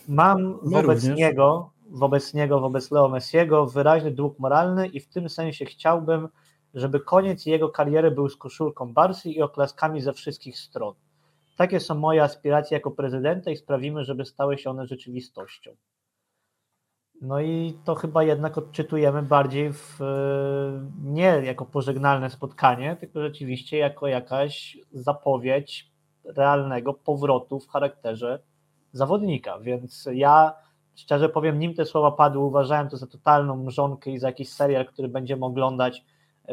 Mam 0.07 0.59
wobec 0.63 1.03
niego, 1.03 1.71
wobec 1.89 2.33
niego, 2.33 2.59
wobec 2.59 2.91
Leo 2.91 3.09
Messiego 3.09 3.65
wyraźny 3.65 4.11
dług 4.11 4.39
moralny 4.39 4.87
i 4.87 4.99
w 4.99 5.07
tym 5.07 5.29
sensie 5.29 5.65
chciałbym, 5.65 6.27
żeby 6.73 6.99
koniec 6.99 7.45
jego 7.45 7.69
kariery 7.69 8.11
był 8.11 8.29
z 8.29 8.37
koszulką 8.37 8.93
Barsy 8.93 9.29
i 9.29 9.41
oklaskami 9.41 10.01
ze 10.01 10.13
wszystkich 10.13 10.59
stron. 10.59 10.93
Takie 11.57 11.79
są 11.79 11.95
moje 11.95 12.23
aspiracje 12.23 12.77
jako 12.77 12.91
prezydenta 12.91 13.51
i 13.51 13.57
sprawimy, 13.57 14.03
żeby 14.03 14.25
stały 14.25 14.57
się 14.57 14.69
one 14.69 14.87
rzeczywistością. 14.87 15.71
No 17.21 17.41
i 17.41 17.77
to 17.85 17.95
chyba 17.95 18.23
jednak 18.23 18.57
odczytujemy 18.57 19.23
bardziej 19.23 19.73
w, 19.73 19.99
nie 21.03 21.41
jako 21.43 21.65
pożegnalne 21.65 22.29
spotkanie, 22.29 22.97
tylko 22.99 23.21
rzeczywiście 23.21 23.77
jako 23.77 24.07
jakaś 24.07 24.77
zapowiedź 24.91 25.91
realnego 26.25 26.93
powrotu 26.93 27.59
w 27.59 27.67
charakterze 27.67 28.39
zawodnika, 28.91 29.59
więc 29.59 30.09
ja 30.13 30.53
szczerze 30.95 31.29
powiem, 31.29 31.59
nim 31.59 31.73
te 31.73 31.85
słowa 31.85 32.11
padły, 32.11 32.43
uważałem 32.43 32.89
to 32.89 32.97
za 32.97 33.07
totalną 33.07 33.63
mrzonkę 33.63 34.11
i 34.11 34.19
za 34.19 34.27
jakiś 34.27 34.49
serial, 34.49 34.85
który 34.85 35.07
będziemy 35.07 35.45
oglądać, 35.45 36.03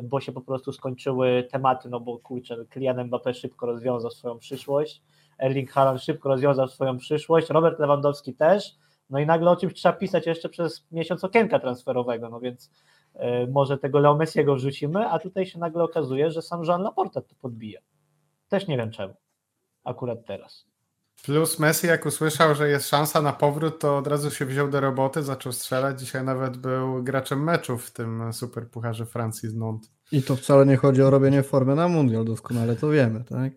bo 0.03 0.21
się 0.21 0.33
po 0.33 0.41
prostu 0.41 0.73
skończyły 0.73 1.49
tematy, 1.51 1.89
no 1.89 2.01
bo 2.01 2.19
kurczę, 2.19 2.65
Kylian 2.71 2.97
Mbappé 2.97 3.35
szybko 3.35 3.67
rozwiązał 3.67 4.11
swoją 4.11 4.39
przyszłość, 4.39 5.03
Erling 5.39 5.71
Haaland 5.71 6.03
szybko 6.03 6.29
rozwiązał 6.29 6.69
swoją 6.69 6.99
przyszłość, 6.99 7.51
Robert 7.51 7.79
Lewandowski 7.79 8.35
też, 8.35 8.77
no 9.11 9.19
i 9.19 9.27
nagle 9.27 9.51
o 9.51 9.57
czymś 9.57 9.75
trzeba 9.75 9.93
pisać 9.93 10.27
jeszcze 10.27 10.49
przez 10.49 10.87
miesiąc 10.93 11.25
okienka 11.25 11.59
transferowego, 11.59 12.29
no 12.29 12.41
więc 12.41 12.71
y, 13.15 13.19
może 13.53 13.79
tego 13.79 13.99
Leo 13.99 14.17
Messiego 14.17 14.55
wrzucimy, 14.55 15.07
a 15.09 15.19
tutaj 15.19 15.47
się 15.47 15.59
nagle 15.59 15.85
okazuje, 15.85 16.31
że 16.31 16.43
sam 16.43 16.65
Jean 16.65 16.83
Laporta 16.83 17.21
to 17.21 17.35
podbija. 17.41 17.81
Też 18.49 18.67
nie 18.67 18.77
wiem 18.77 18.91
czemu, 18.91 19.15
akurat 19.85 20.27
teraz. 20.27 20.70
Plus 21.25 21.59
Messi 21.59 21.87
jak 21.87 22.07
usłyszał, 22.07 22.55
że 22.55 22.69
jest 22.69 22.89
szansa 22.89 23.23
na 23.23 23.33
powrót, 23.33 23.79
to 23.79 23.99
od 23.99 24.07
razu 24.07 24.31
się 24.31 24.47
wziął 24.47 24.71
do 24.71 24.81
roboty, 24.81 25.23
zaczął 25.23 25.53
strzelać. 25.53 26.01
Dzisiaj 26.01 26.25
nawet 26.25 26.57
był 26.57 27.03
graczem 27.03 27.45
meczu 27.45 27.79
w 27.79 27.91
tym 27.91 28.33
superpucharze 28.33 29.07
Francji 29.07 29.49
z 29.49 29.55
Nantes. 29.55 29.91
I 30.13 30.23
to 30.23 30.37
wcale 30.37 30.67
nie 30.67 30.77
chodzi 30.77 31.03
o 31.03 31.11
robienie 31.11 31.43
formy 31.43 31.75
na 31.75 31.89
mundial, 31.89 32.25
doskonale 32.25 32.77
to 32.77 32.91
wiemy, 32.91 33.25
tak? 33.25 33.53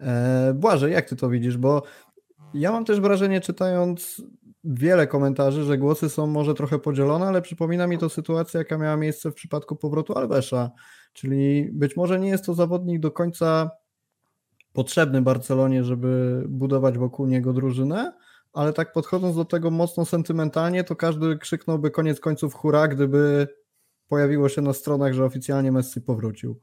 E, 0.00 0.54
Błażej, 0.54 0.92
jak 0.92 1.08
ty 1.08 1.16
to 1.16 1.28
widzisz? 1.28 1.56
Bo 1.56 1.82
ja 2.54 2.72
mam 2.72 2.84
też 2.84 3.00
wrażenie, 3.00 3.40
czytając 3.40 4.22
wiele 4.64 5.06
komentarzy, 5.06 5.64
że 5.64 5.78
głosy 5.78 6.10
są 6.10 6.26
może 6.26 6.54
trochę 6.54 6.78
podzielone, 6.78 7.26
ale 7.26 7.42
przypomina 7.42 7.86
mi 7.86 7.98
to 7.98 8.08
sytuacja, 8.08 8.58
jaka 8.58 8.78
miała 8.78 8.96
miejsce 8.96 9.30
w 9.30 9.34
przypadku 9.34 9.76
powrotu 9.76 10.18
Alvesza, 10.18 10.70
czyli 11.12 11.70
być 11.72 11.96
może 11.96 12.20
nie 12.20 12.28
jest 12.28 12.44
to 12.44 12.54
zawodnik 12.54 13.00
do 13.00 13.10
końca 13.10 13.70
potrzebny 14.78 15.22
Barcelonie, 15.22 15.84
żeby 15.84 16.42
budować 16.48 16.98
wokół 16.98 17.26
niego 17.26 17.52
drużynę, 17.52 18.12
ale 18.52 18.72
tak 18.72 18.92
podchodząc 18.92 19.36
do 19.36 19.44
tego 19.44 19.70
mocno 19.70 20.04
sentymentalnie, 20.04 20.84
to 20.84 20.96
każdy 20.96 21.38
krzyknąłby 21.38 21.90
koniec 21.90 22.20
końców 22.20 22.54
hura, 22.54 22.88
gdyby 22.88 23.48
pojawiło 24.08 24.48
się 24.48 24.62
na 24.62 24.72
stronach, 24.72 25.12
że 25.12 25.24
oficjalnie 25.24 25.72
Messi 25.72 26.00
powrócił. 26.00 26.60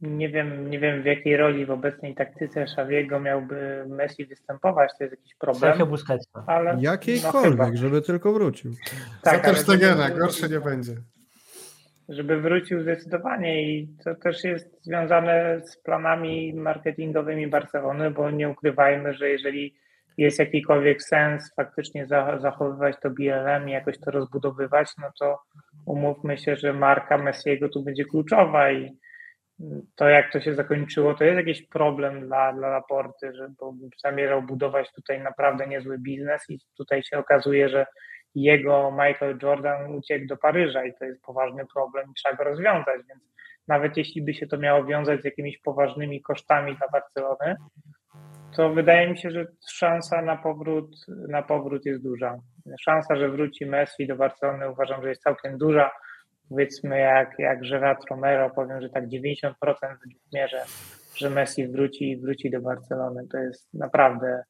Nie 0.00 0.28
wiem, 0.28 0.70
nie 0.70 0.78
wiem 0.80 1.02
w 1.02 1.04
jakiej 1.04 1.36
roli 1.36 1.66
w 1.66 1.70
obecnej 1.70 2.14
taktyce 2.14 2.68
Szawiego 2.68 3.20
miałby 3.20 3.84
Messi 3.88 4.26
występować, 4.26 4.90
to 4.98 5.04
jest 5.04 5.16
jakiś 5.16 5.34
problem. 5.34 5.72
Ale, 6.46 6.76
Jakiejkolwiek, 6.80 7.70
no 7.70 7.76
żeby 7.76 8.02
tylko 8.02 8.32
wrócił. 8.32 8.72
Tak, 9.22 9.46
Za 9.46 9.52
też 9.52 9.58
Stegena, 9.58 10.10
gorsze 10.10 10.48
nie 10.48 10.60
będzie 10.60 10.96
żeby 12.08 12.40
wrócił 12.40 12.82
zdecydowanie 12.82 13.62
i 13.62 13.88
to 14.04 14.14
też 14.14 14.44
jest 14.44 14.84
związane 14.84 15.60
z 15.64 15.82
planami 15.82 16.54
marketingowymi 16.54 17.46
Barcelony, 17.46 18.10
bo 18.10 18.30
nie 18.30 18.48
ukrywajmy, 18.48 19.14
że 19.14 19.28
jeżeli 19.28 19.74
jest 20.16 20.38
jakikolwiek 20.38 21.02
sens 21.02 21.54
faktycznie 21.56 22.06
zachowywać 22.38 22.96
to 23.02 23.10
BLM 23.10 23.68
i 23.68 23.72
jakoś 23.72 23.98
to 23.98 24.10
rozbudowywać, 24.10 24.88
no 24.98 25.10
to 25.20 25.38
umówmy 25.86 26.38
się, 26.38 26.56
że 26.56 26.72
marka 26.72 27.18
Messiego 27.18 27.68
tu 27.68 27.82
będzie 27.82 28.04
kluczowa 28.04 28.72
i 28.72 28.98
to 29.96 30.08
jak 30.08 30.32
to 30.32 30.40
się 30.40 30.54
zakończyło, 30.54 31.14
to 31.14 31.24
jest 31.24 31.36
jakiś 31.36 31.62
problem 31.66 32.26
dla, 32.26 32.52
dla 32.52 32.68
Laporty, 32.68 33.32
że 33.34 33.48
bo 33.60 33.74
zamierzał 34.02 34.42
budować 34.42 34.92
tutaj 34.92 35.20
naprawdę 35.20 35.66
niezły 35.66 35.98
biznes 35.98 36.42
i 36.48 36.58
tutaj 36.76 37.02
się 37.02 37.18
okazuje, 37.18 37.68
że 37.68 37.86
jego 38.42 38.90
Michael 38.90 39.38
Jordan 39.42 39.94
uciekł 39.94 40.26
do 40.26 40.36
Paryża 40.36 40.84
i 40.84 40.94
to 40.94 41.04
jest 41.04 41.22
poważny 41.22 41.66
problem 41.74 42.10
i 42.10 42.14
trzeba 42.14 42.36
go 42.36 42.44
rozwiązać, 42.44 43.00
więc 43.08 43.22
nawet 43.68 43.96
jeśli 43.96 44.22
by 44.22 44.34
się 44.34 44.46
to 44.46 44.58
miało 44.58 44.84
wiązać 44.84 45.22
z 45.22 45.24
jakimiś 45.24 45.58
poważnymi 45.58 46.22
kosztami 46.22 46.76
dla 46.76 46.88
Barcelony, 46.88 47.56
to 48.56 48.70
wydaje 48.70 49.10
mi 49.10 49.18
się, 49.18 49.30
że 49.30 49.46
szansa 49.70 50.22
na 50.22 50.36
powrót, 50.36 50.96
na 51.28 51.42
powrót 51.42 51.86
jest 51.86 52.02
duża. 52.02 52.38
Szansa, 52.80 53.16
że 53.16 53.28
wróci 53.28 53.66
Messi 53.66 54.06
do 54.06 54.16
Barcelony 54.16 54.70
uważam, 54.70 55.02
że 55.02 55.08
jest 55.08 55.22
całkiem 55.22 55.58
duża. 55.58 55.90
Powiedzmy 56.48 56.98
jak, 56.98 57.38
jak 57.38 57.60
Gerard 57.60 58.10
Romero, 58.10 58.50
powiem, 58.50 58.80
że 58.80 58.88
tak 58.90 59.04
90% 59.08 59.52
według 59.80 60.22
mnie, 60.32 60.48
że, 61.14 61.30
Messi 61.30 61.68
wróci 61.68 62.16
wróci 62.16 62.50
do 62.50 62.60
Barcelony. 62.60 63.28
To 63.32 63.38
jest 63.38 63.74
naprawdę 63.74 64.42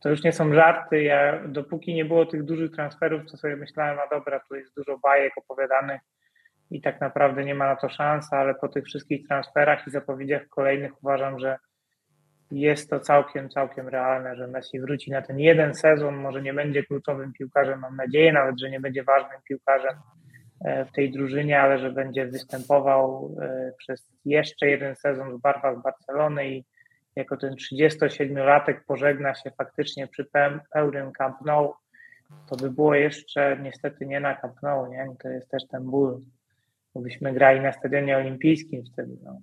to 0.00 0.08
już 0.08 0.24
nie 0.24 0.32
są 0.32 0.54
żarty. 0.54 1.02
Ja 1.02 1.42
dopóki 1.48 1.94
nie 1.94 2.04
było 2.04 2.26
tych 2.26 2.44
dużych 2.44 2.70
transferów, 2.70 3.30
to 3.30 3.36
sobie 3.36 3.56
myślałem, 3.56 3.98
a 3.98 4.14
dobra, 4.14 4.40
tu 4.48 4.54
jest 4.54 4.74
dużo 4.76 4.98
bajek 4.98 5.32
opowiadanych 5.36 6.00
i 6.70 6.80
tak 6.80 7.00
naprawdę 7.00 7.44
nie 7.44 7.54
ma 7.54 7.66
na 7.66 7.76
to 7.76 7.88
szans, 7.88 8.32
ale 8.32 8.54
po 8.54 8.68
tych 8.68 8.84
wszystkich 8.84 9.26
transferach 9.28 9.86
i 9.86 9.90
zapowiedziach 9.90 10.48
kolejnych 10.48 10.92
uważam, 11.02 11.38
że 11.38 11.58
jest 12.50 12.90
to 12.90 13.00
całkiem, 13.00 13.48
całkiem 13.48 13.88
realne, 13.88 14.36
że 14.36 14.46
Messi 14.46 14.80
wróci 14.80 15.10
na 15.10 15.22
ten 15.22 15.38
jeden 15.38 15.74
sezon, 15.74 16.16
może 16.16 16.42
nie 16.42 16.54
będzie 16.54 16.82
kluczowym 16.82 17.32
piłkarzem, 17.32 17.80
mam 17.80 17.96
nadzieję 17.96 18.32
nawet, 18.32 18.60
że 18.60 18.70
nie 18.70 18.80
będzie 18.80 19.04
ważnym 19.04 19.40
piłkarzem 19.48 19.94
e, 20.64 20.84
w 20.84 20.92
tej 20.92 21.12
drużynie, 21.12 21.60
ale 21.60 21.78
że 21.78 21.92
będzie 21.92 22.26
występował 22.26 23.34
e, 23.42 23.72
przez 23.78 24.12
jeszcze 24.24 24.66
jeden 24.66 24.96
sezon 24.96 25.36
w 25.36 25.40
barwach 25.40 25.82
Barcelony 25.82 26.48
i 26.48 26.64
jako 27.18 27.36
ten 27.36 27.54
37-latek 27.54 28.80
pożegna 28.86 29.34
się 29.34 29.50
faktycznie 29.50 30.06
przy 30.06 30.30
pełnym 30.72 31.12
Camp 31.12 31.36
Nou, 31.44 31.74
to 32.48 32.56
by 32.56 32.70
było 32.70 32.94
jeszcze 32.94 33.58
niestety 33.62 34.06
nie 34.06 34.20
na 34.20 34.34
Camp 34.34 34.62
Nou, 34.62 34.86
nie? 34.86 35.06
To 35.22 35.28
jest 35.28 35.50
też 35.50 35.62
ten 35.66 35.84
ból, 35.84 36.20
bo 36.94 37.00
byśmy 37.00 37.32
grali 37.32 37.60
na 37.60 37.72
stadionie 37.72 38.16
olimpijskim 38.16 38.84
wtedy, 38.92 39.16
no. 39.22 39.40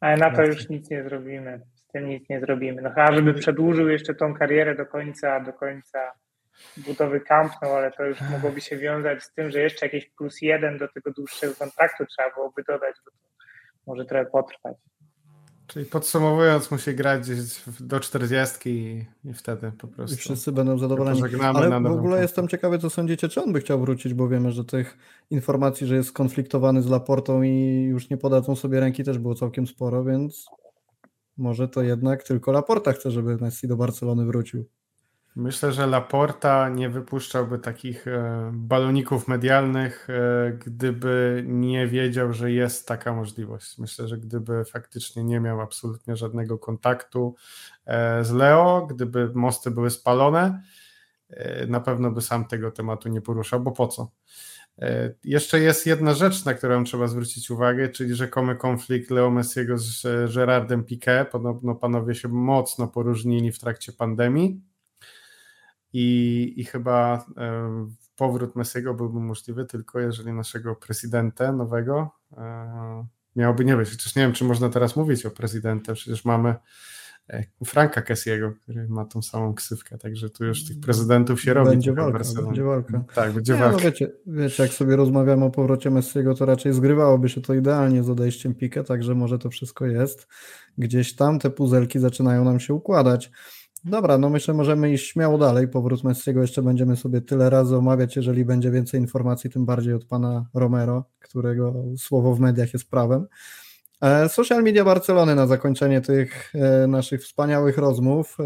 Ale 0.00 0.16
na 0.16 0.30
to 0.30 0.44
już 0.44 0.68
nic 0.68 0.90
nie 0.90 1.02
zrobimy, 1.02 1.60
z 1.74 1.86
tym 1.86 2.08
nic 2.08 2.28
nie 2.28 2.40
zrobimy. 2.40 2.82
No 2.82 2.88
chyba, 2.88 3.12
żeby 3.12 3.34
przedłużył 3.34 3.88
jeszcze 3.88 4.14
tą 4.14 4.34
karierę 4.34 4.74
do 4.74 4.86
końca, 4.86 5.40
do 5.40 5.52
końca 5.52 6.12
budowy 6.76 7.20
Camp 7.20 7.52
Nou, 7.62 7.72
ale 7.72 7.90
to 7.90 8.04
już 8.04 8.20
mogłoby 8.20 8.60
się 8.60 8.76
wiązać 8.76 9.22
z 9.22 9.32
tym, 9.34 9.50
że 9.50 9.60
jeszcze 9.60 9.86
jakieś 9.86 10.10
plus 10.10 10.42
jeden 10.42 10.78
do 10.78 10.88
tego 10.88 11.12
dłuższego 11.12 11.54
kontraktu 11.54 12.06
trzeba 12.06 12.30
byłoby 12.34 12.62
dodać, 12.68 12.96
bo 13.04 13.10
to 13.10 13.16
może 13.86 14.04
trochę 14.04 14.26
potrwać. 14.26 14.76
Czyli 15.66 15.86
podsumowując, 15.86 16.70
musi 16.70 16.94
grać 16.94 17.22
gdzieś 17.22 17.62
do 17.80 18.00
40 18.00 18.56
i, 18.70 19.06
i 19.24 19.34
wtedy 19.34 19.72
po 19.78 19.88
prostu. 19.88 20.14
I 20.14 20.18
wszyscy 20.18 20.52
będą 20.52 20.78
zadowoleni. 20.78 21.22
Ale 21.42 21.80
w 21.80 21.86
ogóle 21.86 22.22
jestem 22.22 22.48
ciekawy, 22.48 22.78
co 22.78 22.90
sądzicie, 22.90 23.28
czy 23.28 23.42
on 23.42 23.52
by 23.52 23.60
chciał 23.60 23.80
wrócić, 23.80 24.14
bo 24.14 24.28
wiemy, 24.28 24.52
że 24.52 24.64
tych 24.64 24.98
informacji, 25.30 25.86
że 25.86 25.96
jest 25.96 26.08
skonfliktowany 26.08 26.82
z 26.82 26.86
Laportą 26.86 27.42
i 27.42 27.82
już 27.90 28.10
nie 28.10 28.16
podadzą 28.16 28.56
sobie 28.56 28.80
ręki, 28.80 29.04
też 29.04 29.18
było 29.18 29.34
całkiem 29.34 29.66
sporo, 29.66 30.04
więc 30.04 30.46
może 31.36 31.68
to 31.68 31.82
jednak 31.82 32.22
tylko 32.22 32.52
Laporta 32.52 32.92
chce, 32.92 33.10
żeby 33.10 33.36
Messi 33.36 33.68
do 33.68 33.76
Barcelony 33.76 34.24
wrócił. 34.26 34.64
Myślę, 35.36 35.72
że 35.72 35.86
Laporta 35.86 36.68
nie 36.68 36.90
wypuszczałby 36.90 37.58
takich 37.58 38.08
e, 38.08 38.50
baloników 38.54 39.28
medialnych, 39.28 40.08
e, 40.10 40.52
gdyby 40.52 41.44
nie 41.46 41.86
wiedział, 41.86 42.32
że 42.32 42.52
jest 42.52 42.88
taka 42.88 43.12
możliwość. 43.12 43.78
Myślę, 43.78 44.08
że 44.08 44.18
gdyby 44.18 44.64
faktycznie 44.64 45.24
nie 45.24 45.40
miał 45.40 45.60
absolutnie 45.60 46.16
żadnego 46.16 46.58
kontaktu 46.58 47.34
e, 47.86 48.24
z 48.24 48.30
Leo, 48.30 48.86
gdyby 48.90 49.30
mosty 49.34 49.70
były 49.70 49.90
spalone, 49.90 50.62
na 51.68 51.80
pewno 51.80 52.10
by 52.10 52.20
sam 52.20 52.44
tego 52.44 52.70
tematu 52.70 53.08
nie 53.08 53.20
poruszał, 53.20 53.60
bo 53.60 53.72
po 53.72 53.88
co? 53.88 54.10
Jeszcze 55.24 55.60
jest 55.60 55.86
jedna 55.86 56.14
rzecz, 56.14 56.44
na 56.44 56.54
którą 56.54 56.84
trzeba 56.84 57.06
zwrócić 57.06 57.50
uwagę, 57.50 57.88
czyli 57.88 58.14
rzekomy 58.14 58.56
konflikt 58.56 59.10
Leo 59.10 59.30
Messiego 59.30 59.78
z 59.78 60.02
Gerardem 60.34 60.84
Piquet. 60.84 61.30
Podobno 61.30 61.74
panowie 61.74 62.14
się 62.14 62.28
mocno 62.28 62.88
poróżnili 62.88 63.52
w 63.52 63.58
trakcie 63.58 63.92
pandemii 63.92 64.71
i, 65.92 66.54
i 66.56 66.64
chyba 66.64 67.24
e, 67.36 67.86
powrót 68.16 68.56
Messiego 68.56 68.94
byłby 68.94 69.20
możliwy 69.20 69.64
tylko 69.64 70.00
jeżeli 70.00 70.32
naszego 70.32 70.76
prezydenta 70.76 71.52
nowego 71.52 72.10
e, 72.36 73.06
miałoby 73.36 73.64
nie 73.64 73.76
być. 73.76 73.90
Chociaż 73.90 74.16
nie 74.16 74.22
wiem, 74.22 74.32
czy 74.32 74.44
można 74.44 74.68
teraz 74.68 74.96
mówić 74.96 75.26
o 75.26 75.30
prezydencie, 75.30 75.94
przecież 75.94 76.24
mamy 76.24 76.54
e, 77.30 77.44
Franka 77.64 78.02
Kessiego, 78.02 78.52
który 78.52 78.88
ma 78.88 79.04
tą 79.04 79.22
samą 79.22 79.54
ksywkę, 79.54 79.98
także 79.98 80.30
tu 80.30 80.44
już 80.44 80.64
tych 80.64 80.80
prezydentów 80.80 81.40
się 81.40 81.54
robi. 81.54 81.70
Będzie 81.70 81.92
walka, 81.92 82.42
będzie 82.42 82.62
walka. 82.62 83.04
Tak, 83.14 83.32
będzie 83.32 83.52
nie, 83.52 83.58
no 83.58 83.64
walka. 83.64 83.78
No 83.78 83.90
wiecie, 83.90 84.12
wiecie, 84.26 84.62
jak 84.62 84.72
sobie 84.72 84.96
rozmawiamy 84.96 85.44
o 85.44 85.50
powrocie 85.50 85.90
Messiego, 85.90 86.34
to 86.34 86.46
raczej 86.46 86.72
zgrywałoby 86.72 87.28
się 87.28 87.40
to 87.40 87.54
idealnie 87.54 88.02
z 88.02 88.10
odejściem 88.10 88.54
Pique, 88.54 88.84
także 88.84 89.14
może 89.14 89.38
to 89.38 89.50
wszystko 89.50 89.86
jest. 89.86 90.28
Gdzieś 90.78 91.16
tam 91.16 91.38
te 91.38 91.50
puzelki 91.50 91.98
zaczynają 91.98 92.44
nam 92.44 92.60
się 92.60 92.74
układać. 92.74 93.30
Dobra, 93.84 94.18
no 94.18 94.30
myślę, 94.30 94.54
możemy 94.54 94.92
iść 94.92 95.12
śmiało 95.12 95.38
dalej. 95.38 95.68
Powrót 95.68 96.04
Messiego 96.04 96.40
jeszcze 96.40 96.62
będziemy 96.62 96.96
sobie 96.96 97.20
tyle 97.20 97.50
razy 97.50 97.76
omawiać, 97.76 98.16
jeżeli 98.16 98.44
będzie 98.44 98.70
więcej 98.70 99.00
informacji, 99.00 99.50
tym 99.50 99.66
bardziej 99.66 99.94
od 99.94 100.04
pana 100.04 100.46
Romero, 100.54 101.04
którego 101.18 101.74
słowo 101.96 102.34
w 102.34 102.40
mediach 102.40 102.72
jest 102.72 102.90
prawem. 102.90 103.26
E, 104.00 104.28
social 104.28 104.62
media 104.62 104.84
Barcelony 104.84 105.34
na 105.34 105.46
zakończenie 105.46 106.00
tych 106.00 106.52
e, 106.54 106.86
naszych 106.86 107.22
wspaniałych 107.22 107.78
rozmów. 107.78 108.38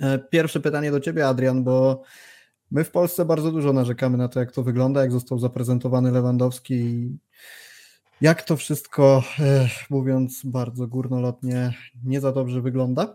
E, 0.00 0.18
pierwsze 0.18 0.60
pytanie 0.60 0.90
do 0.90 1.00
ciebie, 1.00 1.28
Adrian, 1.28 1.64
bo 1.64 2.02
my 2.70 2.84
w 2.84 2.90
Polsce 2.90 3.24
bardzo 3.24 3.52
dużo 3.52 3.72
narzekamy 3.72 4.18
na 4.18 4.28
to, 4.28 4.40
jak 4.40 4.52
to 4.52 4.62
wygląda, 4.62 5.00
jak 5.00 5.12
został 5.12 5.38
zaprezentowany 5.38 6.10
Lewandowski 6.10 7.10
Jak 8.20 8.42
to 8.42 8.56
wszystko, 8.56 9.22
mówiąc 9.90 10.42
bardzo 10.44 10.86
górnolotnie, 10.86 11.72
nie 12.04 12.20
za 12.20 12.32
dobrze 12.32 12.60
wygląda? 12.62 13.14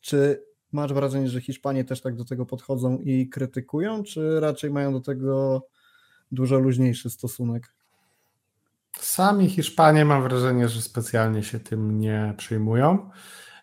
Czy 0.00 0.44
masz 0.72 0.92
wrażenie, 0.92 1.28
że 1.28 1.40
Hiszpanie 1.40 1.84
też 1.84 2.00
tak 2.00 2.16
do 2.16 2.24
tego 2.24 2.46
podchodzą 2.46 2.98
i 2.98 3.28
krytykują, 3.28 4.02
czy 4.02 4.40
raczej 4.40 4.70
mają 4.70 4.92
do 4.92 5.00
tego 5.00 5.62
dużo 6.32 6.58
luźniejszy 6.58 7.10
stosunek? 7.10 7.74
Sami 8.98 9.48
Hiszpanie 9.48 10.04
mam 10.04 10.22
wrażenie, 10.22 10.68
że 10.68 10.82
specjalnie 10.82 11.42
się 11.42 11.60
tym 11.60 12.00
nie 12.00 12.34
przejmują. 12.36 13.10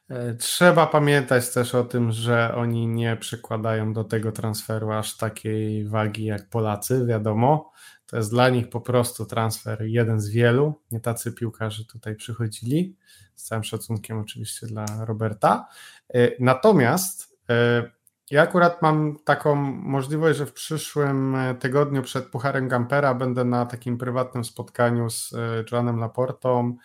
E, 0.10 0.34
trzeba 0.34 0.88
pamiętać 0.88 1.54
też 1.54 1.76
o 1.76 1.84
tym, 1.84 2.12
że 2.12 2.56
oni 2.56 2.88
nie 2.88 3.16
przykładają 3.16 3.94
do 3.94 4.04
tego 4.04 4.32
transferu 4.32 4.92
aż 4.92 5.18
takiej 5.18 5.88
wagi 5.88 6.26
jak 6.26 6.50
Polacy, 6.50 7.06
wiadomo. 7.06 7.72
To 8.08 8.18
jest 8.18 8.30
dla 8.30 8.50
nich 8.50 8.70
po 8.70 8.82
prostu 8.82 9.26
transfer 9.26 9.82
jeden 9.82 10.22
z 10.22 10.30
wielu. 10.30 10.74
Nie 10.92 11.00
tacy 11.00 11.32
piłkarze 11.32 11.86
tutaj 11.86 12.16
przychodzili, 12.16 12.96
z 13.36 13.44
całym 13.44 13.64
szacunkiem 13.64 14.20
oczywiście 14.20 14.68
dla 14.68 14.86
Roberta. 15.06 15.68
E, 16.14 16.32
natomiast 16.40 17.38
e, 17.50 17.92
ja 18.32 18.42
akurat 18.42 18.82
mam 18.82 19.18
taką 19.26 19.56
możliwość, 19.56 20.38
że 20.38 20.46
w 20.46 20.54
przyszłym 20.54 21.38
tygodniu 21.60 22.04
przed 22.04 22.26
Pucharem 22.26 22.68
Gampera 22.68 23.14
będę 23.14 23.46
na 23.46 23.66
takim 23.66 23.98
prywatnym 23.98 24.44
spotkaniu 24.44 25.10
z 25.10 25.34
Joanem 25.72 26.00
Laportą, 26.00 26.78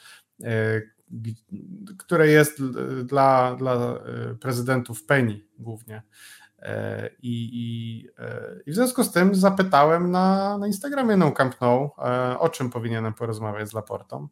które 1.98 2.28
jest 2.28 2.62
dla, 3.04 3.56
dla 3.56 3.98
prezydentów 4.40 5.04
Penny 5.04 5.40
głównie. 5.58 6.02
I, 7.22 7.50
i, 7.52 8.08
e, 8.18 8.60
I, 8.66 8.72
w 8.72 8.74
związku 8.74 9.04
z 9.04 9.12
tym 9.12 9.34
zapytałem 9.34 10.10
na, 10.10 10.58
na 10.58 10.66
Instagramie 10.66 11.16
No 11.16 11.32
Camp 11.32 11.60
No, 11.60 11.94
e, 11.98 12.38
o 12.38 12.48
czym 12.48 12.70
powinienem 12.70 13.14
porozmawiać 13.14 13.68
z 13.68 13.72
Laportą. 13.72 14.28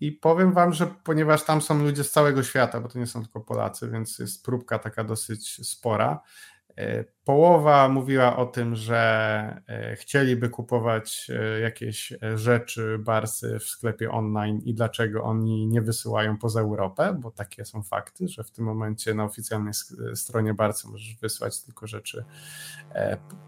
I 0.00 0.12
powiem 0.12 0.52
Wam, 0.52 0.72
że 0.72 0.86
ponieważ 1.04 1.42
tam 1.42 1.62
są 1.62 1.82
ludzie 1.82 2.04
z 2.04 2.10
całego 2.10 2.42
świata, 2.42 2.80
bo 2.80 2.88
to 2.88 2.98
nie 2.98 3.06
są 3.06 3.22
tylko 3.22 3.40
Polacy, 3.40 3.90
więc 3.90 4.18
jest 4.18 4.44
próbka 4.44 4.78
taka 4.78 5.04
dosyć 5.04 5.68
spora, 5.68 6.20
połowa 7.24 7.88
mówiła 7.88 8.36
o 8.36 8.46
tym, 8.46 8.74
że 8.74 9.62
e, 9.68 9.96
chcieliby 9.96 10.48
kupować 10.48 11.30
e, 11.30 11.60
jakieś 11.60 12.12
rzeczy 12.34 12.98
Barsy 12.98 13.58
w 13.58 13.64
sklepie 13.64 14.10
online 14.10 14.60
i 14.64 14.74
dlaczego 14.74 15.22
oni 15.22 15.66
nie 15.66 15.82
wysyłają 15.82 16.38
poza 16.38 16.60
Europę, 16.60 17.16
bo 17.20 17.30
takie 17.30 17.64
są 17.64 17.82
fakty, 17.82 18.28
że 18.28 18.44
w 18.44 18.50
tym 18.50 18.64
momencie 18.64 19.14
na 19.14 19.24
oficjalnej 19.24 19.74
stronie 20.14 20.54
Barsy 20.54 20.88
możesz 20.88 21.16
wysłać 21.16 21.62
tylko 21.62 21.86
rzeczy 21.86 22.24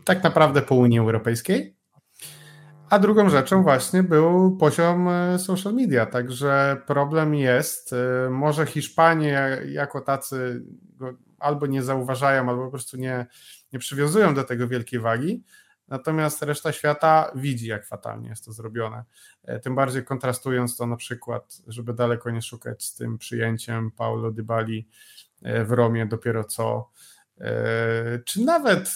tak 0.05 0.22
naprawdę 0.24 0.62
po 0.62 0.74
Unii 0.74 0.99
Europejskiej. 0.99 1.76
A 2.91 2.99
drugą 2.99 3.31
rzeczą 3.31 3.62
właśnie 3.62 4.03
był 4.03 4.57
poziom 4.57 5.09
social 5.39 5.74
media, 5.74 6.07
także 6.07 6.76
problem 6.87 7.35
jest. 7.35 7.95
Może 8.31 8.66
Hiszpanie 8.66 9.59
jako 9.66 10.01
tacy 10.01 10.62
albo 11.39 11.66
nie 11.66 11.82
zauważają, 11.82 12.49
albo 12.49 12.64
po 12.64 12.70
prostu 12.70 12.97
nie, 12.97 13.26
nie 13.72 13.78
przywiązują 13.78 14.34
do 14.34 14.45
tego 14.45 14.68
wielkiej 14.68 15.01
wagi. 15.01 15.43
Natomiast 15.89 16.43
reszta 16.43 16.72
świata 16.72 17.32
widzi, 17.34 17.66
jak 17.66 17.86
fatalnie 17.86 18.28
jest 18.28 18.45
to 18.45 18.53
zrobione. 18.53 19.05
E, 19.45 19.61
tym 19.61 19.74
bardziej 19.74 20.05
kontrastując 20.05 20.76
to 20.76 20.86
na 20.86 20.97
przykład, 20.97 21.59
żeby 21.66 21.95
daleko 21.95 22.30
nie 22.30 22.43
szukać 22.43 22.84
z 22.84 22.95
tym 22.95 23.18
przyjęciem 23.18 23.91
Paulo 23.91 24.30
Dybali 24.30 24.89
e, 25.43 25.64
w 25.64 25.72
Romie 25.72 26.07
dopiero 26.07 26.45
co, 26.45 26.91
e, 27.41 28.18
czy 28.24 28.41
nawet 28.41 28.89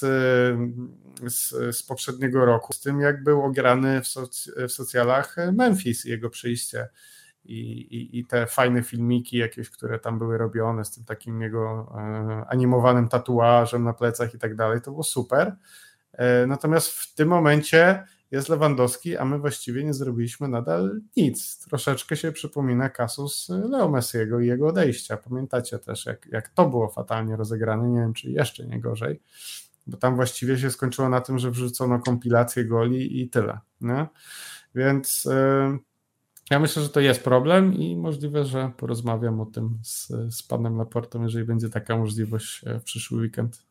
z, 1.22 1.48
z 1.76 1.82
poprzedniego 1.82 2.44
roku, 2.44 2.72
z 2.72 2.80
tym 2.80 3.00
jak 3.00 3.24
był 3.24 3.42
ograny 3.42 4.00
w, 4.00 4.04
soc- 4.04 4.68
w 4.68 4.72
socjalach 4.72 5.36
Memphis 5.52 6.06
i 6.06 6.10
jego 6.10 6.30
przyjście 6.30 6.88
i, 7.44 7.60
i, 7.80 8.18
i, 8.18 8.26
te 8.26 8.46
fajne 8.46 8.82
filmiki 8.82 9.36
jakieś, 9.36 9.70
które 9.70 9.98
tam 9.98 10.18
były 10.18 10.38
robione 10.38 10.84
z 10.84 10.90
tym 10.90 11.04
takim 11.04 11.42
jego 11.42 11.92
e, 11.94 12.44
animowanym 12.48 13.08
tatuażem 13.08 13.84
na 13.84 13.92
plecach 13.92 14.34
i 14.34 14.38
tak 14.38 14.56
dalej, 14.56 14.80
to 14.80 14.90
było 14.90 15.02
super. 15.02 15.56
E, 16.12 16.46
natomiast 16.46 16.88
w 16.88 17.14
tym 17.14 17.28
momencie 17.28 18.04
jest 18.30 18.48
Lewandowski, 18.48 19.16
a 19.16 19.24
my 19.24 19.38
właściwie 19.38 19.84
nie 19.84 19.94
zrobiliśmy 19.94 20.48
nadal 20.48 21.00
nic. 21.16 21.58
Troszeczkę 21.58 22.16
się 22.16 22.32
przypomina 22.32 22.88
kasus 22.88 23.48
Leo 23.48 23.88
Messiego 23.88 24.40
i 24.40 24.46
jego 24.46 24.66
odejścia. 24.66 25.16
Pamiętacie 25.16 25.78
też, 25.78 26.06
jak, 26.06 26.26
jak 26.26 26.48
to 26.48 26.68
było 26.68 26.88
fatalnie 26.88 27.36
rozegrane, 27.36 27.88
nie 27.88 28.00
wiem, 28.00 28.12
czy 28.12 28.30
jeszcze 28.30 28.66
nie 28.66 28.80
gorzej, 28.80 29.20
bo 29.86 29.96
tam 29.96 30.16
właściwie 30.16 30.58
się 30.58 30.70
skończyło 30.70 31.08
na 31.08 31.20
tym, 31.20 31.38
że 31.38 31.50
wrzucono 31.50 31.98
kompilację 31.98 32.64
goli 32.64 33.22
i 33.22 33.30
tyle. 33.30 33.58
Nie? 33.80 34.06
Więc... 34.74 35.24
Yy, 35.24 35.91
ja 36.50 36.58
myślę, 36.58 36.82
że 36.82 36.88
to 36.88 37.00
jest 37.00 37.24
problem 37.24 37.74
i 37.74 37.96
możliwe, 37.96 38.44
że 38.44 38.72
porozmawiam 38.76 39.40
o 39.40 39.46
tym 39.46 39.78
z, 39.82 40.08
z 40.30 40.42
panem 40.42 40.76
Laportą, 40.76 41.22
jeżeli 41.22 41.46
będzie 41.46 41.68
taka 41.68 41.96
możliwość 41.96 42.64
e, 42.66 42.80
w 42.80 42.84
przyszły 42.84 43.20
weekend. 43.20 43.62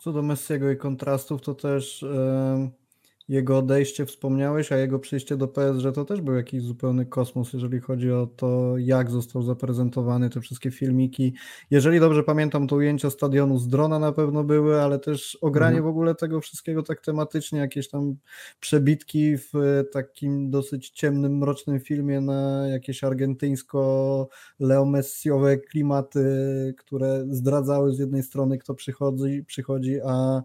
Co 0.00 0.12
do 0.12 0.22
Messiego 0.22 0.70
i 0.70 0.76
kontrastów, 0.76 1.42
to 1.42 1.54
też 1.54 2.02
yy 2.02 2.81
jego 3.28 3.58
odejście 3.58 4.06
wspomniałeś, 4.06 4.72
a 4.72 4.76
jego 4.76 4.98
przyjście 4.98 5.36
do 5.36 5.48
PSG 5.48 5.92
to 5.94 6.04
też 6.04 6.20
był 6.20 6.34
jakiś 6.34 6.62
zupełny 6.62 7.06
kosmos, 7.06 7.52
jeżeli 7.52 7.80
chodzi 7.80 8.12
o 8.12 8.26
to, 8.26 8.78
jak 8.78 9.10
został 9.10 9.42
zaprezentowany, 9.42 10.30
te 10.30 10.40
wszystkie 10.40 10.70
filmiki. 10.70 11.34
Jeżeli 11.70 12.00
dobrze 12.00 12.22
pamiętam, 12.22 12.68
to 12.68 12.76
ujęcia 12.76 13.10
stadionu 13.10 13.58
z 13.58 13.68
drona 13.68 13.98
na 13.98 14.12
pewno 14.12 14.44
były, 14.44 14.80
ale 14.80 14.98
też 14.98 15.38
ogranie 15.40 15.76
mhm. 15.76 15.84
w 15.84 15.88
ogóle 15.88 16.14
tego 16.14 16.40
wszystkiego 16.40 16.82
tak 16.82 17.00
tematycznie, 17.00 17.58
jakieś 17.58 17.88
tam 17.88 18.16
przebitki 18.60 19.36
w 19.36 19.52
takim 19.92 20.50
dosyć 20.50 20.90
ciemnym, 20.90 21.38
mrocznym 21.38 21.80
filmie 21.80 22.20
na 22.20 22.68
jakieś 22.68 23.04
argentyńsko-leomessiowe 23.04 25.58
klimaty, 25.58 26.24
które 26.78 27.26
zdradzały 27.30 27.94
z 27.94 27.98
jednej 27.98 28.22
strony, 28.22 28.58
kto 28.58 28.74
przychodzi, 28.74 29.44
przychodzi 29.44 30.00
a 30.06 30.42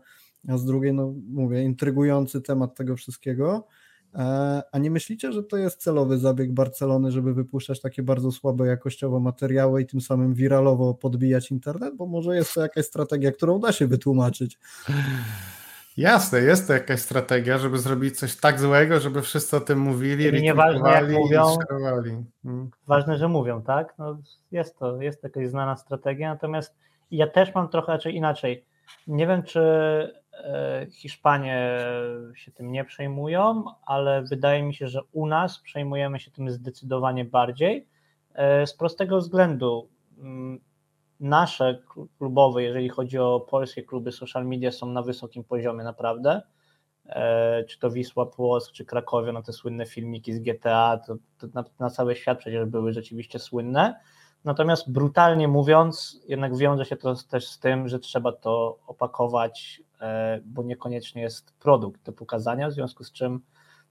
a 0.48 0.58
z 0.58 0.66
drugiej, 0.66 0.94
no 0.94 1.14
mówię, 1.30 1.64
intrygujący 1.64 2.42
temat 2.42 2.76
tego 2.76 2.96
wszystkiego. 2.96 3.68
E, 4.16 4.62
a 4.72 4.78
nie 4.78 4.92
myślicie, 4.92 5.32
że 5.32 5.44
to 5.44 5.58
jest 5.58 5.82
celowy 5.82 6.18
zabieg 6.18 6.54
Barcelony, 6.54 7.12
żeby 7.12 7.34
wypuszczać 7.34 7.82
takie 7.82 8.04
bardzo 8.04 8.32
słabe 8.32 8.68
jakościowo 8.68 9.20
materiały 9.20 9.82
i 9.82 9.86
tym 9.86 10.02
samym 10.02 10.34
wiralowo 10.34 10.94
podbijać 10.94 11.52
internet? 11.52 11.96
Bo 11.96 12.06
może 12.06 12.36
jest 12.36 12.54
to 12.54 12.62
jakaś 12.62 12.86
strategia, 12.86 13.32
którą 13.32 13.60
da 13.60 13.72
się 13.72 13.88
wytłumaczyć. 13.88 14.60
Jasne, 15.98 16.40
jest 16.40 16.68
to 16.68 16.74
jakaś 16.74 17.00
strategia, 17.00 17.58
żeby 17.58 17.78
zrobić 17.78 18.20
coś 18.20 18.36
tak 18.36 18.60
złego, 18.60 19.00
żeby 19.00 19.22
wszyscy 19.22 19.58
o 19.58 19.60
tym 19.60 19.80
mówili, 19.80 20.42
nieważne 20.42 20.92
jak 20.92 21.12
mówią, 21.12 21.58
hmm. 22.44 22.70
ważne, 22.88 23.18
że 23.18 23.28
mówią, 23.28 23.62
tak? 23.62 23.94
No 23.98 24.18
jest 24.52 24.80
to, 24.80 25.02
jest 25.02 25.24
jakaś 25.24 25.48
znana 25.48 25.78
strategia, 25.78 26.30
natomiast 26.30 26.76
ja 27.12 27.28
też 27.28 27.56
mam 27.56 27.70
trochę 27.70 27.92
raczej 27.92 28.16
inaczej. 28.16 28.66
Nie 29.08 29.28
wiem, 29.28 29.44
czy 29.44 29.62
Hiszpanie 30.92 31.80
się 32.36 32.52
tym 32.52 32.72
nie 32.72 32.86
przejmują, 32.86 33.64
ale 33.86 34.22
wydaje 34.22 34.64
mi 34.64 34.74
się, 34.74 34.88
że 34.88 35.02
u 35.12 35.28
nas 35.28 35.60
przejmujemy 35.60 36.20
się 36.20 36.32
tym 36.32 36.52
zdecydowanie 36.52 37.26
bardziej. 37.26 37.88
E, 38.34 38.68
z 38.68 38.74
prostego 38.74 39.18
względu, 39.18 39.90
mm, 40.18 40.60
nasze 41.20 41.80
klubowe, 42.18 42.64
jeżeli 42.64 42.90
chodzi 42.90 43.18
o 43.18 43.40
polskie 43.40 43.84
kluby 43.84 44.12
social 44.12 44.46
media, 44.46 44.72
są 44.72 44.86
na 44.86 45.02
wysokim 45.02 45.44
poziomie 45.44 45.84
naprawdę. 45.84 46.42
E, 47.06 47.64
czy 47.64 47.80
to 47.80 47.92
Wisła 47.92 48.26
Płock, 48.26 48.72
czy 48.72 48.86
Krakowie, 48.86 49.32
no 49.32 49.44
te 49.44 49.54
słynne 49.54 49.86
filmiki 49.86 50.34
z 50.34 50.40
GTA, 50.40 51.00
to, 51.08 51.16
to 51.38 51.48
na, 51.54 51.64
na 51.80 51.90
cały 51.90 52.16
świat 52.16 52.40
przecież 52.40 52.66
były 52.66 52.94
rzeczywiście 52.94 53.40
słynne. 53.40 54.00
Natomiast 54.46 54.92
brutalnie 54.92 55.48
mówiąc, 55.48 56.22
jednak 56.28 56.58
wiąże 56.58 56.86
się 56.86 56.96
to 56.96 57.16
też 57.16 57.48
z 57.48 57.60
tym, 57.60 57.88
że 57.88 58.00
trzeba 58.00 58.32
to 58.32 58.78
opakować, 58.88 59.82
e, 60.02 60.40
bo 60.46 60.64
niekoniecznie 60.64 61.22
jest 61.22 61.54
produkt 61.60 62.04
do 62.04 62.14
pokazania, 62.14 62.70
w 62.70 62.74
związku 62.74 63.04
z 63.04 63.12
czym 63.12 63.42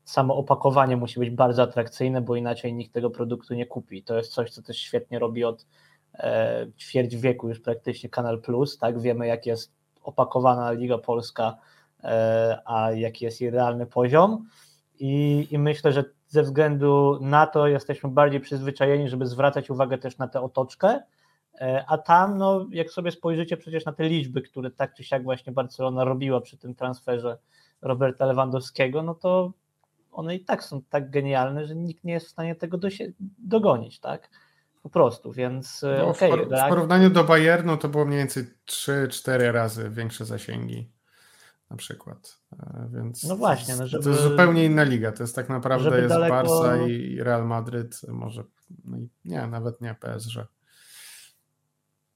samo 0.05 0.36
opakowanie 0.36 0.97
musi 0.97 1.20
być 1.20 1.30
bardzo 1.30 1.62
atrakcyjne, 1.62 2.20
bo 2.20 2.36
inaczej 2.36 2.74
nikt 2.74 2.92
tego 2.92 3.11
produktu 3.11 3.55
nie 3.55 3.66
kupi. 3.66 4.03
To 4.03 4.16
jest 4.16 4.32
coś, 4.32 4.51
co 4.51 4.62
też 4.62 4.78
świetnie 4.78 5.18
robi 5.18 5.44
od 5.44 5.66
e, 6.14 6.66
ćwierć 6.78 7.16
wieku 7.16 7.49
już 7.49 7.61
praktycznie 7.61 8.09
Kanal 8.09 8.40
Plus, 8.40 8.78
tak? 8.78 9.01
Wiemy, 9.01 9.26
jak 9.26 9.47
jest 9.47 9.72
opakowana 10.03 10.72
Liga 10.72 10.99
Polska, 10.99 11.57
e, 12.05 12.61
a 12.64 12.92
jaki 12.92 13.24
jest 13.24 13.40
jej 13.40 13.51
realny 13.51 13.86
poziom. 13.86 14.49
I, 14.99 15.47
I 15.51 15.59
myślę, 15.59 15.92
że 15.92 16.05
ze 16.28 16.42
względu 16.42 17.18
na 17.20 17.46
to 17.46 17.66
jesteśmy 17.66 18.10
bardziej 18.10 18.40
przyzwyczajeni, 18.40 19.08
żeby 19.08 19.26
zwracać 19.26 19.70
uwagę 19.70 19.98
też 19.98 20.18
na 20.18 20.28
tę 20.28 20.40
otoczkę, 20.40 21.00
e, 21.60 21.84
a 21.88 21.98
tam, 21.98 22.38
no, 22.38 22.66
jak 22.70 22.90
sobie 22.90 23.10
spojrzycie 23.10 23.56
przecież 23.56 23.84
na 23.84 23.92
te 23.92 24.08
liczby, 24.08 24.42
które 24.42 24.70
tak 24.70 24.94
czy 24.94 25.04
siak 25.04 25.22
właśnie 25.22 25.52
Barcelona 25.52 26.04
robiła 26.04 26.40
przy 26.40 26.56
tym 26.56 26.74
transferze 26.74 27.38
Roberta 27.82 28.26
Lewandowskiego, 28.26 29.02
no 29.02 29.14
to 29.14 29.52
one 30.12 30.34
i 30.34 30.44
tak 30.44 30.64
są 30.64 30.82
tak 30.82 31.10
genialne, 31.10 31.66
że 31.66 31.74
nikt 31.74 32.04
nie 32.04 32.12
jest 32.12 32.26
w 32.26 32.30
stanie 32.30 32.54
tego 32.54 32.78
do 32.78 32.88
dogonić, 33.38 34.00
tak? 34.00 34.30
Po 34.82 34.90
prostu, 34.90 35.32
więc 35.32 35.84
e, 35.84 35.98
no, 35.98 36.08
okay, 36.08 36.30
w, 36.30 36.48
w 36.48 36.68
porównaniu 36.68 37.10
do 37.10 37.24
Bayernu 37.24 37.76
to 37.76 37.88
było 37.88 38.04
mniej 38.04 38.18
więcej 38.18 38.44
3-4 38.66 39.52
razy 39.52 39.90
większe 39.90 40.24
zasięgi. 40.24 40.95
Na 41.70 41.76
przykład. 41.76 42.38
E, 42.52 42.88
więc 42.92 43.24
no 43.24 43.36
właśnie, 43.36 43.76
no 43.76 43.86
żeby, 43.86 44.04
to 44.04 44.10
jest 44.10 44.22
zupełnie 44.22 44.64
inna 44.64 44.82
liga. 44.82 45.12
To 45.12 45.22
jest 45.22 45.36
tak 45.36 45.48
naprawdę 45.48 45.96
jest 45.96 46.08
daleko... 46.08 46.34
Barca 46.34 46.86
i 46.86 47.22
Real 47.22 47.46
Madryt, 47.46 48.00
może 48.08 48.44
no 48.84 48.96
nie, 49.24 49.46
nawet 49.46 49.80
nie 49.80 49.94
PSG. 50.00 50.46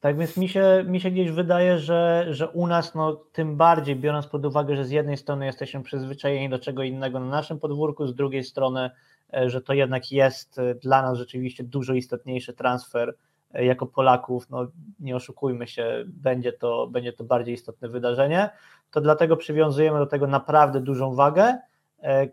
Tak 0.01 0.19
więc 0.19 0.37
mi 0.37 0.49
się, 0.49 0.85
mi 0.89 1.01
się 1.01 1.11
gdzieś 1.11 1.31
wydaje, 1.31 1.79
że, 1.79 2.27
że 2.31 2.49
u 2.49 2.67
nas, 2.67 2.95
no, 2.95 3.15
tym 3.33 3.57
bardziej 3.57 3.97
biorąc 3.97 4.27
pod 4.27 4.47
uwagę, 4.47 4.77
że 4.77 4.85
z 4.85 4.91
jednej 4.91 5.17
strony 5.17 5.47
jesteśmy 5.47 5.83
przyzwyczajeni 5.83 6.49
do 6.49 6.59
czego 6.59 6.83
innego 6.83 7.21
na 7.21 7.27
naszym 7.27 7.59
podwórku, 7.59 8.07
z 8.07 8.15
drugiej 8.15 8.45
strony, 8.45 8.91
e, 9.35 9.51
że 9.51 9.61
to 9.61 9.73
jednak 9.73 10.13
jest 10.13 10.59
e, 10.59 10.75
dla 10.75 11.03
nas 11.03 11.19
rzeczywiście 11.19 11.65
dużo 11.65 11.95
istotniejszy 11.95 12.53
transfer 12.53 13.15
jako 13.55 13.87
Polaków, 13.87 14.51
no 14.51 14.67
nie 15.01 15.17
oszukujmy 15.17 15.67
się, 15.67 16.05
będzie 16.07 16.53
to, 16.53 16.87
będzie 16.87 17.13
to 17.13 17.25
bardziej 17.25 17.55
istotne 17.55 17.89
wydarzenie, 17.89 18.51
to 18.91 19.01
dlatego 19.01 19.37
przywiązujemy 19.37 19.99
do 19.99 20.07
tego 20.07 20.27
naprawdę 20.27 20.81
dużą 20.81 21.15
wagę. 21.15 21.59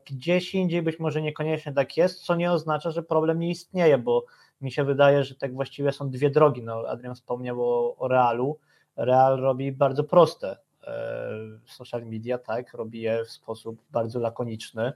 Gdzieś 0.05 0.55
indziej 0.55 0.81
być 0.81 0.99
może 0.99 1.21
niekoniecznie 1.21 1.73
tak 1.73 1.97
jest, 1.97 2.25
co 2.25 2.35
nie 2.35 2.51
oznacza, 2.51 2.91
że 2.91 3.03
problem 3.03 3.39
nie 3.39 3.49
istnieje, 3.49 3.97
bo 3.97 4.25
mi 4.61 4.71
się 4.71 4.83
wydaje, 4.83 5.23
że 5.23 5.35
tak 5.35 5.53
właściwie 5.53 5.91
są 5.91 6.09
dwie 6.09 6.29
drogi. 6.29 6.63
No, 6.63 6.83
Adrian 6.87 7.15
wspomniał 7.15 7.63
o, 7.63 7.95
o 7.97 8.07
Realu. 8.07 8.59
Real 8.95 9.37
robi 9.37 9.71
bardzo 9.71 10.03
proste 10.03 10.57
e, 10.83 11.29
social 11.65 12.05
media, 12.05 12.37
tak, 12.37 12.73
robi 12.73 13.01
je 13.01 13.25
w 13.25 13.31
sposób 13.31 13.81
bardzo 13.91 14.19
lakoniczny 14.19 14.83
e, 14.83 14.93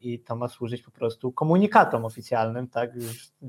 i 0.00 0.20
to 0.20 0.36
ma 0.36 0.48
służyć 0.48 0.82
po 0.82 0.90
prostu 0.90 1.32
komunikatom 1.32 2.04
oficjalnym, 2.04 2.68
tak, 2.68 2.90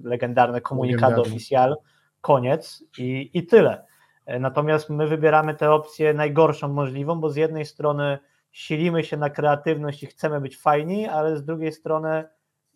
legendarne 0.03 0.62
komunikato 0.62 1.22
oficjal, 1.22 1.78
koniec 2.22 2.84
i, 2.97 3.30
i 3.34 3.45
tyle. 3.45 3.86
E, 4.26 4.39
natomiast 4.39 4.89
my 4.89 5.07
wybieramy 5.07 5.55
tę 5.55 5.72
opcję 5.72 6.14
najgorszą 6.14 6.68
możliwą, 6.68 7.20
bo 7.20 7.30
z 7.30 7.36
jednej 7.36 7.66
strony 7.66 8.18
silimy 8.51 9.03
się 9.03 9.18
na 9.18 9.30
kreatywność 9.30 10.03
i 10.03 10.07
chcemy 10.07 10.41
być 10.41 10.57
fajni, 10.57 11.07
ale 11.07 11.38
z 11.38 11.45
drugiej 11.45 11.72
strony 11.72 12.24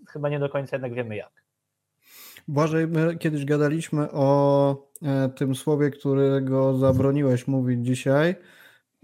chyba 0.08 0.30
nie 0.30 0.40
do 0.40 0.50
końca 0.50 0.76
jednak 0.76 0.94
wiemy 0.94 1.16
jak. 1.16 1.44
Błażej, 2.48 2.88
my 2.88 3.18
kiedyś 3.18 3.46
gadaliśmy 3.46 4.12
o 4.12 4.76
e, 5.02 5.30
tym 5.30 5.56
słowie, 5.56 5.90
którego 5.90 6.78
zabroniłeś 6.78 7.48
mówić 7.48 7.86
dzisiaj, 7.86 8.36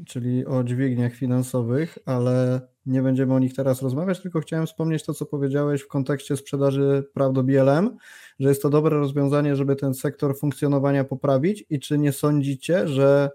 czyli 0.08 0.46
o 0.46 0.64
dźwigniach 0.64 1.14
finansowych, 1.14 1.98
ale 2.06 2.62
nie 2.86 3.02
będziemy 3.02 3.34
o 3.34 3.40
nich 3.40 3.54
teraz 3.54 3.82
rozmawiać, 3.82 4.22
tylko 4.22 4.40
chciałem 4.40 4.68
wspomnieć 4.68 5.04
to, 5.04 5.14
co 5.14 5.26
powiedziałeś 5.26 5.82
w 5.82 5.88
kontekście 5.88 6.38
sprzedaży 6.38 7.10
praw 7.14 7.34
do 7.34 7.44
BLM, 7.44 7.98
że 8.40 8.50
jest 8.50 8.62
to 8.62 8.70
dobre 8.70 8.98
rozwiązanie, 8.98 9.56
żeby 9.56 9.76
ten 9.76 9.94
sektor 9.94 10.40
funkcjonowania 10.40 11.04
poprawić. 11.04 11.66
I 11.70 11.80
czy 11.80 11.98
nie 11.98 12.12
sądzicie, 12.12 12.88
że 12.88 13.30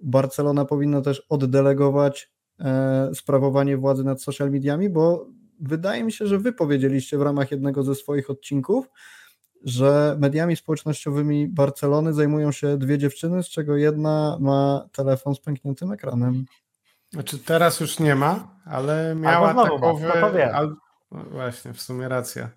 Barcelona 0.00 0.64
powinna 0.64 1.00
też 1.00 1.26
oddelegować 1.28 2.32
e, 2.60 3.10
sprawowanie 3.14 3.76
władzy 3.76 4.04
nad 4.04 4.22
social 4.22 4.50
mediami, 4.50 4.90
bo 4.90 5.26
wydaje 5.60 6.04
mi 6.04 6.12
się, 6.12 6.26
że 6.26 6.38
wy 6.38 6.52
powiedzieliście 6.52 7.18
w 7.18 7.22
ramach 7.22 7.50
jednego 7.50 7.82
ze 7.82 7.94
swoich 7.94 8.30
odcinków, 8.30 8.88
że 9.66 10.16
mediami 10.18 10.56
społecznościowymi 10.56 11.48
Barcelony 11.48 12.12
zajmują 12.12 12.52
się 12.52 12.78
dwie 12.78 12.98
dziewczyny, 12.98 13.42
z 13.42 13.48
czego 13.48 13.76
jedna 13.76 14.38
ma 14.40 14.88
telefon 14.92 15.34
z 15.34 15.40
pękniętym 15.40 15.92
ekranem. 15.92 16.44
Znaczy 17.12 17.38
teraz 17.38 17.80
już 17.80 17.98
nie 17.98 18.14
ma, 18.14 18.60
ale 18.64 19.14
miała 19.14 19.54
takowy... 19.54 20.54
Al... 20.54 20.76
No 21.10 21.24
właśnie, 21.24 21.72
w 21.72 21.82
sumie 21.82 22.08
racja. 22.08 22.50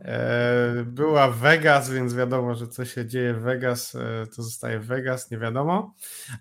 E, 0.00 0.84
była 0.86 1.30
Vegas, 1.30 1.90
więc 1.90 2.14
wiadomo, 2.14 2.54
że 2.54 2.68
co 2.68 2.84
się 2.84 3.06
dzieje 3.06 3.34
w 3.34 3.40
Vegas, 3.40 3.94
e, 3.94 4.26
to 4.36 4.42
zostaje 4.42 4.78
w 4.78 4.86
Vegas, 4.86 5.30
nie 5.30 5.38
wiadomo. 5.38 5.94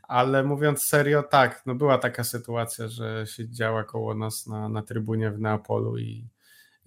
Ale 0.03 0.43
mówiąc 0.43 0.83
serio, 0.83 1.23
tak, 1.23 1.61
no 1.65 1.75
była 1.75 1.97
taka 1.97 2.23
sytuacja, 2.23 2.87
że 2.87 3.27
się 3.27 3.49
działa 3.49 3.83
koło 3.83 4.15
nas 4.15 4.47
na, 4.47 4.69
na 4.69 4.81
trybunie 4.81 5.31
w 5.31 5.39
Neapolu 5.39 5.97
i 5.97 6.27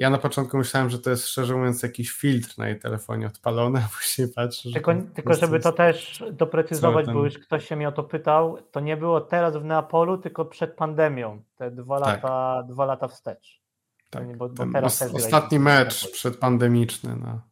ja 0.00 0.10
na 0.10 0.18
początku 0.18 0.58
myślałem, 0.58 0.90
że 0.90 0.98
to 0.98 1.10
jest 1.10 1.28
szczerze 1.28 1.56
mówiąc 1.56 1.82
jakiś 1.82 2.10
filtr 2.10 2.58
na 2.58 2.68
jej 2.68 2.78
telefonie 2.78 3.26
odpalony, 3.26 3.78
a 3.78 3.88
później 3.98 4.28
patrzę. 4.28 4.70
Tylko, 4.72 4.92
że 4.92 5.02
tylko 5.14 5.34
żeby 5.34 5.60
to 5.60 5.72
też 5.72 6.24
doprecyzować, 6.32 7.06
ten... 7.06 7.14
bo 7.14 7.24
już 7.24 7.38
ktoś 7.38 7.68
się 7.68 7.76
mnie 7.76 7.88
o 7.88 7.92
to 7.92 8.02
pytał, 8.02 8.58
to 8.70 8.80
nie 8.80 8.96
było 8.96 9.20
teraz 9.20 9.56
w 9.56 9.64
Neapolu, 9.64 10.18
tylko 10.18 10.44
przed 10.44 10.74
pandemią, 10.74 11.42
te 11.56 11.70
dwa 11.70 12.00
tak. 12.00 12.08
lata, 12.08 12.62
dwa 12.62 12.84
lata 12.84 13.08
wstecz. 13.08 13.60
Tak. 14.10 14.36
Bo, 14.36 14.48
bo 14.48 14.66
teraz 14.72 15.02
os, 15.02 15.14
ostatni 15.14 15.58
mecz 15.58 16.12
przedpandemiczny 16.12 17.16
na, 17.16 17.42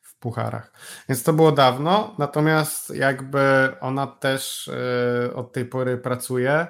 w 0.00 0.18
pucharach. 0.18 0.72
Więc 1.08 1.22
to 1.22 1.32
było 1.32 1.52
dawno, 1.52 2.14
natomiast 2.18 2.94
jakby 2.94 3.68
ona 3.80 4.06
też 4.06 4.68
y, 4.68 5.34
od 5.34 5.52
tej 5.52 5.64
pory 5.64 5.98
pracuje 5.98 6.66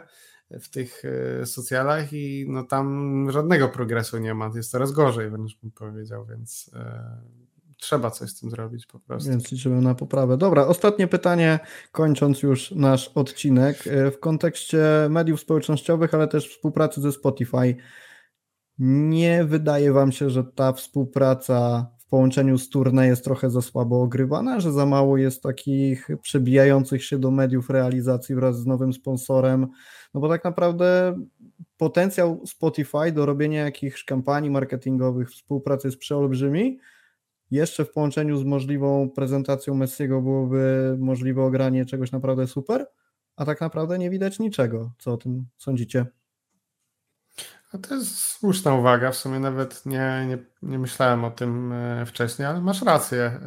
w 0.61 0.69
tych 0.69 1.03
e, 1.43 1.47
socjalach 1.47 2.13
i 2.13 2.47
no 2.49 2.63
tam 2.65 3.27
żadnego 3.31 3.69
progresu 3.69 4.19
nie 4.19 4.35
ma, 4.35 4.51
jest 4.55 4.71
coraz 4.71 4.93
gorzej 4.93 5.31
wręcz 5.31 5.59
bym 5.63 5.71
powiedział, 5.71 6.27
więc 6.27 6.71
e, 6.75 7.21
trzeba 7.83 8.11
coś 8.11 8.31
z 8.31 8.41
tym 8.41 8.51
zrobić 8.51 8.87
po 8.87 9.01
prostu. 9.01 9.31
Więc 9.31 9.53
liczymy 9.53 9.81
na 9.81 9.95
poprawę. 9.95 10.37
Dobra, 10.37 10.67
ostatnie 10.67 11.09
pytanie, 11.09 11.61
kończąc 11.93 12.43
już 12.43 12.71
nasz 12.71 13.09
odcinek, 13.09 13.87
e, 13.87 14.11
w 14.11 14.21
kontekście 14.21 14.85
mediów 15.11 15.41
społecznościowych, 15.41 16.15
ale 16.15 16.29
też 16.29 16.49
współpracy 16.49 17.01
ze 17.01 17.13
Spotify. 17.13 17.77
Nie 18.79 19.45
wydaje 19.45 19.93
Wam 19.93 20.13
się, 20.13 20.31
że 20.31 20.45
ta 20.45 20.73
współpraca 20.73 21.87
połączeniu 22.13 22.59
z 22.59 22.69
turne 22.69 23.07
jest 23.07 23.25
trochę 23.25 23.51
za 23.51 23.63
słabo 23.63 24.03
ogrywana, 24.03 24.61
że 24.61 24.73
za 24.73 24.87
mało 24.87 25.17
jest 25.17 25.43
takich 25.43 26.09
przebijających 26.23 27.05
się 27.05 27.19
do 27.19 27.31
mediów 27.31 27.71
realizacji 27.71 28.35
wraz 28.35 28.59
z 28.59 28.67
nowym 28.67 28.93
sponsorem, 28.93 29.67
no 30.15 30.21
bo 30.21 30.29
tak 30.29 30.45
naprawdę 30.45 31.19
potencjał 31.77 32.47
Spotify 32.47 33.13
do 33.13 33.27
robienia 33.27 33.65
jakichś 33.65 34.05
kampanii 34.05 34.51
marketingowych, 34.51 35.31
współpracy 35.31 35.89
jest 35.89 35.99
przeolbrzymi. 35.99 36.79
Jeszcze 37.51 37.85
w 37.85 37.93
połączeniu 37.93 38.37
z 38.37 38.45
możliwą 38.45 39.11
prezentacją 39.11 39.75
Messiego 39.75 40.23
byłoby 40.23 40.97
możliwe 40.99 41.43
ogranie 41.43 41.85
czegoś 41.85 42.13
naprawdę 42.13 42.47
super, 42.47 42.87
a 43.37 43.45
tak 43.45 43.61
naprawdę 43.61 43.99
nie 43.99 44.11
widać 44.11 44.39
niczego. 44.39 44.93
Co 44.99 45.13
o 45.13 45.17
tym 45.17 45.47
sądzicie? 45.59 46.07
No 47.73 47.81
to 47.81 47.95
jest 47.95 48.19
słuszna 48.19 48.75
uwaga. 48.75 49.11
W 49.11 49.17
sumie 49.17 49.39
nawet 49.39 49.87
nie, 49.87 50.27
nie, 50.29 50.39
nie 50.63 50.79
myślałem 50.79 51.25
o 51.25 51.31
tym 51.31 51.73
e, 51.73 52.07
wcześniej, 52.07 52.49
ale 52.49 52.61
masz 52.61 52.83
rację. 52.83 53.23
E, 53.23 53.41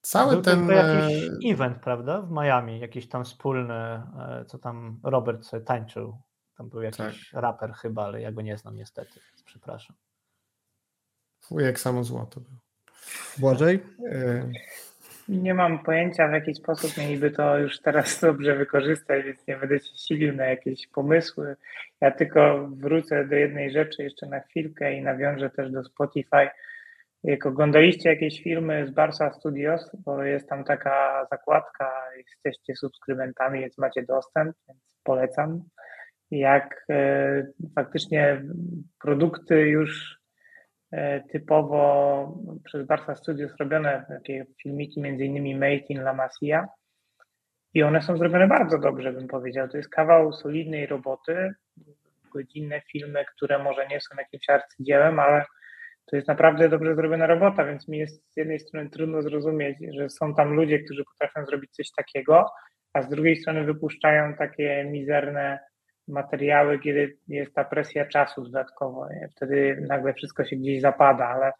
Cały 0.00 0.32
Był 0.32 0.42
ten. 0.42 0.66
To 0.66 0.72
jakiś 0.72 1.28
e, 1.28 1.52
event, 1.52 1.78
prawda? 1.78 2.22
W 2.22 2.30
Miami, 2.30 2.80
jakiś 2.80 3.08
tam 3.08 3.24
wspólny, 3.24 3.74
e, 3.74 4.44
co 4.46 4.58
tam 4.58 5.00
Robert 5.02 5.44
sobie 5.46 5.64
tańczył. 5.64 6.18
Tam 6.56 6.68
był 6.68 6.82
jakiś 6.82 7.30
tak. 7.30 7.42
raper 7.42 7.72
chyba, 7.72 8.04
ale 8.04 8.20
ja 8.20 8.32
go 8.32 8.42
nie 8.42 8.56
znam 8.58 8.76
niestety, 8.76 9.20
przepraszam. 9.44 9.96
Wujek 11.50 11.80
samo 11.80 12.04
złoto 12.04 12.40
był. 12.40 12.52
Błażej? 13.38 13.86
Nie 15.28 15.54
mam 15.54 15.78
pojęcia, 15.78 16.28
w 16.28 16.32
jaki 16.32 16.54
sposób 16.54 16.96
mieliby 16.96 17.30
to 17.30 17.58
już 17.58 17.80
teraz 17.80 18.20
dobrze 18.20 18.56
wykorzystać, 18.56 19.24
więc 19.24 19.46
nie 19.46 19.56
będę 19.56 19.78
się 19.78 19.96
silił 19.96 20.32
na 20.32 20.44
jakieś 20.44 20.86
pomysły. 20.86 21.56
Ja 22.00 22.10
tylko 22.10 22.68
wrócę 22.68 23.24
do 23.24 23.36
jednej 23.36 23.70
rzeczy 23.70 24.02
jeszcze 24.02 24.26
na 24.26 24.40
chwilkę 24.40 24.94
i 24.94 25.02
nawiążę 25.02 25.50
też 25.50 25.70
do 25.70 25.84
Spotify 25.84 26.48
jak 27.26 27.46
oglądaliście 27.46 28.08
jakieś 28.10 28.42
filmy 28.42 28.86
z 28.86 28.90
Barca 28.90 29.32
Studios, 29.32 29.90
bo 30.04 30.22
jest 30.22 30.48
tam 30.48 30.64
taka 30.64 31.26
zakładka, 31.30 31.92
jesteście 32.16 32.76
subskrybentami, 32.76 33.60
więc 33.60 33.78
macie 33.78 34.02
dostęp, 34.02 34.56
więc 34.68 34.80
polecam. 35.04 35.62
Jak 36.30 36.84
e, 36.90 37.46
faktycznie 37.74 38.42
produkty 39.02 39.60
już 39.60 40.15
typowo 41.32 42.38
przez 42.64 42.86
Barca 42.86 43.16
Studios 43.16 43.56
robione, 43.60 44.04
takie 44.08 44.46
filmiki 44.62 45.00
między 45.00 45.24
innymi 45.24 45.54
Made 45.54 45.86
in 45.88 45.98
La 46.00 46.14
Masia 46.14 46.68
i 47.74 47.82
one 47.82 48.02
są 48.02 48.16
zrobione 48.16 48.48
bardzo 48.48 48.78
dobrze, 48.78 49.12
bym 49.12 49.28
powiedział. 49.28 49.68
To 49.68 49.76
jest 49.76 49.88
kawał 49.88 50.32
solidnej 50.32 50.86
roboty, 50.86 51.54
godzinne 52.32 52.82
filmy, 52.92 53.24
które 53.36 53.58
może 53.58 53.86
nie 53.86 54.00
są 54.00 54.16
jakimś 54.18 54.50
arcydziełem, 54.50 55.20
ale 55.20 55.44
to 56.06 56.16
jest 56.16 56.28
naprawdę 56.28 56.68
dobrze 56.68 56.94
zrobiona 56.94 57.26
robota, 57.26 57.64
więc 57.64 57.88
mi 57.88 57.98
jest 57.98 58.32
z 58.32 58.36
jednej 58.36 58.60
strony 58.60 58.90
trudno 58.90 59.22
zrozumieć, 59.22 59.78
że 59.98 60.08
są 60.08 60.34
tam 60.34 60.52
ludzie, 60.52 60.78
którzy 60.78 61.04
potrafią 61.04 61.46
zrobić 61.46 61.70
coś 61.70 61.90
takiego, 61.96 62.46
a 62.92 63.02
z 63.02 63.08
drugiej 63.08 63.36
strony 63.36 63.64
wypuszczają 63.64 64.34
takie 64.34 64.84
mizerne 64.84 65.58
materiały, 66.08 66.78
kiedy 66.78 67.16
jest 67.28 67.54
ta 67.54 67.64
presja 67.64 68.06
czasu 68.06 68.42
dodatkowo. 68.42 69.08
Nie? 69.08 69.28
Wtedy 69.36 69.84
nagle 69.88 70.14
wszystko 70.14 70.44
się 70.44 70.56
gdzieś 70.56 70.80
zapada, 70.80 71.26
ale 71.28 71.52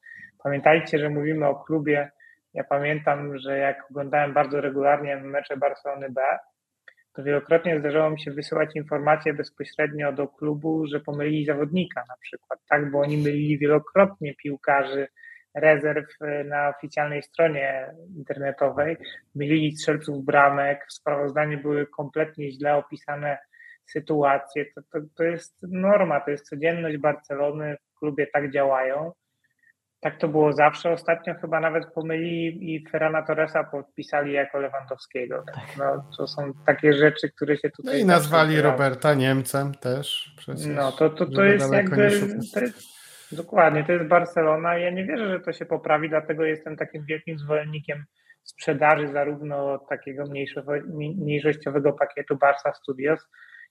pamiętajcie, 0.43 0.99
że 0.99 1.11
mówimy 1.11 1.47
o 1.47 1.55
klubie. 1.55 2.11
Ja 2.55 2.65
pamiętam, 2.65 3.39
że 3.39 3.59
jak 3.59 3.91
oglądałem 3.91 4.33
bardzo 4.33 4.61
regularnie 4.61 5.17
mecze 5.17 5.57
Barcelony 5.57 6.11
B, 6.11 6.23
to 7.17 7.23
wielokrotnie 7.23 7.81
zdarzało 7.81 8.11
mi 8.11 8.21
się 8.21 8.31
wysyłać 8.31 8.77
informacje 8.77 9.35
bezpośrednio 9.35 10.13
do 10.13 10.29
klubu, 10.29 10.87
że 10.87 11.01
pomylili 11.01 11.45
zawodnika 11.45 12.05
na 12.09 12.15
przykład, 12.21 12.61
tak, 12.69 12.91
bo 12.91 13.01
oni 13.01 13.17
mylili 13.17 13.59
wielokrotnie 13.59 14.35
piłkarzy 14.35 15.09
rezerw 15.55 16.07
e, 16.21 16.45
na 16.45 16.69
oficjalnej 16.69 17.23
stronie 17.23 17.95
internetowej, 18.17 18.97
mylili 19.35 19.77
strzelców 19.77 20.25
bramek, 20.25 20.87
w 20.89 20.93
sprawozdaniu 20.93 21.63
były 21.63 21.87
kompletnie 21.87 22.53
źle 22.53 22.77
opisane 22.77 23.39
sytuacje. 23.87 24.67
To, 24.75 24.81
to, 24.93 24.99
to 25.17 25.25
jest 25.25 25.57
norma, 25.63 26.21
to 26.21 26.31
jest 26.31 26.49
codzienność 26.49 26.97
Barcelony, 26.97 27.77
w 27.95 27.99
klubie 27.99 28.27
tak 28.27 28.51
działają. 28.51 29.13
Tak 30.01 30.19
to 30.19 30.29
było 30.29 30.53
zawsze. 30.53 30.91
Ostatnio 30.91 31.35
chyba 31.35 31.61
nawet 31.61 31.87
pomylili 31.93 32.75
i 32.75 32.89
Ferrana 32.89 33.23
Torresa 33.23 33.65
podpisali 33.65 34.33
jako 34.33 34.59
Lewandowskiego. 34.59 35.45
No, 35.79 36.11
to 36.17 36.27
są 36.27 36.53
takie 36.67 36.93
rzeczy, 36.93 37.29
które 37.29 37.57
się 37.57 37.71
tutaj. 37.71 37.95
No 37.95 38.01
i 38.01 38.05
nazwali 38.05 38.61
Roberta 38.61 39.15
Niemcem 39.15 39.75
też. 39.75 40.35
Przecież, 40.37 40.67
no 40.67 40.93
to, 40.93 41.11
to, 41.11 41.27
to 41.27 41.45
jest 41.45 41.73
jakby. 41.73 41.97
To 42.55 42.61
jest, 42.61 42.83
dokładnie, 43.33 43.85
to 43.85 43.93
jest 43.93 44.05
Barcelona. 44.05 44.79
Ja 44.79 44.91
nie 44.91 45.05
wierzę, 45.05 45.29
że 45.29 45.41
to 45.41 45.53
się 45.53 45.67
poprawi, 45.67 46.09
dlatego 46.09 46.45
jestem 46.45 46.77
takim 46.77 47.05
wielkim 47.05 47.39
zwolennikiem 47.39 48.05
sprzedaży 48.43 49.09
zarówno 49.09 49.79
takiego 49.79 50.25
mniejszościowego 51.17 51.93
pakietu 51.93 52.37
Barca 52.37 52.73
Studios, 52.73 53.29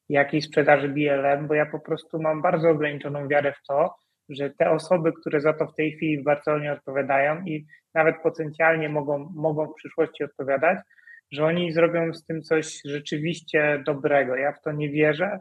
jak 0.10 0.34
i 0.34 0.42
sprzedaży 0.42 0.90
BLM, 0.90 1.48
bo 1.48 1.54
ja 1.54 1.66
po 1.66 1.80
prostu 1.80 2.22
mam 2.22 2.42
bardzo 2.42 2.70
ograniczoną 2.70 3.28
wiarę 3.28 3.54
w 3.54 3.68
to, 3.68 3.96
że 4.30 4.50
te 4.50 4.70
osoby, 4.70 5.14
które 5.14 5.42
za 5.42 5.54
to 5.54 5.68
w 5.68 5.76
tej 5.76 5.92
chwili 5.92 6.18
w 6.18 6.24
Barcelonie 6.24 6.74
odpowiadają 6.74 7.44
i 7.46 7.66
nawet 7.94 8.16
potencjalnie 8.24 8.90
mogą, 8.90 9.32
mogą 9.36 9.68
w 9.68 9.76
przyszłości 9.76 10.24
odpowiadać, 10.24 10.80
że 11.32 11.46
oni 11.46 11.72
zrobią 11.72 12.14
z 12.14 12.26
tym 12.26 12.42
coś 12.42 12.82
rzeczywiście 12.86 13.84
dobrego. 13.86 14.36
Ja 14.36 14.52
w 14.52 14.62
to 14.62 14.72
nie 14.72 14.90
wierzę. 14.90 15.40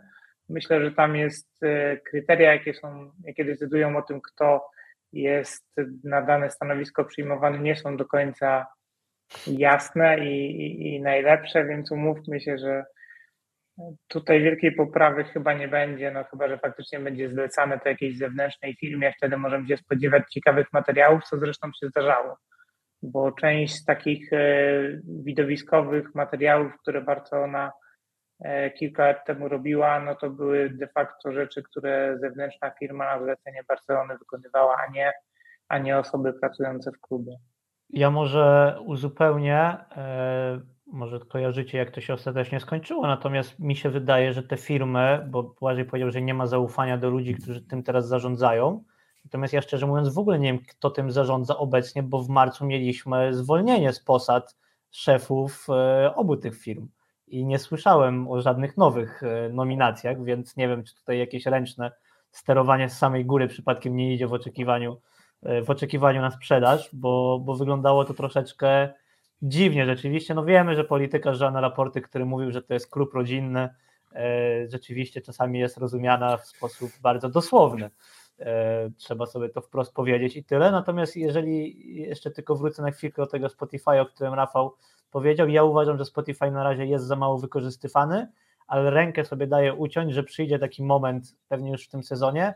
Myślę, 0.48 0.84
że 0.84 0.92
tam 0.92 1.16
jest 1.16 1.62
e, 1.62 1.96
kryteria, 1.96 2.52
jakie 2.52 2.74
są, 2.74 3.10
jakie 3.24 3.44
decydują 3.44 3.96
o 3.96 4.02
tym, 4.02 4.20
kto 4.20 4.70
jest 5.12 5.66
na 6.04 6.22
dane 6.22 6.50
stanowisko 6.50 7.04
przyjmowany, 7.04 7.58
nie 7.58 7.76
są 7.76 7.96
do 7.96 8.04
końca 8.04 8.66
jasne 9.46 10.18
i, 10.18 10.60
i, 10.60 10.94
i 10.94 11.02
najlepsze, 11.02 11.64
więc 11.64 11.92
umówmy 11.92 12.40
się, 12.40 12.58
że 12.58 12.84
Tutaj 14.08 14.42
wielkiej 14.42 14.72
poprawy 14.72 15.24
chyba 15.24 15.52
nie 15.52 15.68
będzie, 15.68 16.10
no 16.10 16.24
chyba, 16.24 16.48
że 16.48 16.58
faktycznie 16.58 17.00
będzie 17.00 17.30
zlecane 17.30 17.80
to 17.80 17.88
jakiejś 17.88 18.18
zewnętrznej 18.18 18.76
firmie, 18.80 19.12
wtedy 19.16 19.36
możemy 19.36 19.68
się 19.68 19.76
spodziewać 19.76 20.22
ciekawych 20.30 20.72
materiałów, 20.72 21.24
co 21.24 21.38
zresztą 21.38 21.68
się 21.80 21.88
zdarzało, 21.88 22.36
bo 23.02 23.32
część 23.32 23.74
z 23.74 23.84
takich 23.84 24.32
e, 24.32 24.38
widowiskowych 25.24 26.14
materiałów, 26.14 26.72
które 26.82 27.00
Barcelona 27.00 27.72
e, 28.40 28.70
kilka 28.70 29.06
lat 29.06 29.26
temu 29.26 29.48
robiła, 29.48 30.00
no 30.00 30.14
to 30.14 30.30
były 30.30 30.70
de 30.70 30.86
facto 30.86 31.32
rzeczy, 31.32 31.62
które 31.62 32.18
zewnętrzna 32.20 32.70
firma 32.70 33.04
na 33.04 33.24
zlecenie 33.24 33.60
Barcelony 33.68 34.18
wykonywała, 34.18 34.76
a 34.88 34.92
nie, 34.92 35.12
a 35.68 35.78
nie 35.78 35.98
osoby 35.98 36.32
pracujące 36.32 36.90
w 36.92 37.00
klubie. 37.00 37.36
Ja 37.90 38.10
może 38.10 38.76
uzupełnię 38.84 39.76
e, 39.96 40.73
może 40.94 41.20
kojarzycie, 41.20 41.78
jak 41.78 41.90
to 41.90 42.00
się 42.00 42.14
ostatecznie 42.14 42.60
skończyło, 42.60 43.06
natomiast 43.06 43.58
mi 43.58 43.76
się 43.76 43.90
wydaje, 43.90 44.32
że 44.32 44.42
te 44.42 44.56
firmy, 44.56 45.26
bo 45.30 45.42
Błażej 45.42 45.84
powiedział, 45.84 46.10
że 46.10 46.22
nie 46.22 46.34
ma 46.34 46.46
zaufania 46.46 46.98
do 46.98 47.10
ludzi, 47.10 47.34
którzy 47.34 47.62
tym 47.62 47.82
teraz 47.82 48.08
zarządzają, 48.08 48.84
natomiast 49.24 49.54
ja 49.54 49.62
szczerze 49.62 49.86
mówiąc 49.86 50.14
w 50.14 50.18
ogóle 50.18 50.38
nie 50.38 50.52
wiem, 50.52 50.62
kto 50.68 50.90
tym 50.90 51.10
zarządza 51.10 51.56
obecnie, 51.56 52.02
bo 52.02 52.22
w 52.22 52.28
marcu 52.28 52.66
mieliśmy 52.66 53.34
zwolnienie 53.34 53.92
z 53.92 54.00
posad 54.00 54.56
szefów 54.90 55.66
e, 55.68 56.14
obu 56.14 56.36
tych 56.36 56.58
firm. 56.58 56.88
I 57.26 57.46
nie 57.46 57.58
słyszałem 57.58 58.28
o 58.28 58.40
żadnych 58.40 58.76
nowych 58.76 59.22
e, 59.22 59.48
nominacjach, 59.48 60.24
więc 60.24 60.56
nie 60.56 60.68
wiem, 60.68 60.84
czy 60.84 60.94
tutaj 60.94 61.18
jakieś 61.18 61.46
ręczne 61.46 61.92
sterowanie 62.30 62.90
z 62.90 62.98
samej 62.98 63.24
góry 63.24 63.48
przypadkiem 63.48 63.96
nie 63.96 64.14
idzie 64.14 64.26
w 64.26 64.32
oczekiwaniu, 64.32 65.00
e, 65.42 65.62
w 65.62 65.70
oczekiwaniu 65.70 66.20
na 66.20 66.30
sprzedaż, 66.30 66.90
bo, 66.92 67.38
bo 67.44 67.54
wyglądało 67.54 68.04
to 68.04 68.14
troszeczkę 68.14 68.88
dziwnie 69.42 69.86
rzeczywiście. 69.86 70.34
No 70.34 70.44
wiemy, 70.44 70.76
że 70.76 70.84
polityka 70.84 71.34
Żana 71.34 71.60
Raporty, 71.60 72.00
który 72.00 72.24
mówił, 72.24 72.50
że 72.50 72.62
to 72.62 72.74
jest 72.74 72.90
klub 72.90 73.14
rodzinny, 73.14 73.68
e, 74.12 74.68
rzeczywiście 74.68 75.20
czasami 75.20 75.58
jest 75.58 75.76
rozumiana 75.76 76.36
w 76.36 76.46
sposób 76.46 76.90
bardzo 77.02 77.28
dosłowny. 77.28 77.90
E, 78.40 78.90
trzeba 78.96 79.26
sobie 79.26 79.48
to 79.48 79.60
wprost 79.60 79.94
powiedzieć 79.94 80.36
i 80.36 80.44
tyle. 80.44 80.70
Natomiast 80.70 81.16
jeżeli 81.16 81.76
jeszcze 82.00 82.30
tylko 82.30 82.56
wrócę 82.56 82.82
na 82.82 82.90
chwilkę 82.90 83.22
do 83.22 83.26
tego 83.26 83.48
Spotify, 83.48 84.00
o 84.00 84.06
którym 84.06 84.34
Rafał 84.34 84.74
powiedział, 85.10 85.48
ja 85.48 85.64
uważam, 85.64 85.98
że 85.98 86.04
Spotify 86.04 86.50
na 86.50 86.64
razie 86.64 86.86
jest 86.86 87.04
za 87.04 87.16
mało 87.16 87.38
wykorzystywany, 87.38 88.28
ale 88.66 88.90
rękę 88.90 89.24
sobie 89.24 89.46
daje 89.46 89.74
uciąć, 89.74 90.14
że 90.14 90.22
przyjdzie 90.22 90.58
taki 90.58 90.82
moment, 90.82 91.36
pewnie 91.48 91.70
już 91.70 91.84
w 91.84 91.88
tym 91.88 92.02
sezonie, 92.02 92.54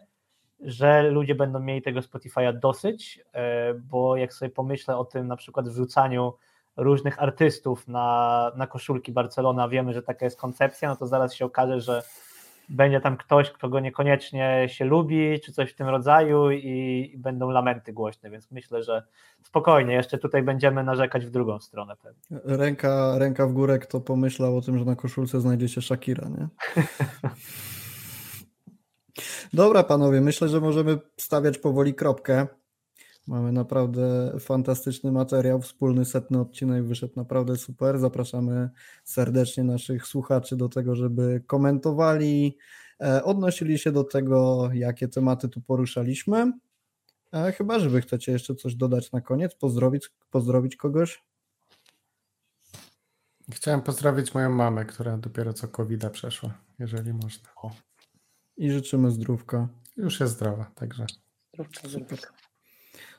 że 0.61 1.03
ludzie 1.03 1.35
będą 1.35 1.61
mieli 1.61 1.83
tego 1.83 2.01
Spotify'a 2.01 2.59
dosyć, 2.59 3.21
e, 3.33 3.75
bo 3.75 4.17
jak 4.17 4.33
sobie 4.33 4.51
pomyślę 4.51 4.97
o 4.97 5.05
tym 5.05 5.27
na 5.27 5.37
przykład 5.37 5.69
wrzucaniu 5.69 6.33
różnych 6.79 7.23
artystów 7.23 7.89
na, 7.89 8.53
na 8.57 8.67
koszulki 8.67 9.13
Barcelona, 9.13 9.69
wiemy, 9.69 9.93
że 9.93 10.03
taka 10.03 10.25
jest 10.25 10.41
koncepcja, 10.41 10.89
no 10.89 10.97
to 10.97 11.07
zaraz 11.07 11.35
się 11.35 11.45
okaże, 11.45 11.81
że 11.81 12.03
będzie 12.69 13.01
tam 13.01 13.17
ktoś, 13.17 13.51
kto 13.51 13.69
go 13.69 13.81
niekoniecznie 13.81 14.67
się 14.69 14.85
lubi, 14.85 15.41
czy 15.45 15.53
coś 15.53 15.73
w 15.73 15.75
tym 15.75 15.89
rodzaju 15.89 16.51
i, 16.51 17.11
i 17.15 17.19
będą 17.19 17.51
lamenty 17.51 17.93
głośne, 17.93 18.31
więc 18.31 18.51
myślę, 18.51 18.83
że 18.83 19.03
spokojnie, 19.43 19.95
jeszcze 19.95 20.19
tutaj 20.19 20.43
będziemy 20.43 20.85
narzekać 20.85 21.27
w 21.27 21.31
drugą 21.31 21.61
stronę 21.61 21.97
pewnie. 22.03 22.41
Ręka, 22.57 23.19
ręka 23.19 23.47
w 23.47 23.53
górę, 23.53 23.79
kto 23.79 24.01
pomyślał 24.01 24.57
o 24.57 24.63
tym, 24.63 24.79
że 24.79 24.85
na 24.85 24.97
koszulce 24.97 25.41
znajdzie 25.41 25.69
się 25.69 25.83
Shakira, 25.83 26.29
nie? 26.29 26.49
Dobra, 29.53 29.83
panowie, 29.83 30.21
myślę, 30.21 30.49
że 30.49 30.61
możemy 30.61 30.99
stawiać 31.17 31.59
powoli 31.59 31.95
kropkę. 31.95 32.47
Mamy 33.29 33.53
naprawdę 33.53 34.33
fantastyczny 34.41 35.13
materiał, 35.13 35.63
wspólny 35.63 36.05
setny 36.05 36.41
odcinek 36.41 36.85
wyszedł 36.85 37.13
naprawdę 37.17 37.57
super. 37.57 37.99
Zapraszamy 37.99 38.71
serdecznie 39.05 39.65
naszych 39.65 40.07
słuchaczy 40.07 40.57
do 40.57 40.69
tego, 40.69 40.97
żeby 40.97 41.43
komentowali, 41.47 42.59
e, 43.01 43.25
odnosili 43.25 43.79
się 43.79 43.93
do 43.93 44.05
tego, 44.05 44.71
jakie 44.73 45.09
tematy 45.09 45.49
tu 45.49 45.61
poruszaliśmy. 45.61 46.53
E, 47.33 47.53
chyba, 47.53 47.79
że 47.79 47.91
wy 47.91 48.01
chcecie 48.01 48.33
jeszcze 48.33 48.55
coś 48.55 48.75
dodać 48.75 49.13
na 49.13 49.21
koniec, 49.21 49.55
pozdrowić, 49.55 50.11
pozdrowić 50.31 50.77
kogoś. 50.77 51.25
Chciałem 53.51 53.83
pozdrowić 53.83 54.35
moją 54.35 54.51
mamę, 54.51 54.85
która 54.85 55.17
dopiero 55.17 55.53
co 55.53 55.69
covid 55.69 56.11
przeszła, 56.11 56.55
jeżeli 56.79 57.13
można. 57.13 57.49
O. 57.57 57.71
I 58.57 58.71
życzymy 58.71 59.11
zdrówka. 59.11 59.69
Już 59.97 60.21
jest 60.21 60.33
zdrowa, 60.33 60.71
także. 60.75 61.07
Zdrówka, 61.55 61.89
zdrówka. 61.89 62.48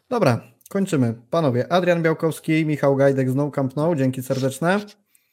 Dobra, 0.09 0.41
kończymy. 0.69 1.13
Panowie, 1.29 1.71
Adrian 1.71 2.03
Białkowski, 2.03 2.65
Michał 2.65 2.95
Gajdek 2.95 3.29
z 3.29 3.35
No 3.35 3.51
Camp 3.51 3.75
No, 3.75 3.95
dzięki 3.95 4.23
serdeczne. 4.23 4.79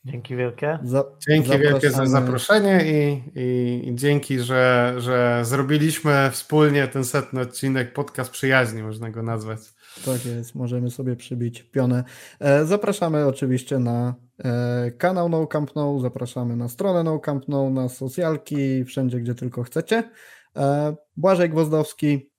Dzięki 0.04 0.36
wielkie. 0.36 0.78
Za, 0.82 1.04
dzięki 1.28 1.48
zapraszamy. 1.48 1.70
wielkie 1.72 1.90
za 1.90 2.06
zaproszenie 2.06 2.80
i, 2.84 3.22
i, 3.40 3.88
i, 3.88 3.94
dzięki, 3.94 4.40
że, 4.40 4.94
że 4.98 5.40
zrobiliśmy 5.44 6.28
wspólnie 6.30 6.88
ten 6.88 7.04
setny 7.04 7.40
odcinek, 7.40 7.92
podcast 7.92 8.30
przyjaźni, 8.30 8.82
można 8.82 9.10
go 9.10 9.22
nazwać. 9.22 9.58
Tak 10.04 10.26
jest, 10.26 10.54
możemy 10.54 10.90
sobie 10.90 11.16
przybić 11.16 11.62
pionę. 11.62 12.04
E, 12.40 12.64
zapraszamy 12.64 13.26
oczywiście 13.26 13.78
na 13.78 14.14
e, 14.44 14.90
kanał 14.98 15.28
No 15.28 15.46
Camp 15.46 15.74
No, 15.76 15.98
zapraszamy 16.00 16.56
na 16.56 16.68
stronę 16.68 17.02
No 17.04 17.18
Camp 17.18 17.48
No, 17.48 17.70
na 17.70 17.88
socjalki, 17.88 18.84
wszędzie, 18.84 19.20
gdzie 19.20 19.34
tylko 19.34 19.62
chcecie. 19.62 20.10
E, 20.56 20.96
Błażej 21.16 21.50
Gwozdowski, 21.50 22.30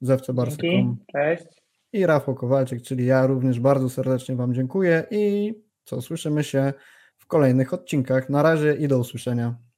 Zewce 0.00 0.32
Barsykom. 0.32 0.96
Cześć 1.12 1.59
i 1.92 2.06
Rafał 2.06 2.34
Kowalczyk, 2.34 2.82
czyli 2.82 3.06
ja 3.06 3.26
również 3.26 3.60
bardzo 3.60 3.90
serdecznie 3.90 4.36
Wam 4.36 4.54
dziękuję 4.54 5.04
i 5.10 5.54
co, 5.84 6.02
słyszymy 6.02 6.44
się 6.44 6.72
w 7.18 7.26
kolejnych 7.26 7.74
odcinkach. 7.74 8.28
Na 8.28 8.42
razie 8.42 8.74
i 8.74 8.88
do 8.88 8.98
usłyszenia. 8.98 9.69